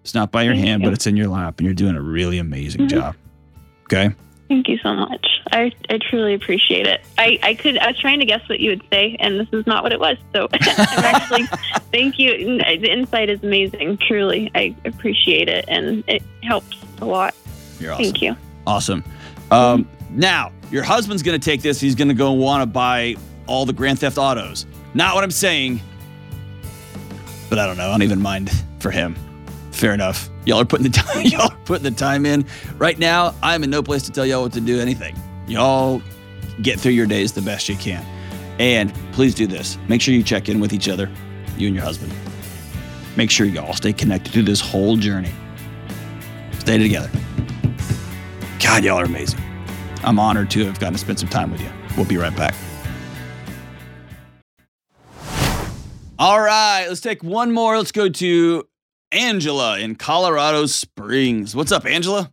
It's 0.00 0.14
not 0.14 0.32
by 0.32 0.42
your 0.42 0.54
Thank 0.54 0.66
hand, 0.66 0.82
you. 0.82 0.88
but 0.88 0.94
it's 0.94 1.06
in 1.06 1.16
your 1.16 1.28
lap, 1.28 1.58
and 1.58 1.66
you're 1.66 1.74
doing 1.74 1.94
a 1.96 2.00
really 2.02 2.38
amazing 2.38 2.82
Mhm. 2.82 2.90
job. 2.90 3.16
Okay. 3.84 4.14
Thank 4.48 4.68
you 4.68 4.78
so 4.82 4.94
much. 4.94 5.26
I, 5.50 5.72
I 5.90 5.98
truly 5.98 6.34
appreciate 6.34 6.86
it. 6.86 7.00
I, 7.18 7.38
I 7.42 7.54
could 7.54 7.78
I 7.78 7.88
was 7.88 7.98
trying 7.98 8.20
to 8.20 8.26
guess 8.26 8.48
what 8.48 8.60
you 8.60 8.70
would 8.70 8.84
say, 8.92 9.16
and 9.18 9.40
this 9.40 9.48
is 9.52 9.66
not 9.66 9.82
what 9.82 9.92
it 9.92 10.00
was. 10.00 10.16
So 10.32 10.48
I'm 10.52 11.04
actually 11.04 11.46
thank 11.90 12.18
you. 12.18 12.58
The 12.58 12.92
insight 12.92 13.28
is 13.28 13.42
amazing. 13.42 13.98
Truly, 13.98 14.50
I 14.54 14.74
appreciate 14.84 15.48
it, 15.48 15.64
and 15.68 16.04
it 16.06 16.22
helps 16.42 16.76
a 17.00 17.04
lot. 17.04 17.34
You're 17.80 17.92
awesome. 17.92 18.04
Thank 18.04 18.22
you. 18.22 18.36
Awesome. 18.66 19.04
Um, 19.50 19.88
now, 20.10 20.52
your 20.70 20.82
husband's 20.82 21.22
going 21.22 21.38
to 21.38 21.44
take 21.44 21.62
this. 21.62 21.80
He's 21.80 21.94
going 21.94 22.08
to 22.08 22.14
go 22.14 22.32
want 22.32 22.62
to 22.62 22.66
buy 22.66 23.16
all 23.46 23.66
the 23.66 23.72
Grand 23.72 23.98
Theft 23.98 24.18
Autos. 24.18 24.66
Not 24.94 25.14
what 25.14 25.24
I'm 25.24 25.30
saying, 25.30 25.80
but 27.48 27.58
I 27.58 27.66
don't 27.66 27.76
know. 27.76 27.88
I 27.88 27.92
don't 27.92 28.02
even 28.02 28.20
mind 28.20 28.50
for 28.78 28.90
him. 28.90 29.16
Fair 29.72 29.94
enough. 29.94 30.30
Y'all 30.44 30.60
are 30.60 30.64
putting 30.64 30.84
the 30.84 30.90
time. 30.90 31.22
Y'all 31.26 31.50
are 31.50 31.58
putting 31.64 31.84
the 31.84 31.90
time 31.90 32.26
in. 32.26 32.46
Right 32.76 32.98
now, 32.98 33.34
I'm 33.42 33.64
in 33.64 33.70
no 33.70 33.82
place 33.82 34.02
to 34.04 34.12
tell 34.12 34.26
y'all 34.26 34.42
what 34.42 34.52
to 34.52 34.60
do 34.60 34.80
anything. 34.80 35.16
Y'all 35.52 36.00
get 36.62 36.80
through 36.80 36.92
your 36.92 37.04
days 37.04 37.32
the 37.32 37.42
best 37.42 37.68
you 37.68 37.76
can, 37.76 38.02
and 38.58 38.90
please 39.12 39.34
do 39.34 39.46
this. 39.46 39.76
Make 39.86 40.00
sure 40.00 40.14
you 40.14 40.22
check 40.22 40.48
in 40.48 40.60
with 40.60 40.72
each 40.72 40.88
other, 40.88 41.10
you 41.58 41.66
and 41.66 41.76
your 41.76 41.84
husband. 41.84 42.10
Make 43.18 43.30
sure 43.30 43.44
y'all 43.44 43.74
stay 43.74 43.92
connected 43.92 44.32
through 44.32 44.44
this 44.44 44.62
whole 44.62 44.96
journey. 44.96 45.30
Stay 46.58 46.78
together. 46.78 47.10
God, 48.62 48.82
y'all 48.82 48.96
are 48.96 49.04
amazing. 49.04 49.40
I'm 50.02 50.18
honored 50.18 50.50
to 50.52 50.64
have 50.64 50.80
gotten 50.80 50.94
to 50.94 50.98
spend 50.98 51.18
some 51.18 51.28
time 51.28 51.52
with 51.52 51.60
you. 51.60 51.70
We'll 51.98 52.06
be 52.06 52.16
right 52.16 52.34
back. 52.34 52.54
All 56.18 56.40
right, 56.40 56.86
let's 56.88 57.02
take 57.02 57.22
one 57.22 57.52
more. 57.52 57.76
Let's 57.76 57.92
go 57.92 58.08
to 58.08 58.64
Angela 59.10 59.78
in 59.78 59.96
Colorado 59.96 60.64
Springs. 60.64 61.54
What's 61.54 61.72
up, 61.72 61.84
Angela? 61.84 62.32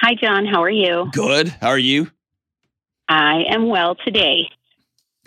Hi, 0.00 0.14
John. 0.14 0.46
How 0.46 0.62
are 0.62 0.70
you? 0.70 1.08
Good. 1.12 1.48
How 1.48 1.68
are 1.68 1.78
you? 1.78 2.10
I 3.08 3.44
am 3.50 3.68
well 3.68 3.94
today. 3.96 4.48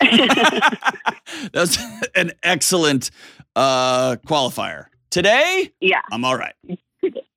That's 1.52 1.78
an 2.14 2.32
excellent 2.42 3.10
uh, 3.54 4.16
qualifier. 4.26 4.86
Today, 5.10 5.70
Yeah, 5.80 6.00
I'm 6.10 6.24
all 6.24 6.36
right. 6.38 6.54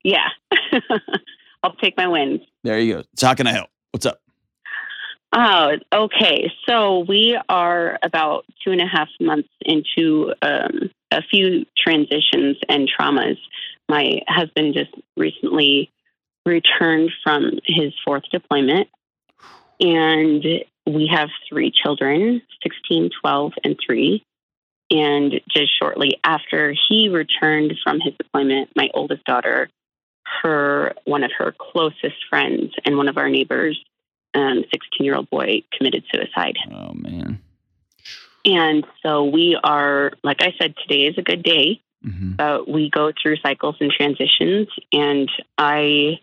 yeah. 0.02 0.28
I'll 1.62 1.74
take 1.76 1.96
my 1.96 2.06
wins. 2.08 2.40
There 2.64 2.78
you 2.78 2.94
go. 2.94 3.02
So, 3.16 3.26
how 3.26 3.34
can 3.34 3.46
I 3.46 3.52
help? 3.52 3.68
What's 3.92 4.06
up? 4.06 4.20
Oh, 5.32 5.72
okay. 5.92 6.50
So 6.66 7.00
we 7.00 7.38
are 7.50 7.98
about 8.02 8.46
two 8.64 8.70
and 8.72 8.80
a 8.80 8.86
half 8.86 9.08
months 9.20 9.48
into 9.60 10.32
um, 10.40 10.90
a 11.10 11.20
few 11.22 11.66
transitions 11.76 12.56
and 12.68 12.88
traumas. 12.88 13.36
My 13.90 14.20
husband 14.26 14.74
just 14.74 14.90
recently 15.16 15.90
returned 16.46 17.10
from 17.22 17.58
his 17.66 17.92
fourth 18.04 18.22
deployment, 18.30 18.88
and 19.80 20.44
we 20.86 21.10
have 21.12 21.28
three 21.48 21.70
children 21.70 22.40
16, 22.62 23.10
12, 23.20 23.52
and 23.64 23.76
3. 23.84 24.24
And 24.88 25.40
just 25.50 25.76
shortly 25.78 26.18
after 26.22 26.72
he 26.88 27.08
returned 27.08 27.74
from 27.82 28.00
his 28.00 28.14
deployment, 28.16 28.70
my 28.76 28.88
oldest 28.94 29.24
daughter, 29.24 29.68
her 30.42 30.94
one 31.04 31.24
of 31.24 31.32
her 31.36 31.54
closest 31.58 32.16
friends 32.30 32.72
and 32.84 32.96
one 32.96 33.08
of 33.08 33.18
our 33.18 33.28
neighbors, 33.28 33.82
um, 34.34 34.62
16 34.70 34.80
year 35.00 35.16
old 35.16 35.28
boy 35.28 35.62
committed 35.76 36.04
suicide. 36.12 36.56
Oh, 36.72 36.92
man. 36.94 37.40
And 38.44 38.86
so 39.02 39.24
we 39.24 39.58
are, 39.62 40.12
like 40.22 40.40
I 40.40 40.54
said, 40.60 40.74
today 40.76 41.06
is 41.06 41.18
a 41.18 41.22
good 41.22 41.42
day. 41.42 41.80
hmm 42.04 42.34
Uh, 42.38 42.58
we 42.68 42.90
go 42.90 43.10
through 43.20 43.36
cycles 43.38 43.76
and 43.80 43.90
transitions, 43.90 44.68
and 44.92 45.28
I 45.58 46.20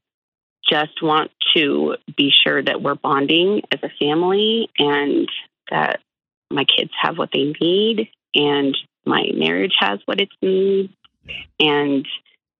just 0.69 1.01
want 1.01 1.31
to 1.55 1.95
be 2.15 2.31
sure 2.31 2.61
that 2.61 2.81
we're 2.81 2.95
bonding 2.95 3.61
as 3.71 3.79
a 3.83 3.89
family 3.99 4.69
and 4.79 5.29
that 5.69 5.99
my 6.49 6.65
kids 6.65 6.91
have 6.99 7.17
what 7.17 7.29
they 7.33 7.53
need 7.59 8.09
and 8.35 8.77
my 9.05 9.29
marriage 9.35 9.75
has 9.79 9.99
what 10.05 10.21
it 10.21 10.29
needs 10.41 10.93
and 11.59 12.07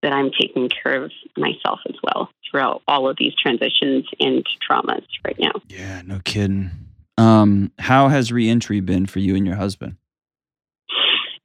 that 0.01 0.11
I'm 0.11 0.31
taking 0.37 0.69
care 0.69 1.03
of 1.03 1.11
myself 1.37 1.79
as 1.87 1.95
well 2.03 2.29
throughout 2.49 2.81
all 2.87 3.09
of 3.09 3.17
these 3.17 3.33
transitions 3.35 4.05
and 4.19 4.45
traumas 4.69 5.05
right 5.25 5.37
now. 5.39 5.53
Yeah, 5.69 6.01
no 6.05 6.19
kidding. 6.23 6.71
Um, 7.17 7.71
how 7.79 8.09
has 8.09 8.31
reentry 8.31 8.81
been 8.81 9.05
for 9.05 9.19
you 9.19 9.35
and 9.35 9.45
your 9.45 9.55
husband? 9.55 9.95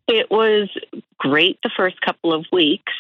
It 0.09 0.31
was 0.31 0.69
great 1.19 1.59
the 1.63 1.71
first 1.77 2.01
couple 2.01 2.33
of 2.33 2.47
weeks, 2.51 2.93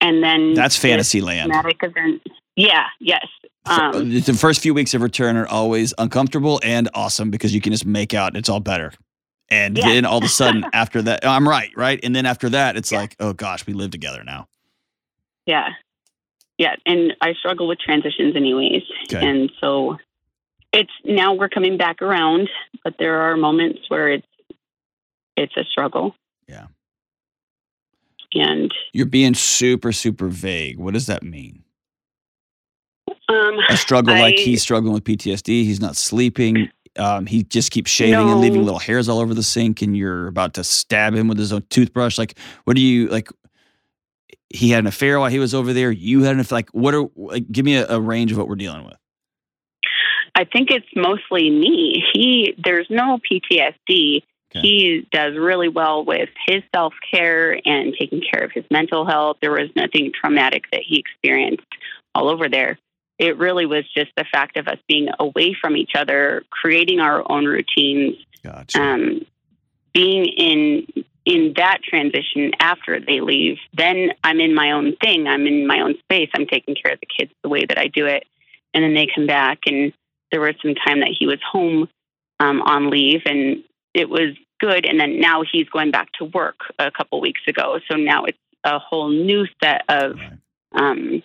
and 0.00 0.22
then 0.22 0.54
That's 0.54 0.76
fantasy 0.76 1.20
land. 1.20 1.52
traumatic 1.52 1.82
event. 1.82 2.22
Yeah, 2.56 2.86
yes. 3.00 3.26
Um, 3.66 4.10
the 4.10 4.32
first 4.32 4.60
few 4.60 4.72
weeks 4.74 4.94
of 4.94 5.02
return 5.02 5.36
are 5.36 5.46
always 5.46 5.92
uncomfortable 5.98 6.60
and 6.62 6.88
awesome 6.94 7.30
because 7.30 7.54
you 7.54 7.60
can 7.60 7.72
just 7.72 7.84
make 7.86 8.14
out 8.14 8.28
and 8.28 8.36
it's 8.36 8.48
all 8.48 8.60
better. 8.60 8.92
And 9.50 9.76
Yeah. 9.76 9.86
then 9.86 10.04
all 10.06 10.18
of 10.18 10.24
a 10.24 10.28
sudden, 10.28 10.64
after 10.72 11.02
that, 11.02 11.26
I'm 11.26 11.48
right, 11.48 11.70
right? 11.76 12.00
And 12.02 12.14
then 12.16 12.24
after 12.26 12.48
that, 12.50 12.76
it's 12.76 12.90
Yeah. 12.92 13.00
like, 13.00 13.16
oh 13.20 13.32
gosh, 13.32 13.66
we 13.66 13.72
live 13.74 13.90
together 13.90 14.22
now. 14.24 14.48
yeah, 15.46 15.68
yeah. 16.58 16.74
And 16.86 17.14
I 17.20 17.34
struggle 17.34 17.68
with 17.68 17.78
transitions, 17.78 18.34
anyways. 18.34 18.82
Okay. 19.12 19.24
And 19.28 19.52
so 19.60 19.98
it's 20.72 20.90
now 21.04 21.34
we're 21.34 21.48
coming 21.50 21.76
back 21.76 22.00
around, 22.02 22.48
but 22.82 22.94
there 22.98 23.20
are 23.20 23.36
moments 23.36 23.80
where 23.88 24.08
it's 24.08 24.26
it's 25.36 25.56
a 25.56 25.64
struggle. 25.64 26.14
Yeah. 26.48 26.66
And 28.34 28.72
you're 28.92 29.06
being 29.06 29.34
super 29.34 29.92
super 29.92 30.28
vague. 30.28 30.78
What 30.78 30.94
does 30.94 31.06
that 31.06 31.22
mean? 31.22 31.62
Um, 33.28 33.58
a 33.68 33.76
struggle 33.76 34.14
I, 34.14 34.20
like 34.20 34.36
he's 34.36 34.62
struggling 34.62 34.94
with 34.94 35.04
PTSD. 35.04 35.64
He's 35.64 35.80
not 35.80 35.96
sleeping. 35.96 36.70
Um, 36.98 37.26
he 37.26 37.42
just 37.42 37.70
keeps 37.70 37.90
shaving 37.90 38.12
no. 38.12 38.32
and 38.32 38.40
leaving 38.40 38.64
little 38.64 38.78
hairs 38.78 39.08
all 39.08 39.18
over 39.18 39.34
the 39.34 39.42
sink, 39.42 39.82
and 39.82 39.96
you're 39.96 40.28
about 40.28 40.54
to 40.54 40.64
stab 40.64 41.14
him 41.14 41.28
with 41.28 41.38
his 41.38 41.52
own 41.52 41.64
toothbrush. 41.68 42.18
Like, 42.18 42.38
what 42.64 42.76
do 42.76 42.82
you 42.82 43.08
like? 43.08 43.28
He 44.48 44.70
had 44.70 44.80
an 44.80 44.86
affair 44.86 45.18
while 45.18 45.28
he 45.28 45.38
was 45.38 45.54
over 45.54 45.72
there. 45.72 45.90
You 45.90 46.22
had 46.22 46.34
an 46.34 46.40
affair. 46.40 46.58
Like, 46.58 46.70
what 46.70 46.94
are 46.94 47.06
like? 47.16 47.50
Give 47.50 47.64
me 47.64 47.76
a, 47.76 47.86
a 47.88 48.00
range 48.00 48.32
of 48.32 48.38
what 48.38 48.48
we're 48.48 48.54
dealing 48.54 48.84
with. 48.84 48.96
I 50.34 50.44
think 50.44 50.70
it's 50.70 50.86
mostly 50.94 51.50
me. 51.50 52.04
He 52.12 52.54
there's 52.62 52.86
no 52.88 53.18
PTSD. 53.18 54.22
Okay. 54.52 54.60
He 54.60 55.08
does 55.10 55.34
really 55.36 55.68
well 55.68 56.04
with 56.04 56.28
his 56.46 56.62
self 56.74 56.94
care 57.10 57.60
and 57.66 57.94
taking 57.98 58.22
care 58.22 58.44
of 58.44 58.52
his 58.52 58.64
mental 58.70 59.04
health. 59.04 59.38
There 59.40 59.50
was 59.50 59.68
nothing 59.74 60.12
traumatic 60.18 60.64
that 60.70 60.82
he 60.86 60.98
experienced 60.98 61.66
all 62.14 62.28
over 62.28 62.48
there 62.48 62.78
it 63.18 63.38
really 63.38 63.66
was 63.66 63.84
just 63.94 64.10
the 64.16 64.24
fact 64.30 64.56
of 64.56 64.68
us 64.68 64.78
being 64.88 65.08
away 65.18 65.56
from 65.58 65.76
each 65.76 65.92
other, 65.94 66.44
creating 66.50 67.00
our 67.00 67.24
own 67.30 67.46
routines, 67.46 68.16
gotcha. 68.42 68.80
um, 68.80 69.26
being 69.92 70.26
in 70.26 71.04
in 71.24 71.54
that 71.56 71.78
transition 71.82 72.52
after 72.60 73.00
they 73.00 73.20
leave. 73.20 73.58
Then 73.72 74.10
I'm 74.22 74.38
in 74.38 74.54
my 74.54 74.70
own 74.70 74.94
thing. 74.96 75.26
I'm 75.26 75.46
in 75.46 75.66
my 75.66 75.80
own 75.80 75.96
space. 75.98 76.30
I'm 76.34 76.46
taking 76.46 76.76
care 76.76 76.92
of 76.92 77.00
the 77.00 77.06
kids 77.06 77.32
the 77.42 77.48
way 77.48 77.64
that 77.66 77.78
I 77.78 77.88
do 77.88 78.06
it, 78.06 78.24
and 78.72 78.84
then 78.84 78.94
they 78.94 79.08
come 79.12 79.26
back. 79.26 79.60
And 79.66 79.92
there 80.30 80.40
was 80.40 80.54
some 80.62 80.74
time 80.74 81.00
that 81.00 81.14
he 81.18 81.26
was 81.26 81.40
home 81.50 81.88
um, 82.38 82.62
on 82.62 82.90
leave, 82.90 83.22
and 83.24 83.64
it 83.94 84.08
was 84.08 84.36
good. 84.60 84.86
And 84.86 85.00
then 85.00 85.20
now 85.20 85.42
he's 85.50 85.68
going 85.68 85.90
back 85.90 86.12
to 86.18 86.24
work 86.26 86.56
a 86.78 86.90
couple 86.90 87.20
weeks 87.20 87.42
ago. 87.48 87.80
So 87.90 87.96
now 87.96 88.24
it's 88.24 88.38
a 88.64 88.78
whole 88.78 89.08
new 89.08 89.46
set 89.62 89.82
of 89.88 90.16
right. 90.16 90.38
um, 90.74 91.22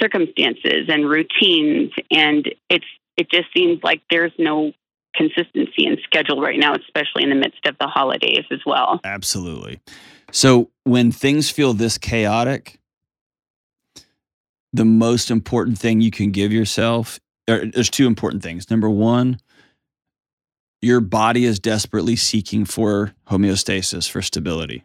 circumstances 0.00 0.88
and 0.88 1.08
routines 1.08 1.92
and 2.10 2.54
it's 2.70 2.84
it 3.16 3.30
just 3.30 3.46
seems 3.54 3.80
like 3.82 4.02
there's 4.10 4.32
no 4.38 4.72
consistency 5.14 5.86
in 5.86 5.98
schedule 6.04 6.40
right 6.40 6.58
now 6.58 6.74
especially 6.74 7.22
in 7.22 7.28
the 7.28 7.34
midst 7.34 7.66
of 7.66 7.76
the 7.78 7.86
holidays 7.86 8.44
as 8.50 8.60
well. 8.64 9.00
Absolutely. 9.04 9.80
So 10.30 10.70
when 10.84 11.12
things 11.12 11.50
feel 11.50 11.74
this 11.74 11.98
chaotic 11.98 12.78
the 14.72 14.84
most 14.86 15.30
important 15.30 15.78
thing 15.78 16.00
you 16.00 16.10
can 16.10 16.30
give 16.30 16.52
yourself 16.52 17.20
there's 17.46 17.90
two 17.90 18.06
important 18.06 18.42
things. 18.42 18.70
Number 18.70 18.88
one 18.88 19.38
your 20.80 21.00
body 21.00 21.44
is 21.44 21.60
desperately 21.60 22.16
seeking 22.16 22.64
for 22.64 23.14
homeostasis 23.28 24.10
for 24.10 24.20
stability. 24.20 24.84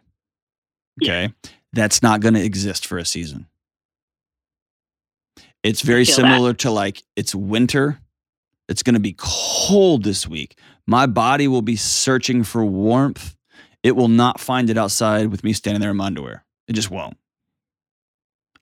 Okay? 1.02 1.22
Yeah. 1.22 1.50
that's 1.72 2.02
not 2.02 2.20
going 2.20 2.34
to 2.34 2.44
exist 2.44 2.86
for 2.86 2.98
a 2.98 3.04
season 3.04 3.46
it's 5.62 5.82
very 5.82 6.04
similar 6.04 6.50
that. 6.50 6.60
to 6.60 6.70
like 6.70 7.02
it's 7.16 7.34
winter. 7.34 8.00
It's 8.68 8.82
going 8.82 8.94
to 8.94 9.00
be 9.00 9.14
cold 9.16 10.04
this 10.04 10.28
week. 10.28 10.58
My 10.86 11.06
body 11.06 11.48
will 11.48 11.62
be 11.62 11.76
searching 11.76 12.44
for 12.44 12.64
warmth. 12.64 13.34
It 13.82 13.96
will 13.96 14.08
not 14.08 14.40
find 14.40 14.68
it 14.68 14.76
outside 14.76 15.28
with 15.28 15.42
me 15.42 15.52
standing 15.52 15.80
there 15.80 15.90
in 15.90 15.96
my 15.96 16.06
underwear. 16.06 16.44
It 16.66 16.74
just 16.74 16.90
won't. 16.90 17.16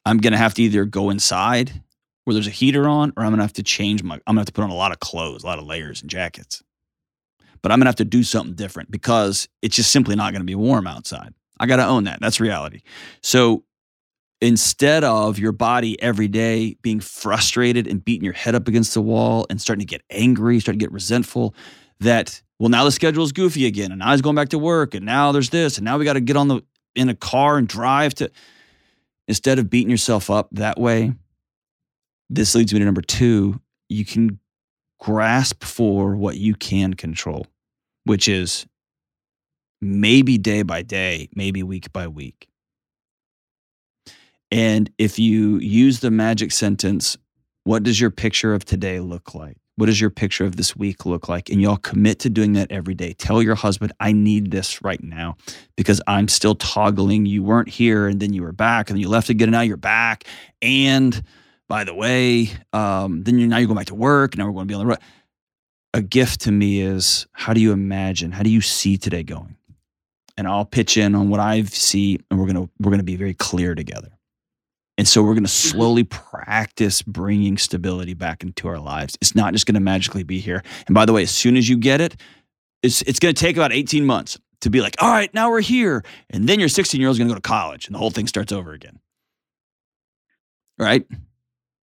I'm 0.05 0.19
going 0.19 0.33
to 0.33 0.39
have 0.39 0.55
to 0.55 0.63
either 0.63 0.85
go 0.85 1.11
inside 1.11 1.83
where 2.25 2.35
there's 2.35 2.47
a 2.47 2.51
heater 2.51 2.89
on 2.89 3.13
or 3.17 3.25
I'm 3.25 3.31
going 3.31 3.39
to 3.39 3.45
have 3.45 3.53
to 3.55 3.63
change 3.63 4.03
my 4.03 4.15
I'm 4.27 4.35
going 4.35 4.37
to 4.37 4.41
have 4.41 4.47
to 4.47 4.53
put 4.53 4.65
on 4.65 4.71
a 4.71 4.75
lot 4.75 4.93
of 4.93 5.01
clothes, 5.01 5.43
a 5.43 5.47
lot 5.47 5.59
of 5.59 5.65
layers 5.65 6.01
and 6.01 6.11
jackets. 6.11 6.63
But 7.63 7.73
I'm 7.73 7.79
going 7.79 7.87
to 7.87 7.91
have 7.91 7.97
to 7.97 8.05
do 8.05 8.23
something 8.23 8.55
different 8.55 8.91
because 8.91 9.49
it's 9.63 9.75
just 9.75 9.91
simply 9.91 10.15
not 10.15 10.33
going 10.33 10.41
to 10.41 10.47
be 10.47 10.55
warm 10.55 10.87
outside. 10.87 11.35
I 11.59 11.67
got 11.67 11.77
to 11.77 11.87
own 11.87 12.05
that. 12.05 12.21
That's 12.21 12.39
reality. 12.39 12.83
So 13.23 13.65
instead 14.41 15.03
of 15.05 15.39
your 15.39 15.53
body 15.53 16.01
every 16.03 16.29
day 16.29 16.77
being 16.83 17.01
frustrated 17.01 17.87
and 17.87 18.05
beating 18.05 18.25
your 18.25 18.35
head 18.35 18.55
up 18.55 18.69
against 18.69 18.95
the 18.95 19.01
wall 19.01 19.47
and 19.49 19.61
starting 19.61 19.87
to 19.87 19.91
get 19.91 20.03
angry, 20.11 20.61
starting 20.61 20.79
to 20.79 20.85
get 20.85 20.93
resentful, 20.93 21.55
that 22.01 22.43
well 22.59 22.69
now 22.69 22.85
the 22.85 22.93
schedule 22.93 23.25
is 23.25 23.33
goofy 23.33 23.67
again 23.67 23.91
and 23.91 23.99
now 23.99 24.13
he's 24.13 24.21
going 24.21 24.37
back 24.37 24.51
to 24.51 24.59
work 24.59 24.95
and 24.95 25.05
now 25.05 25.33
there's 25.33 25.51
this 25.51 25.79
and 25.79 25.85
now 25.85 25.99
we 25.99 26.05
got 26.05 26.15
to 26.15 26.21
get 26.21 26.37
on 26.37 26.49
the 26.49 26.61
in 26.95 27.09
a 27.09 27.15
car 27.15 27.59
and 27.59 27.69
drive 27.69 28.15
to 28.15 28.31
instead 29.29 29.59
of 29.59 29.71
beating 29.71 29.91
yourself 29.91 30.31
up 30.31 30.49
that 30.53 30.79
way 30.79 31.13
this 32.29 32.55
leads 32.55 32.73
me 32.73 32.79
to 32.79 32.85
number 32.85 33.03
2 33.03 33.61
you 33.89 34.05
can 34.05 34.39
grasp 35.01 35.63
for 35.65 36.17
what 36.17 36.37
you 36.37 36.55
can 36.55 36.95
control 36.95 37.47
which 38.05 38.29
is 38.29 38.67
maybe 39.81 40.39
day 40.39 40.63
by 40.63 40.83
day 40.83 41.29
maybe 41.35 41.63
week 41.63 41.93
by 41.93 42.07
week 42.07 42.49
and 44.51 44.91
if 44.99 45.19
you 45.19 45.59
use 45.59 46.01
the 46.01 46.11
magic 46.11 46.53
sentence, 46.53 47.17
what 47.65 47.83
does 47.83 48.01
your 48.01 48.11
picture 48.11 48.55
of 48.55 48.65
today 48.65 49.01
look 49.01 49.35
like? 49.35 49.57
What 49.77 49.87
does 49.87 50.01
your 50.01 50.11
picture 50.11 50.45
of 50.45 50.57
this 50.57 50.75
week 50.75 51.05
look 51.05 51.29
like? 51.29 51.51
And 51.51 51.61
y'all 51.61 51.77
commit 51.77 52.21
to 52.21 52.31
doing 52.31 52.55
that 52.55 52.73
every 52.73 52.95
day. 52.95 53.13
Tell 53.13 53.43
your 53.43 53.55
husband, 53.55 53.93
I 54.01 54.13
need 54.13 54.51
this 54.51 54.83
right 54.83 55.03
now 55.03 55.37
because 55.77 56.01
I'm 56.07 56.29
still 56.29 56.55
toggling. 56.55 57.27
You 57.27 57.43
weren't 57.43 57.69
here 57.69 58.07
and 58.07 58.19
then 58.19 58.33
you 58.33 58.43
were 58.43 58.53
back 58.53 58.89
and 58.89 58.97
then 58.97 59.03
you 59.03 59.09
left 59.11 59.29
again 59.29 59.49
and 59.49 59.53
now 59.53 59.61
you're 59.61 59.77
back. 59.77 60.25
And 60.63 61.23
by 61.69 61.85
the 61.85 61.95
way, 61.95 62.51
um, 62.73 63.25
then 63.25 63.39
you're 63.39 63.49
now 63.49 63.59
you're 63.59 63.67
going 63.67 63.77
back 63.77 63.89
to 63.89 63.95
work. 63.95 64.39
Now 64.39 64.47
we're 64.47 64.53
going 64.53 64.69
to 64.69 64.73
be 64.73 64.75
on 64.75 64.81
the 64.81 64.87
road. 64.87 64.99
A 65.93 66.01
gift 66.01 66.43
to 66.43 66.53
me 66.53 66.81
is 66.81 67.27
how 67.33 67.53
do 67.53 67.61
you 67.61 67.73
imagine? 67.73 68.33
How 68.33 68.43
do 68.43 68.51
you 68.51 68.61
see 68.61 68.97
today 68.97 69.23
going? 69.23 69.57
And 70.39 70.47
I'll 70.47 70.67
pitch 70.67 70.97
in 70.97 71.15
on 71.15 71.31
what 71.31 71.41
I 71.41 71.63
see, 71.63 72.21
and 72.31 72.39
we're 72.39 72.47
gonna 72.47 72.69
we're 72.79 72.91
gonna 72.91 73.03
be 73.03 73.17
very 73.17 73.33
clear 73.33 73.75
together. 73.75 74.16
And 74.99 75.07
so 75.07 75.23
we're 75.23 75.35
going 75.35 75.45
to 75.45 75.51
mm-hmm. 75.51 75.77
slowly 75.77 76.05
practice 76.05 77.03
bringing 77.03 77.59
stability 77.59 78.15
back 78.15 78.43
into 78.43 78.69
our 78.69 78.79
lives. 78.79 79.17
It's 79.21 79.35
not 79.35 79.53
just 79.53 79.67
going 79.67 79.75
to 79.75 79.81
magically 79.81 80.23
be 80.23 80.41
here. 80.41 80.63
And 80.87 80.95
by 80.95 81.05
the 81.05 81.13
way, 81.13 81.23
as 81.23 81.31
soon 81.31 81.57
as 81.57 81.69
you 81.69 81.77
get 81.77 82.01
it, 82.01 82.17
it's, 82.83 83.03
it's 83.03 83.19
going 83.19 83.35
to 83.35 83.41
take 83.41 83.57
about 83.57 83.73
18 83.73 84.07
months 84.07 84.39
to 84.61 84.71
be 84.71 84.81
like, 84.81 84.97
all 85.01 85.11
right, 85.11 85.33
now 85.35 85.51
we're 85.51 85.61
here. 85.61 86.03
And 86.31 86.49
then 86.49 86.61
your 86.61 86.69
16 86.69 87.01
year 87.01 87.09
old 87.09 87.15
is 87.15 87.19
going 87.19 87.29
to 87.29 87.35
go 87.35 87.39
to 87.39 87.43
college 87.43 87.87
and 87.87 87.95
the 87.95 87.99
whole 87.99 88.11
thing 88.11 88.27
starts 88.27 88.53
over 88.53 88.73
again. 88.73 88.99
Right? 90.79 91.07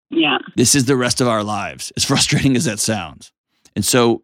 Yeah. 0.10 0.38
This 0.56 0.76
is 0.76 0.86
the 0.86 0.96
rest 0.96 1.22
of 1.22 1.28
our 1.28 1.44
lives, 1.44 1.92
as 1.96 2.06
frustrating 2.06 2.56
as 2.56 2.66
that 2.66 2.80
sounds. 2.80 3.32
And 3.76 3.84
so 3.84 4.24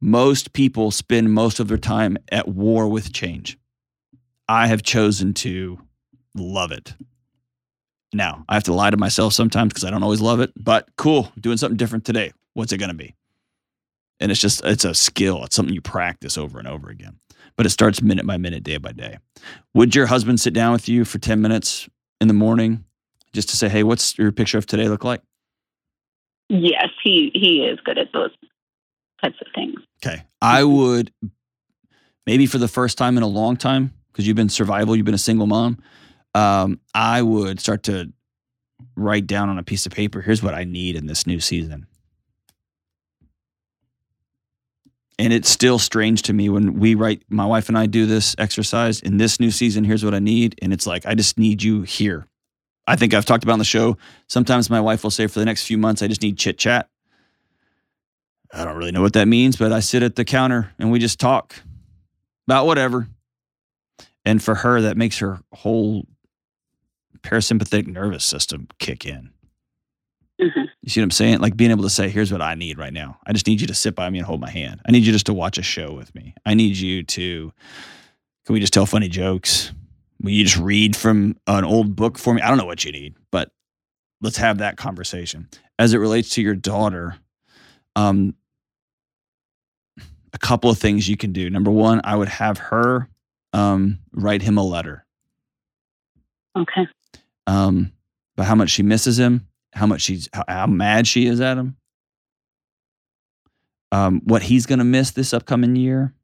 most 0.00 0.52
people 0.52 0.90
spend 0.90 1.32
most 1.32 1.60
of 1.60 1.68
their 1.68 1.78
time 1.78 2.18
at 2.30 2.48
war 2.48 2.88
with 2.88 3.12
change. 3.12 3.58
I 4.48 4.66
have 4.66 4.82
chosen 4.82 5.32
to 5.34 5.78
love 6.34 6.72
it. 6.72 6.94
Now, 8.14 8.44
I 8.48 8.54
have 8.54 8.64
to 8.64 8.72
lie 8.72 8.90
to 8.90 8.96
myself 8.96 9.32
sometimes 9.32 9.70
because 9.70 9.84
I 9.84 9.90
don't 9.90 10.02
always 10.02 10.20
love 10.20 10.40
it, 10.40 10.52
but 10.56 10.88
cool, 10.96 11.32
doing 11.38 11.56
something 11.56 11.76
different 11.76 12.04
today. 12.04 12.32
What's 12.54 12.72
it 12.72 12.78
going 12.78 12.90
to 12.90 12.94
be? 12.94 13.14
And 14.20 14.30
it's 14.30 14.40
just, 14.40 14.64
it's 14.64 14.84
a 14.84 14.94
skill. 14.94 15.44
It's 15.44 15.56
something 15.56 15.74
you 15.74 15.80
practice 15.80 16.38
over 16.38 16.58
and 16.58 16.68
over 16.68 16.88
again. 16.88 17.18
But 17.56 17.66
it 17.66 17.70
starts 17.70 18.00
minute 18.00 18.26
by 18.26 18.36
minute, 18.36 18.62
day 18.62 18.76
by 18.76 18.92
day. 18.92 19.18
Would 19.74 19.94
your 19.94 20.06
husband 20.06 20.40
sit 20.40 20.54
down 20.54 20.72
with 20.72 20.88
you 20.88 21.04
for 21.04 21.18
10 21.18 21.42
minutes 21.42 21.88
in 22.20 22.28
the 22.28 22.34
morning 22.34 22.84
just 23.32 23.48
to 23.50 23.56
say, 23.56 23.68
hey, 23.68 23.82
what's 23.82 24.16
your 24.16 24.30
picture 24.30 24.58
of 24.58 24.66
today 24.66 24.88
look 24.88 25.02
like? 25.02 25.20
Yes, 26.48 26.88
he, 27.02 27.32
he 27.34 27.64
is 27.64 27.80
good 27.84 27.98
at 27.98 28.12
those 28.12 28.30
types 29.22 29.36
of 29.40 29.48
things. 29.54 29.80
Okay. 30.04 30.22
I 30.40 30.62
would 30.62 31.12
maybe 32.26 32.46
for 32.46 32.58
the 32.58 32.68
first 32.68 32.96
time 32.96 33.16
in 33.16 33.22
a 33.24 33.28
long 33.28 33.56
time, 33.56 33.92
because 34.12 34.26
you've 34.26 34.36
been 34.36 34.48
survival, 34.48 34.94
you've 34.94 35.06
been 35.06 35.14
a 35.14 35.18
single 35.18 35.48
mom 35.48 35.78
um, 36.34 36.80
I 36.94 37.22
would 37.22 37.60
start 37.60 37.84
to 37.84 38.12
write 38.96 39.26
down 39.26 39.48
on 39.48 39.58
a 39.58 39.62
piece 39.62 39.86
of 39.86 39.92
paper 39.92 40.20
here's 40.20 40.42
what 40.42 40.54
I 40.54 40.64
need 40.64 40.96
in 40.96 41.06
this 41.06 41.26
new 41.26 41.40
season. 41.40 41.86
And 45.16 45.32
it's 45.32 45.48
still 45.48 45.78
strange 45.78 46.22
to 46.22 46.32
me 46.32 46.48
when 46.48 46.80
we 46.80 46.96
write, 46.96 47.22
my 47.28 47.46
wife 47.46 47.68
and 47.68 47.78
I 47.78 47.86
do 47.86 48.04
this 48.04 48.34
exercise 48.36 49.00
in 49.00 49.16
this 49.16 49.38
new 49.38 49.52
season. 49.52 49.84
Here's 49.84 50.04
what 50.04 50.14
I 50.14 50.18
need. 50.18 50.58
And 50.60 50.72
it's 50.72 50.88
like, 50.88 51.06
I 51.06 51.14
just 51.14 51.38
need 51.38 51.62
you 51.62 51.82
here. 51.82 52.26
I 52.86 52.96
think 52.96 53.14
I've 53.14 53.24
talked 53.24 53.44
about 53.44 53.54
on 53.54 53.58
the 53.60 53.64
show. 53.64 53.96
Sometimes 54.26 54.68
my 54.68 54.80
wife 54.80 55.04
will 55.04 55.12
say, 55.12 55.28
for 55.28 55.38
the 55.38 55.44
next 55.44 55.66
few 55.66 55.78
months, 55.78 56.02
I 56.02 56.08
just 56.08 56.20
need 56.20 56.36
chit 56.36 56.58
chat. 56.58 56.88
I 58.52 58.64
don't 58.64 58.76
really 58.76 58.92
know 58.92 59.02
what 59.02 59.12
that 59.12 59.28
means, 59.28 59.56
but 59.56 59.72
I 59.72 59.80
sit 59.80 60.02
at 60.02 60.16
the 60.16 60.24
counter 60.24 60.72
and 60.80 60.90
we 60.90 60.98
just 60.98 61.20
talk 61.20 61.54
about 62.48 62.66
whatever. 62.66 63.08
And 64.24 64.42
for 64.42 64.56
her, 64.56 64.80
that 64.82 64.96
makes 64.96 65.18
her 65.18 65.40
whole 65.52 66.06
parasympathetic 67.24 67.86
nervous 67.86 68.24
system 68.24 68.68
kick 68.78 69.06
in. 69.06 69.30
Mm-hmm. 70.40 70.64
You 70.82 70.90
see 70.90 71.00
what 71.00 71.04
I'm 71.04 71.10
saying? 71.12 71.40
Like 71.40 71.56
being 71.56 71.70
able 71.70 71.84
to 71.84 71.90
say, 71.90 72.08
here's 72.08 72.30
what 72.30 72.42
I 72.42 72.54
need 72.54 72.76
right 72.78 72.92
now. 72.92 73.18
I 73.26 73.32
just 73.32 73.46
need 73.46 73.60
you 73.60 73.66
to 73.68 73.74
sit 73.74 73.94
by 73.94 74.10
me 74.10 74.18
and 74.18 74.26
hold 74.26 74.40
my 74.40 74.50
hand. 74.50 74.80
I 74.86 74.92
need 74.92 75.04
you 75.04 75.12
just 75.12 75.26
to 75.26 75.34
watch 75.34 75.58
a 75.58 75.62
show 75.62 75.92
with 75.92 76.14
me. 76.14 76.34
I 76.44 76.54
need 76.54 76.76
you 76.76 77.02
to, 77.04 77.52
can 78.44 78.52
we 78.52 78.60
just 78.60 78.72
tell 78.72 78.84
funny 78.84 79.08
jokes? 79.08 79.72
Will 80.20 80.32
you 80.32 80.44
just 80.44 80.58
read 80.58 80.96
from 80.96 81.36
an 81.46 81.64
old 81.64 81.96
book 81.96 82.18
for 82.18 82.34
me? 82.34 82.42
I 82.42 82.48
don't 82.48 82.58
know 82.58 82.66
what 82.66 82.84
you 82.84 82.92
need, 82.92 83.14
but 83.30 83.50
let's 84.20 84.36
have 84.36 84.58
that 84.58 84.76
conversation. 84.76 85.48
As 85.78 85.94
it 85.94 85.98
relates 85.98 86.30
to 86.30 86.42
your 86.42 86.54
daughter, 86.54 87.16
um, 87.96 88.34
a 90.32 90.38
couple 90.38 90.68
of 90.68 90.78
things 90.78 91.08
you 91.08 91.16
can 91.16 91.32
do. 91.32 91.48
Number 91.48 91.70
one, 91.70 92.00
I 92.04 92.16
would 92.16 92.28
have 92.28 92.58
her 92.58 93.08
um, 93.52 94.00
write 94.12 94.42
him 94.42 94.58
a 94.58 94.64
letter. 94.64 95.06
Okay. 96.56 96.88
Um, 97.46 97.92
about 98.36 98.46
how 98.46 98.54
much 98.54 98.70
she 98.70 98.82
misses 98.82 99.18
him, 99.18 99.46
how 99.72 99.86
much 99.86 100.00
she's 100.02 100.28
how, 100.32 100.44
how 100.48 100.66
mad 100.66 101.06
she 101.06 101.26
is 101.26 101.40
at 101.40 101.58
him, 101.58 101.76
um, 103.92 104.22
what 104.24 104.42
he's 104.42 104.66
going 104.66 104.78
to 104.78 104.84
miss 104.84 105.10
this 105.10 105.32
upcoming 105.32 105.76
year. 105.76 106.14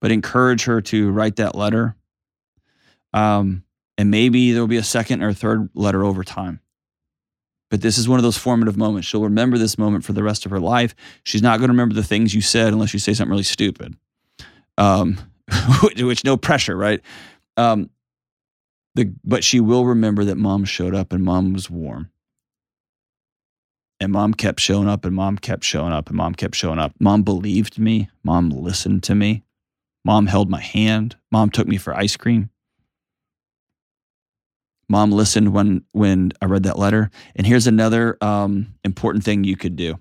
But 0.00 0.12
encourage 0.12 0.64
her 0.64 0.82
to 0.82 1.10
write 1.10 1.36
that 1.36 1.54
letter. 1.54 1.96
Um, 3.14 3.64
and 3.96 4.10
maybe 4.10 4.52
there'll 4.52 4.68
be 4.68 4.76
a 4.76 4.84
second 4.84 5.22
or 5.22 5.32
third 5.32 5.70
letter 5.74 6.04
over 6.04 6.22
time. 6.22 6.60
But 7.70 7.80
this 7.80 7.98
is 7.98 8.08
one 8.08 8.18
of 8.18 8.22
those 8.22 8.36
formative 8.36 8.76
moments. 8.76 9.08
She'll 9.08 9.22
remember 9.22 9.58
this 9.58 9.78
moment 9.78 10.04
for 10.04 10.12
the 10.12 10.22
rest 10.22 10.44
of 10.44 10.50
her 10.50 10.60
life. 10.60 10.94
She's 11.24 11.42
not 11.42 11.58
going 11.58 11.68
to 11.68 11.72
remember 11.72 11.94
the 11.94 12.04
things 12.04 12.34
you 12.34 12.40
said 12.40 12.72
unless 12.72 12.92
you 12.92 13.00
say 13.00 13.14
something 13.14 13.30
really 13.30 13.42
stupid. 13.42 13.96
Um, 14.78 15.18
which 15.82 16.24
no 16.24 16.36
pressure, 16.36 16.76
right? 16.76 17.00
Um, 17.56 17.90
the 18.96 19.12
but 19.22 19.44
she 19.44 19.60
will 19.60 19.84
remember 19.84 20.24
that 20.24 20.36
mom 20.36 20.64
showed 20.64 20.94
up 20.94 21.12
and 21.12 21.22
mom 21.22 21.52
was 21.52 21.70
warm. 21.70 22.10
And 24.00 24.12
mom 24.12 24.34
kept 24.34 24.60
showing 24.60 24.88
up 24.88 25.04
and 25.04 25.14
mom 25.14 25.38
kept 25.38 25.64
showing 25.64 25.92
up 25.92 26.08
and 26.08 26.16
mom 26.16 26.34
kept 26.34 26.54
showing 26.54 26.78
up. 26.78 26.92
Mom 26.98 27.22
believed 27.22 27.78
me. 27.78 28.10
Mom 28.24 28.50
listened 28.50 29.02
to 29.04 29.14
me. 29.14 29.42
Mom 30.04 30.26
held 30.26 30.50
my 30.50 30.60
hand. 30.60 31.16
Mom 31.30 31.50
took 31.50 31.66
me 31.66 31.76
for 31.76 31.94
ice 31.94 32.16
cream. 32.16 32.50
Mom 34.88 35.12
listened 35.12 35.52
when 35.52 35.84
when 35.92 36.32
I 36.40 36.46
read 36.46 36.62
that 36.64 36.78
letter. 36.78 37.10
And 37.34 37.46
here's 37.46 37.66
another 37.66 38.16
um, 38.22 38.74
important 38.84 39.24
thing 39.24 39.44
you 39.44 39.56
could 39.56 39.76
do. 39.76 39.98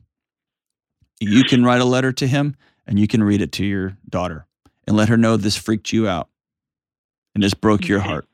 You 1.19 1.43
can 1.43 1.63
write 1.63 1.81
a 1.81 1.85
letter 1.85 2.11
to 2.13 2.27
him 2.27 2.55
and 2.87 2.99
you 2.99 3.07
can 3.07 3.23
read 3.23 3.41
it 3.41 3.51
to 3.53 3.65
your 3.65 3.97
daughter 4.09 4.47
and 4.87 4.95
let 4.95 5.09
her 5.09 5.17
know 5.17 5.37
this 5.37 5.57
freaked 5.57 5.91
you 5.91 6.07
out 6.07 6.29
and 7.33 7.43
this 7.43 7.53
broke 7.53 7.87
your 7.87 7.99
heart. 7.99 8.27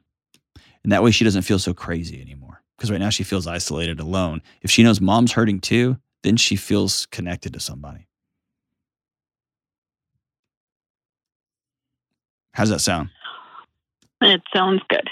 And 0.83 0.91
that 0.91 1.03
way 1.03 1.11
she 1.11 1.23
doesn't 1.23 1.43
feel 1.43 1.59
so 1.59 1.73
crazy 1.73 2.21
anymore. 2.21 2.61
Because 2.77 2.89
right 2.89 2.99
now 2.99 3.09
she 3.09 3.23
feels 3.23 3.45
isolated, 3.45 3.99
alone. 3.99 4.41
If 4.61 4.71
she 4.71 4.81
knows 4.81 4.99
mom's 4.99 5.33
hurting 5.33 5.59
too, 5.59 5.97
then 6.23 6.37
she 6.37 6.55
feels 6.55 7.05
connected 7.07 7.53
to 7.53 7.59
somebody. 7.59 8.07
How's 12.53 12.69
that 12.69 12.79
sound? 12.79 13.09
It 14.21 14.41
sounds 14.53 14.81
good. 14.89 15.09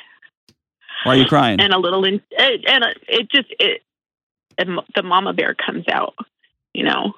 Why 1.03 1.13
are 1.13 1.17
you 1.17 1.26
crying? 1.26 1.61
And 1.61 1.74
a 1.74 1.78
little, 1.78 2.03
in, 2.03 2.22
and 2.38 2.86
it 3.07 3.32
just 3.32 3.47
it, 3.59 3.82
and 4.57 4.80
the 4.95 5.03
mama 5.03 5.34
bear 5.34 5.55
comes 5.55 5.86
out. 5.88 6.15
You 6.74 6.84
know, 6.84 7.13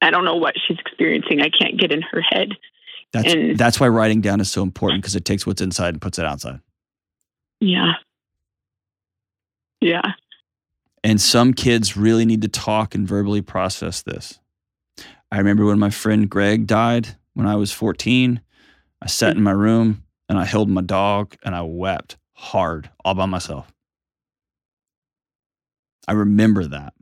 I 0.00 0.10
don't 0.10 0.24
know 0.24 0.36
what 0.36 0.54
she's 0.66 0.78
experiencing. 0.78 1.40
I 1.40 1.48
can't 1.50 1.78
get 1.78 1.90
in 1.90 2.02
her 2.02 2.20
head. 2.20 2.52
That's 3.12 3.32
and, 3.32 3.58
that's 3.58 3.80
why 3.80 3.88
writing 3.88 4.20
down 4.20 4.40
is 4.40 4.50
so 4.50 4.62
important 4.62 5.02
because 5.02 5.16
it 5.16 5.24
takes 5.24 5.46
what's 5.46 5.60
inside 5.60 5.94
and 5.94 6.00
puts 6.00 6.18
it 6.18 6.24
outside. 6.24 6.60
Yeah. 7.62 7.92
Yeah. 9.80 10.12
And 11.04 11.20
some 11.20 11.54
kids 11.54 11.96
really 11.96 12.24
need 12.24 12.42
to 12.42 12.48
talk 12.48 12.96
and 12.96 13.06
verbally 13.06 13.40
process 13.40 14.02
this. 14.02 14.40
I 15.30 15.38
remember 15.38 15.64
when 15.64 15.78
my 15.78 15.90
friend 15.90 16.28
Greg 16.28 16.66
died 16.66 17.16
when 17.34 17.46
I 17.46 17.54
was 17.54 17.70
14, 17.70 18.40
I 19.00 19.06
sat 19.06 19.36
in 19.36 19.44
my 19.44 19.52
room 19.52 20.02
and 20.28 20.38
I 20.38 20.44
held 20.44 20.68
my 20.68 20.80
dog 20.80 21.36
and 21.44 21.54
I 21.54 21.62
wept 21.62 22.16
hard 22.32 22.90
all 23.04 23.14
by 23.14 23.26
myself. 23.26 23.72
I 26.08 26.14
remember 26.14 26.64
that. 26.66 26.94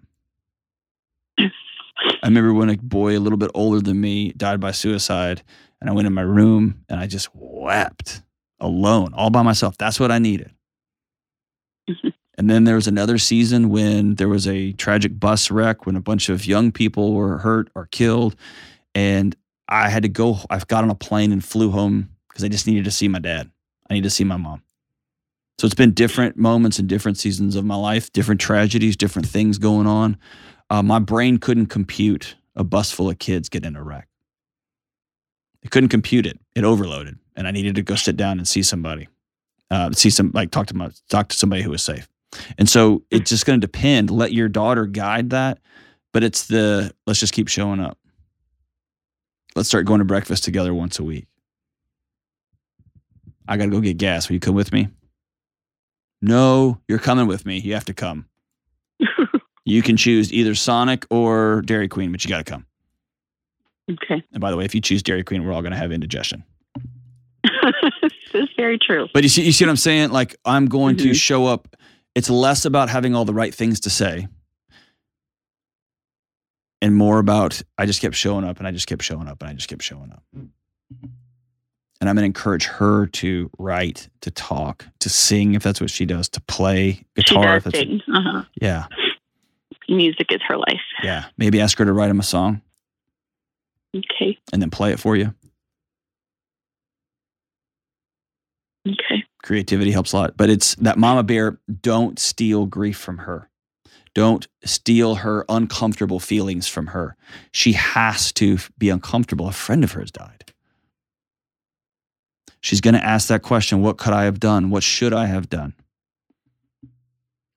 I 1.38 2.26
remember 2.26 2.52
when 2.52 2.68
a 2.68 2.76
boy 2.76 3.16
a 3.16 3.18
little 3.18 3.38
bit 3.38 3.50
older 3.54 3.80
than 3.80 3.98
me 3.98 4.32
died 4.32 4.60
by 4.60 4.72
suicide, 4.72 5.42
and 5.80 5.88
I 5.88 5.94
went 5.94 6.06
in 6.06 6.12
my 6.12 6.20
room 6.20 6.84
and 6.90 7.00
I 7.00 7.06
just 7.06 7.30
wept 7.34 8.22
alone, 8.60 9.12
all 9.14 9.30
by 9.30 9.42
myself. 9.42 9.76
That's 9.78 9.98
what 9.98 10.10
I 10.10 10.18
needed. 10.18 10.52
And 12.40 12.48
then 12.48 12.64
there 12.64 12.76
was 12.76 12.86
another 12.86 13.18
season 13.18 13.68
when 13.68 14.14
there 14.14 14.30
was 14.30 14.48
a 14.48 14.72
tragic 14.72 15.20
bus 15.20 15.50
wreck 15.50 15.84
when 15.84 15.94
a 15.94 16.00
bunch 16.00 16.30
of 16.30 16.46
young 16.46 16.72
people 16.72 17.12
were 17.12 17.36
hurt 17.36 17.68
or 17.74 17.84
killed. 17.84 18.34
And 18.94 19.36
I 19.68 19.90
had 19.90 20.04
to 20.04 20.08
go, 20.08 20.38
I 20.48 20.58
got 20.60 20.82
on 20.82 20.88
a 20.88 20.94
plane 20.94 21.32
and 21.32 21.44
flew 21.44 21.70
home 21.70 22.08
because 22.28 22.42
I 22.42 22.48
just 22.48 22.66
needed 22.66 22.86
to 22.86 22.90
see 22.90 23.08
my 23.08 23.18
dad. 23.18 23.50
I 23.90 23.92
needed 23.92 24.08
to 24.08 24.14
see 24.14 24.24
my 24.24 24.38
mom. 24.38 24.62
So 25.58 25.66
it's 25.66 25.74
been 25.74 25.92
different 25.92 26.38
moments 26.38 26.78
and 26.78 26.88
different 26.88 27.18
seasons 27.18 27.56
of 27.56 27.66
my 27.66 27.76
life, 27.76 28.10
different 28.10 28.40
tragedies, 28.40 28.96
different 28.96 29.28
things 29.28 29.58
going 29.58 29.86
on. 29.86 30.16
Uh, 30.70 30.82
my 30.82 30.98
brain 30.98 31.36
couldn't 31.36 31.66
compute 31.66 32.36
a 32.56 32.64
bus 32.64 32.90
full 32.90 33.10
of 33.10 33.18
kids 33.18 33.50
getting 33.50 33.68
in 33.68 33.76
a 33.76 33.82
wreck. 33.82 34.08
It 35.62 35.70
couldn't 35.70 35.90
compute 35.90 36.26
it. 36.26 36.38
It 36.54 36.64
overloaded, 36.64 37.18
and 37.36 37.46
I 37.46 37.50
needed 37.50 37.74
to 37.74 37.82
go 37.82 37.94
sit 37.94 38.16
down 38.16 38.38
and 38.38 38.48
see 38.48 38.62
somebody, 38.62 39.08
uh, 39.70 39.92
see 39.92 40.10
some 40.10 40.30
like 40.34 40.50
talk 40.50 40.66
to 40.68 40.76
my 40.76 40.90
talk 41.08 41.28
to 41.28 41.36
somebody 41.36 41.62
who 41.62 41.70
was 41.70 41.82
safe. 41.82 42.08
And 42.58 42.68
so 42.68 43.02
it's 43.10 43.30
just 43.30 43.44
going 43.44 43.60
to 43.60 43.66
depend. 43.66 44.10
Let 44.10 44.32
your 44.32 44.48
daughter 44.48 44.86
guide 44.86 45.30
that, 45.30 45.58
but 46.12 46.22
it's 46.22 46.46
the 46.46 46.94
let's 47.06 47.20
just 47.20 47.32
keep 47.32 47.48
showing 47.48 47.80
up. 47.80 47.98
Let's 49.56 49.68
start 49.68 49.86
going 49.86 49.98
to 49.98 50.04
breakfast 50.04 50.44
together 50.44 50.72
once 50.72 50.98
a 50.98 51.04
week. 51.04 51.26
I 53.48 53.56
got 53.56 53.64
to 53.64 53.70
go 53.70 53.80
get 53.80 53.98
gas. 53.98 54.28
Will 54.28 54.34
you 54.34 54.40
come 54.40 54.54
with 54.54 54.72
me? 54.72 54.88
No, 56.22 56.80
you're 56.86 56.98
coming 56.98 57.26
with 57.26 57.44
me. 57.44 57.58
You 57.58 57.74
have 57.74 57.86
to 57.86 57.94
come. 57.94 58.26
you 59.64 59.82
can 59.82 59.96
choose 59.96 60.32
either 60.32 60.54
Sonic 60.54 61.04
or 61.10 61.62
Dairy 61.62 61.88
Queen, 61.88 62.12
but 62.12 62.24
you 62.24 62.28
got 62.28 62.44
to 62.44 62.50
come. 62.50 62.66
Okay. 63.90 64.22
And 64.32 64.40
by 64.40 64.50
the 64.50 64.56
way, 64.56 64.64
if 64.64 64.74
you 64.74 64.80
choose 64.80 65.02
Dairy 65.02 65.24
Queen, 65.24 65.44
we're 65.44 65.52
all 65.52 65.62
going 65.62 65.72
to 65.72 65.78
have 65.78 65.92
indigestion. 65.92 66.44
this 68.02 68.12
is 68.34 68.48
very 68.56 68.78
true. 68.78 69.08
But 69.12 69.22
you 69.22 69.28
see, 69.28 69.44
you 69.44 69.52
see 69.52 69.64
what 69.64 69.70
I'm 69.70 69.76
saying? 69.76 70.10
Like 70.10 70.36
I'm 70.44 70.66
going 70.66 70.96
mm-hmm. 70.96 71.08
to 71.08 71.14
show 71.14 71.46
up. 71.46 71.76
It's 72.14 72.30
less 72.30 72.64
about 72.64 72.88
having 72.88 73.14
all 73.14 73.24
the 73.24 73.34
right 73.34 73.54
things 73.54 73.80
to 73.80 73.90
say, 73.90 74.26
and 76.82 76.94
more 76.94 77.18
about 77.18 77.62
I 77.78 77.86
just 77.86 78.00
kept 78.00 78.16
showing 78.16 78.44
up, 78.44 78.58
and 78.58 78.66
I 78.66 78.72
just 78.72 78.86
kept 78.86 79.02
showing 79.02 79.28
up, 79.28 79.40
and 79.40 79.50
I 79.50 79.54
just 79.54 79.68
kept 79.68 79.82
showing 79.82 80.12
up 80.12 80.22
and 82.00 82.08
I'm 82.08 82.16
going 82.16 82.22
to 82.22 82.26
encourage 82.26 82.64
her 82.64 83.06
to 83.06 83.50
write, 83.58 84.08
to 84.22 84.30
talk, 84.30 84.86
to 85.00 85.08
sing 85.08 85.54
if 85.54 85.62
that's 85.62 85.80
what 85.80 85.90
she 85.90 86.06
does, 86.06 86.28
to 86.30 86.40
play 86.40 87.04
guitar. 87.14 87.60
She 87.60 87.70
does 87.70 87.78
sing. 87.78 88.02
Uh-huh. 88.12 88.44
Yeah. 88.60 88.86
Music 89.88 90.28
is 90.30 90.40
her 90.46 90.56
life. 90.56 90.80
Yeah. 91.02 91.26
Maybe 91.36 91.60
ask 91.60 91.76
her 91.78 91.84
to 91.84 91.92
write 91.92 92.10
him 92.10 92.20
a 92.20 92.24
song. 92.24 92.62
Okay. 93.96 94.38
And 94.52 94.62
then 94.62 94.70
play 94.70 94.92
it 94.92 95.00
for 95.00 95.16
you. 95.16 95.34
Okay. 98.86 99.24
Creativity 99.42 99.90
helps 99.90 100.12
a 100.12 100.16
lot. 100.16 100.36
But 100.36 100.50
it's 100.50 100.74
that 100.76 100.98
mama 100.98 101.22
bear, 101.22 101.58
don't 101.82 102.18
steal 102.18 102.66
grief 102.66 102.96
from 102.96 103.18
her. 103.18 103.48
Don't 104.14 104.48
steal 104.64 105.16
her 105.16 105.44
uncomfortable 105.48 106.18
feelings 106.18 106.66
from 106.66 106.88
her. 106.88 107.16
She 107.52 107.72
has 107.74 108.32
to 108.32 108.58
be 108.76 108.88
uncomfortable. 108.88 109.48
A 109.48 109.52
friend 109.52 109.84
of 109.84 109.92
hers 109.92 110.10
died. 110.10 110.52
She's 112.60 112.80
going 112.80 112.94
to 112.94 113.04
ask 113.04 113.28
that 113.28 113.42
question 113.42 113.82
What 113.82 113.98
could 113.98 114.12
I 114.12 114.24
have 114.24 114.40
done? 114.40 114.70
What 114.70 114.82
should 114.82 115.12
I 115.12 115.26
have 115.26 115.48
done? 115.48 115.74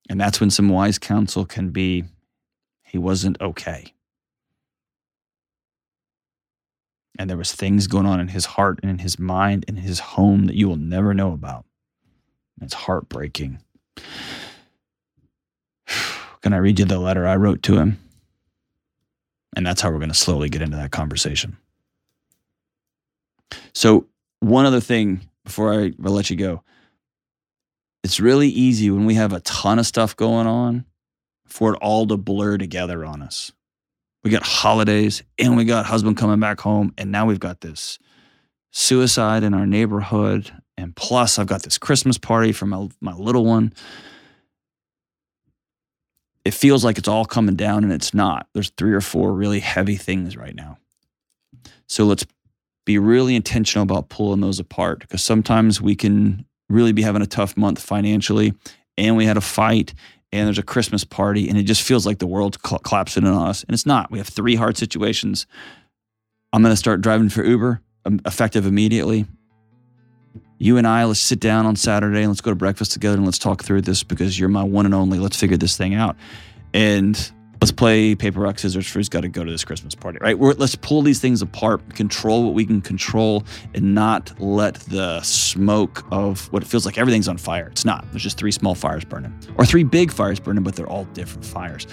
And 0.09 0.19
that's 0.19 0.39
when 0.39 0.49
some 0.49 0.69
wise 0.69 0.99
counsel 0.99 1.45
can 1.45 1.69
be 1.69 2.03
he 2.84 2.97
wasn't 2.97 3.41
okay. 3.41 3.93
And 7.20 7.30
there 7.30 7.38
was 7.38 7.53
things 7.53 7.88
going 7.88 8.05
on 8.05 8.20
in 8.20 8.30
his 8.30 8.45
heart 8.45 8.80
and 8.82 8.89
in 8.89 8.99
his 8.99 9.20
mind 9.20 9.66
and 9.68 9.78
his 9.78 9.99
home 9.99 10.45
that 10.45 10.55
you 10.55 10.68
will 10.68 10.78
never 10.78 11.14
know 11.14 11.32
about. 11.34 11.66
It's 12.61 12.74
heartbreaking. 12.74 13.59
Can 16.41 16.53
I 16.53 16.57
read 16.57 16.80
you 16.80 16.86
the 16.86 16.99
letter 16.99 17.28
I 17.28 17.36
wrote 17.36 17.61
to 17.64 17.78
him? 17.78 17.99
And 19.55 19.66
that's 19.66 19.82
how 19.82 19.91
we're 19.91 19.99
going 19.99 20.09
to 20.09 20.16
slowly 20.16 20.49
get 20.49 20.64
into 20.64 20.78
that 20.78 20.91
conversation. 20.91 21.57
So 23.74 24.07
one 24.39 24.66
other 24.66 24.82
thing 24.82 25.22
before 25.43 25.74
I 25.74 25.93
let 25.97 26.30
you 26.30 26.36
go. 26.36 26.64
It's 28.03 28.20
really 28.20 28.49
easy 28.49 28.89
when 28.91 29.05
we 29.05 29.16
have 29.16 29.34
a 29.34 29.39
ton 29.41 29.80
of 29.80 29.86
stuff 29.86 30.16
going 30.16 30.47
on 30.47 30.86
for 31.45 31.74
it 31.74 31.80
all 31.82 32.05
to 32.07 32.18
blur 32.18 32.57
together 32.57 33.05
on 33.05 33.22
us. 33.22 33.51
We 34.24 34.30
got 34.30 34.43
holidays 34.43 35.24
and 35.38 35.57
we 35.57 35.65
got 35.65 35.86
husband 35.86 36.17
coming 36.17 36.39
back 36.39 36.59
home, 36.59 36.93
and 36.97 37.11
now 37.11 37.26
we've 37.26 37.39
got 37.39 37.61
this 37.61 37.99
suicide 38.71 39.43
in 39.43 39.53
our 39.53 39.65
neighborhood. 39.65 40.51
And 40.78 40.95
plus, 40.95 41.38
I've 41.38 41.47
got 41.47 41.63
this 41.63 41.78
Christmas 41.78 42.17
party 42.17 42.51
for 42.51 42.65
my, 42.65 42.88
my 42.99 43.13
little 43.13 43.45
one. 43.45 43.74
It 46.45 46.53
feels 46.53 46.84
like 46.84 46.97
it's 46.97 47.07
all 47.07 47.26
coming 47.26 47.55
down, 47.55 47.84
and 47.84 47.93
it's 47.93 48.13
not. 48.13 48.47
There's 48.53 48.71
three 48.71 48.93
or 48.93 49.01
four 49.01 49.34
really 49.34 49.59
heavy 49.59 49.95
things 49.95 50.36
right 50.36 50.55
now. 50.55 50.78
So 51.88 52.05
let's 52.05 52.26
be 52.86 52.97
really 52.97 53.36
intentional 53.36 53.84
about 53.84 54.09
pulling 54.09 54.41
those 54.41 54.59
apart 54.59 54.99
because 54.99 55.24
sometimes 55.24 55.82
we 55.82 55.95
can 55.95 56.45
really 56.69 56.91
be 56.91 57.01
having 57.01 57.21
a 57.21 57.28
tough 57.28 57.55
month 57.55 57.82
financially 57.82 58.53
and 58.97 59.15
we 59.15 59.26
had 59.26 59.38
a 59.38 59.41
fight 59.41 59.93
and 60.34 60.47
there's 60.47 60.57
a 60.57 60.63
Christmas 60.63 61.03
party 61.03 61.47
and 61.47 61.57
it 61.57 61.63
just 61.63 61.84
feels 61.84 62.07
like 62.07 62.17
the 62.17 62.27
world's 62.27 62.57
collapsing 62.57 63.25
on 63.25 63.47
us. 63.47 63.63
And 63.63 63.73
it's 63.73 63.86
not. 63.86 64.09
We 64.09 64.17
have 64.17 64.27
three 64.27 64.55
hard 64.55 64.77
situations. 64.77 65.45
I'm 66.51 66.63
going 66.63 66.73
to 66.73 66.77
start 66.77 67.01
driving 67.01 67.29
for 67.29 67.43
Uber, 67.45 67.81
um, 68.05 68.19
effective 68.25 68.65
immediately. 68.65 69.27
You 70.57 70.77
and 70.77 70.88
I, 70.88 71.05
let's 71.05 71.19
sit 71.19 71.39
down 71.39 71.67
on 71.67 71.75
Saturday 71.75 72.21
and 72.21 72.29
let's 72.29 72.41
go 72.41 72.49
to 72.49 72.55
breakfast 72.55 72.93
together 72.93 73.17
and 73.17 73.25
let's 73.25 73.38
talk 73.38 73.63
through 73.63 73.81
this 73.81 74.03
because 74.03 74.39
you're 74.39 74.49
my 74.49 74.63
one 74.63 74.86
and 74.86 74.95
only. 74.95 75.19
Let's 75.19 75.39
figure 75.39 75.57
this 75.57 75.77
thing 75.77 75.93
out. 75.93 76.15
And 76.73 77.31
let's 77.64 77.72
play 77.72 78.14
paper, 78.14 78.41
rock, 78.41 78.59
scissors 78.59 78.86
for 78.86 78.99
who's 78.99 79.07
got 79.07 79.22
to 79.22 79.30
go 79.30 79.41
to 79.41 79.49
this 79.49 79.64
Christmas 79.64 79.95
party, 79.95 80.18
right? 80.20 80.38
We're, 80.38 80.51
let's 80.55 80.76
pull 80.76 81.01
these 81.01 81.22
things 81.22 81.41
apart, 81.41 81.95
control 81.95 82.43
what 82.43 82.53
we 82.53 82.66
can 82.66 82.82
control, 82.82 83.45
and 83.74 83.95
not 83.95 84.38
let 84.38 84.76
the 84.89 85.22
smoke 85.22 86.03
of 86.11 86.51
what 86.51 86.61
it 86.61 86.66
feels 86.66 86.86
like 86.86 86.97
everything's 86.97 87.30
on 87.30 87.38
fire. 87.38 87.68
It's 87.68 87.86
not. 87.86 88.05
There's 88.11 88.22
just 88.22 88.38
three 88.38 88.51
small 88.51 88.76
fires 88.76 89.05
burning, 89.05 89.34
or 89.57 89.66
three 89.66 89.86
big 89.86 90.11
fires 90.11 90.41
burning, 90.41 90.61
but 90.61 90.76
they're 90.76 90.89
all 90.89 91.05
different 91.14 91.45
fires. 91.45 91.88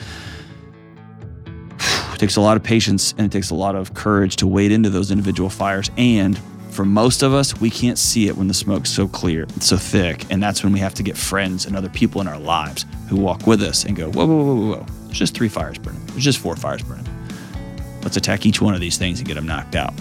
it 1.78 2.18
takes 2.18 2.34
a 2.34 2.40
lot 2.40 2.56
of 2.56 2.64
patience 2.64 3.12
and 3.12 3.20
it 3.20 3.30
takes 3.30 3.50
a 3.50 3.54
lot 3.54 3.76
of 3.76 3.94
courage 3.94 4.34
to 4.36 4.48
wade 4.48 4.72
into 4.72 4.90
those 4.90 5.12
individual 5.12 5.50
fires. 5.50 5.88
And 5.96 6.36
for 6.70 6.84
most 6.84 7.22
of 7.22 7.32
us, 7.32 7.60
we 7.60 7.70
can't 7.70 7.96
see 7.96 8.26
it 8.26 8.36
when 8.36 8.48
the 8.48 8.54
smoke's 8.54 8.90
so 8.90 9.06
clear, 9.06 9.44
it's 9.54 9.66
so 9.66 9.76
thick. 9.76 10.26
And 10.32 10.42
that's 10.42 10.64
when 10.64 10.72
we 10.72 10.80
have 10.80 10.94
to 10.94 11.04
get 11.04 11.16
friends 11.16 11.64
and 11.64 11.76
other 11.76 11.90
people 11.90 12.20
in 12.20 12.26
our 12.26 12.40
lives 12.40 12.86
who 13.08 13.14
walk 13.14 13.46
with 13.46 13.62
us 13.62 13.84
and 13.84 13.94
go, 13.94 14.10
whoa, 14.10 14.26
whoa, 14.26 14.34
whoa, 14.34 14.54
whoa, 14.56 14.76
whoa 14.78 14.99
there's 15.10 15.18
just 15.18 15.34
three 15.34 15.48
fires 15.48 15.76
burning. 15.76 16.06
There's 16.06 16.22
just 16.22 16.38
four 16.38 16.54
fires 16.54 16.84
burning. 16.84 17.04
Let's 18.04 18.16
attack 18.16 18.46
each 18.46 18.60
one 18.60 18.74
of 18.74 18.80
these 18.80 18.96
things 18.96 19.18
and 19.18 19.26
get 19.26 19.34
them 19.34 19.44
knocked 19.44 19.74
out. 19.74 19.92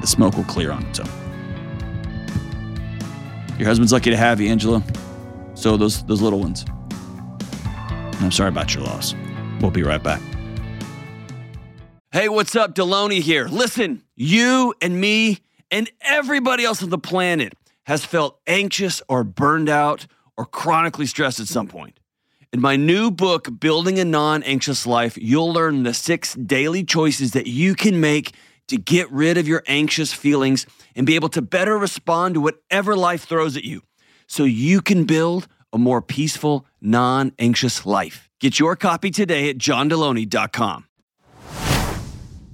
The 0.00 0.06
smoke 0.06 0.36
will 0.36 0.44
clear 0.44 0.70
on 0.70 0.86
its 0.86 1.00
own. 1.00 1.10
Your 3.58 3.66
husband's 3.66 3.92
lucky 3.92 4.10
to 4.10 4.16
have 4.16 4.40
you, 4.40 4.48
Angela. 4.48 4.84
So 5.54 5.76
those 5.76 6.04
those 6.04 6.22
little 6.22 6.38
ones. 6.38 6.64
I'm 8.20 8.30
sorry 8.30 8.50
about 8.50 8.76
your 8.76 8.84
loss. 8.84 9.16
We'll 9.60 9.72
be 9.72 9.82
right 9.82 10.00
back. 10.00 10.22
Hey, 12.12 12.28
what's 12.28 12.54
up? 12.54 12.76
Delony 12.76 13.20
here. 13.22 13.48
Listen, 13.48 14.04
you 14.14 14.72
and 14.80 15.00
me 15.00 15.40
and 15.68 15.90
everybody 16.00 16.64
else 16.64 16.80
on 16.80 16.90
the 16.90 16.98
planet 16.98 17.54
has 17.86 18.04
felt 18.04 18.38
anxious 18.46 19.02
or 19.08 19.24
burned 19.24 19.68
out 19.68 20.06
or 20.36 20.46
chronically 20.46 21.06
stressed 21.06 21.40
at 21.40 21.48
some 21.48 21.66
point. 21.66 21.98
In 22.52 22.60
my 22.60 22.76
new 22.76 23.10
book, 23.10 23.48
Building 23.60 23.98
a 23.98 24.04
Non 24.04 24.42
Anxious 24.42 24.86
Life, 24.86 25.16
you'll 25.16 25.54
learn 25.54 25.84
the 25.84 25.94
six 25.94 26.34
daily 26.34 26.84
choices 26.84 27.30
that 27.30 27.46
you 27.46 27.74
can 27.74 27.98
make 27.98 28.34
to 28.68 28.76
get 28.76 29.10
rid 29.10 29.38
of 29.38 29.48
your 29.48 29.62
anxious 29.66 30.12
feelings 30.12 30.66
and 30.94 31.06
be 31.06 31.14
able 31.14 31.30
to 31.30 31.40
better 31.40 31.78
respond 31.78 32.34
to 32.34 32.42
whatever 32.42 32.94
life 32.94 33.24
throws 33.24 33.56
at 33.56 33.64
you 33.64 33.80
so 34.26 34.44
you 34.44 34.82
can 34.82 35.04
build 35.04 35.48
a 35.72 35.78
more 35.78 36.02
peaceful, 36.02 36.66
non 36.82 37.32
anxious 37.38 37.86
life. 37.86 38.28
Get 38.38 38.58
your 38.58 38.76
copy 38.76 39.10
today 39.10 39.48
at 39.48 39.56
johndelony.com. 39.56 40.84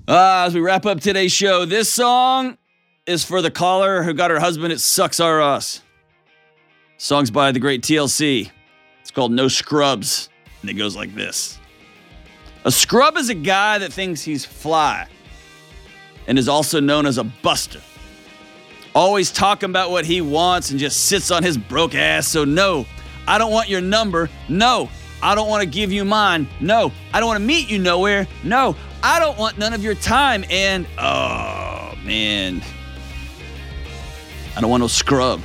Uh, 0.06 0.44
as 0.46 0.54
we 0.54 0.60
wrap 0.60 0.86
up 0.86 1.00
today's 1.00 1.32
show, 1.32 1.64
this 1.64 1.92
song 1.92 2.56
is 3.04 3.24
for 3.24 3.42
the 3.42 3.50
caller 3.50 4.04
who 4.04 4.14
got 4.14 4.30
her 4.30 4.38
husband 4.38 4.72
It 4.72 4.78
Sucks 4.80 5.18
R 5.18 5.42
Us. 5.42 5.82
Songs 6.98 7.32
by 7.32 7.50
the 7.50 7.58
great 7.58 7.82
TLC. 7.82 8.52
It's 9.08 9.14
called 9.14 9.32
No 9.32 9.48
Scrubs, 9.48 10.28
and 10.60 10.68
it 10.68 10.74
goes 10.74 10.94
like 10.94 11.14
this 11.14 11.58
A 12.66 12.70
scrub 12.70 13.16
is 13.16 13.30
a 13.30 13.34
guy 13.34 13.78
that 13.78 13.90
thinks 13.90 14.20
he's 14.20 14.44
fly 14.44 15.08
and 16.26 16.38
is 16.38 16.46
also 16.46 16.78
known 16.78 17.06
as 17.06 17.16
a 17.16 17.24
buster. 17.24 17.80
Always 18.94 19.30
talking 19.30 19.70
about 19.70 19.90
what 19.90 20.04
he 20.04 20.20
wants 20.20 20.72
and 20.72 20.78
just 20.78 21.06
sits 21.06 21.30
on 21.30 21.42
his 21.42 21.56
broke 21.56 21.94
ass. 21.94 22.28
So, 22.28 22.44
no, 22.44 22.84
I 23.26 23.38
don't 23.38 23.50
want 23.50 23.70
your 23.70 23.80
number. 23.80 24.28
No, 24.50 24.90
I 25.22 25.34
don't 25.34 25.48
want 25.48 25.62
to 25.62 25.66
give 25.66 25.90
you 25.90 26.04
mine. 26.04 26.46
No, 26.60 26.92
I 27.14 27.20
don't 27.20 27.28
want 27.28 27.40
to 27.40 27.46
meet 27.46 27.70
you 27.70 27.78
nowhere. 27.78 28.28
No, 28.44 28.76
I 29.02 29.20
don't 29.20 29.38
want 29.38 29.56
none 29.56 29.72
of 29.72 29.82
your 29.82 29.94
time. 29.94 30.44
And, 30.50 30.86
oh, 30.98 31.94
man, 32.04 32.62
I 34.54 34.60
don't 34.60 34.68
want 34.68 34.82
no 34.82 34.86
scrub. 34.86 35.40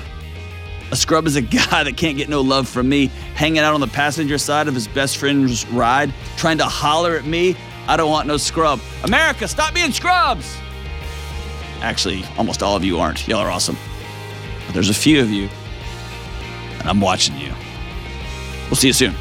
A 0.94 0.96
scrub 0.96 1.26
is 1.26 1.36
a 1.36 1.41
guy 1.72 1.84
that 1.84 1.98
can't 1.98 2.18
get 2.18 2.30
no 2.30 2.41
love 2.41 2.70
from 2.70 2.88
me, 2.88 3.08
hanging 3.34 3.58
out 3.58 3.74
on 3.74 3.82
the 3.82 3.88
passenger 3.88 4.38
side 4.38 4.68
of 4.68 4.76
his 4.76 4.88
best 4.88 5.18
friend's 5.18 5.68
ride, 5.70 6.14
trying 6.38 6.60
to 6.60 6.66
holler 6.66 7.18
at 7.18 7.26
me. 7.26 7.58
I 7.88 7.98
don't 7.98 8.12
want 8.12 8.28
no 8.28 8.38
scrub. 8.38 8.80
America, 9.04 9.48
stop 9.48 9.74
being 9.74 9.91
scrubs! 9.91 10.56
Actually, 11.82 12.24
almost 12.38 12.62
all 12.62 12.76
of 12.76 12.84
you 12.84 13.00
aren't. 13.00 13.28
Y'all 13.28 13.39
are 13.39 13.50
awesome. 13.50 13.76
But 14.68 14.76
there's 14.76 14.91
a 14.91 14.94
few 14.94 15.20
of 15.20 15.32
you, 15.32 15.50
and 16.78 16.88
I'm 16.88 17.02
watching 17.02 17.39
you. 17.39 17.52
We'll 18.68 18.76
see 18.76 18.88
you 18.88 18.94
soon. 18.94 19.16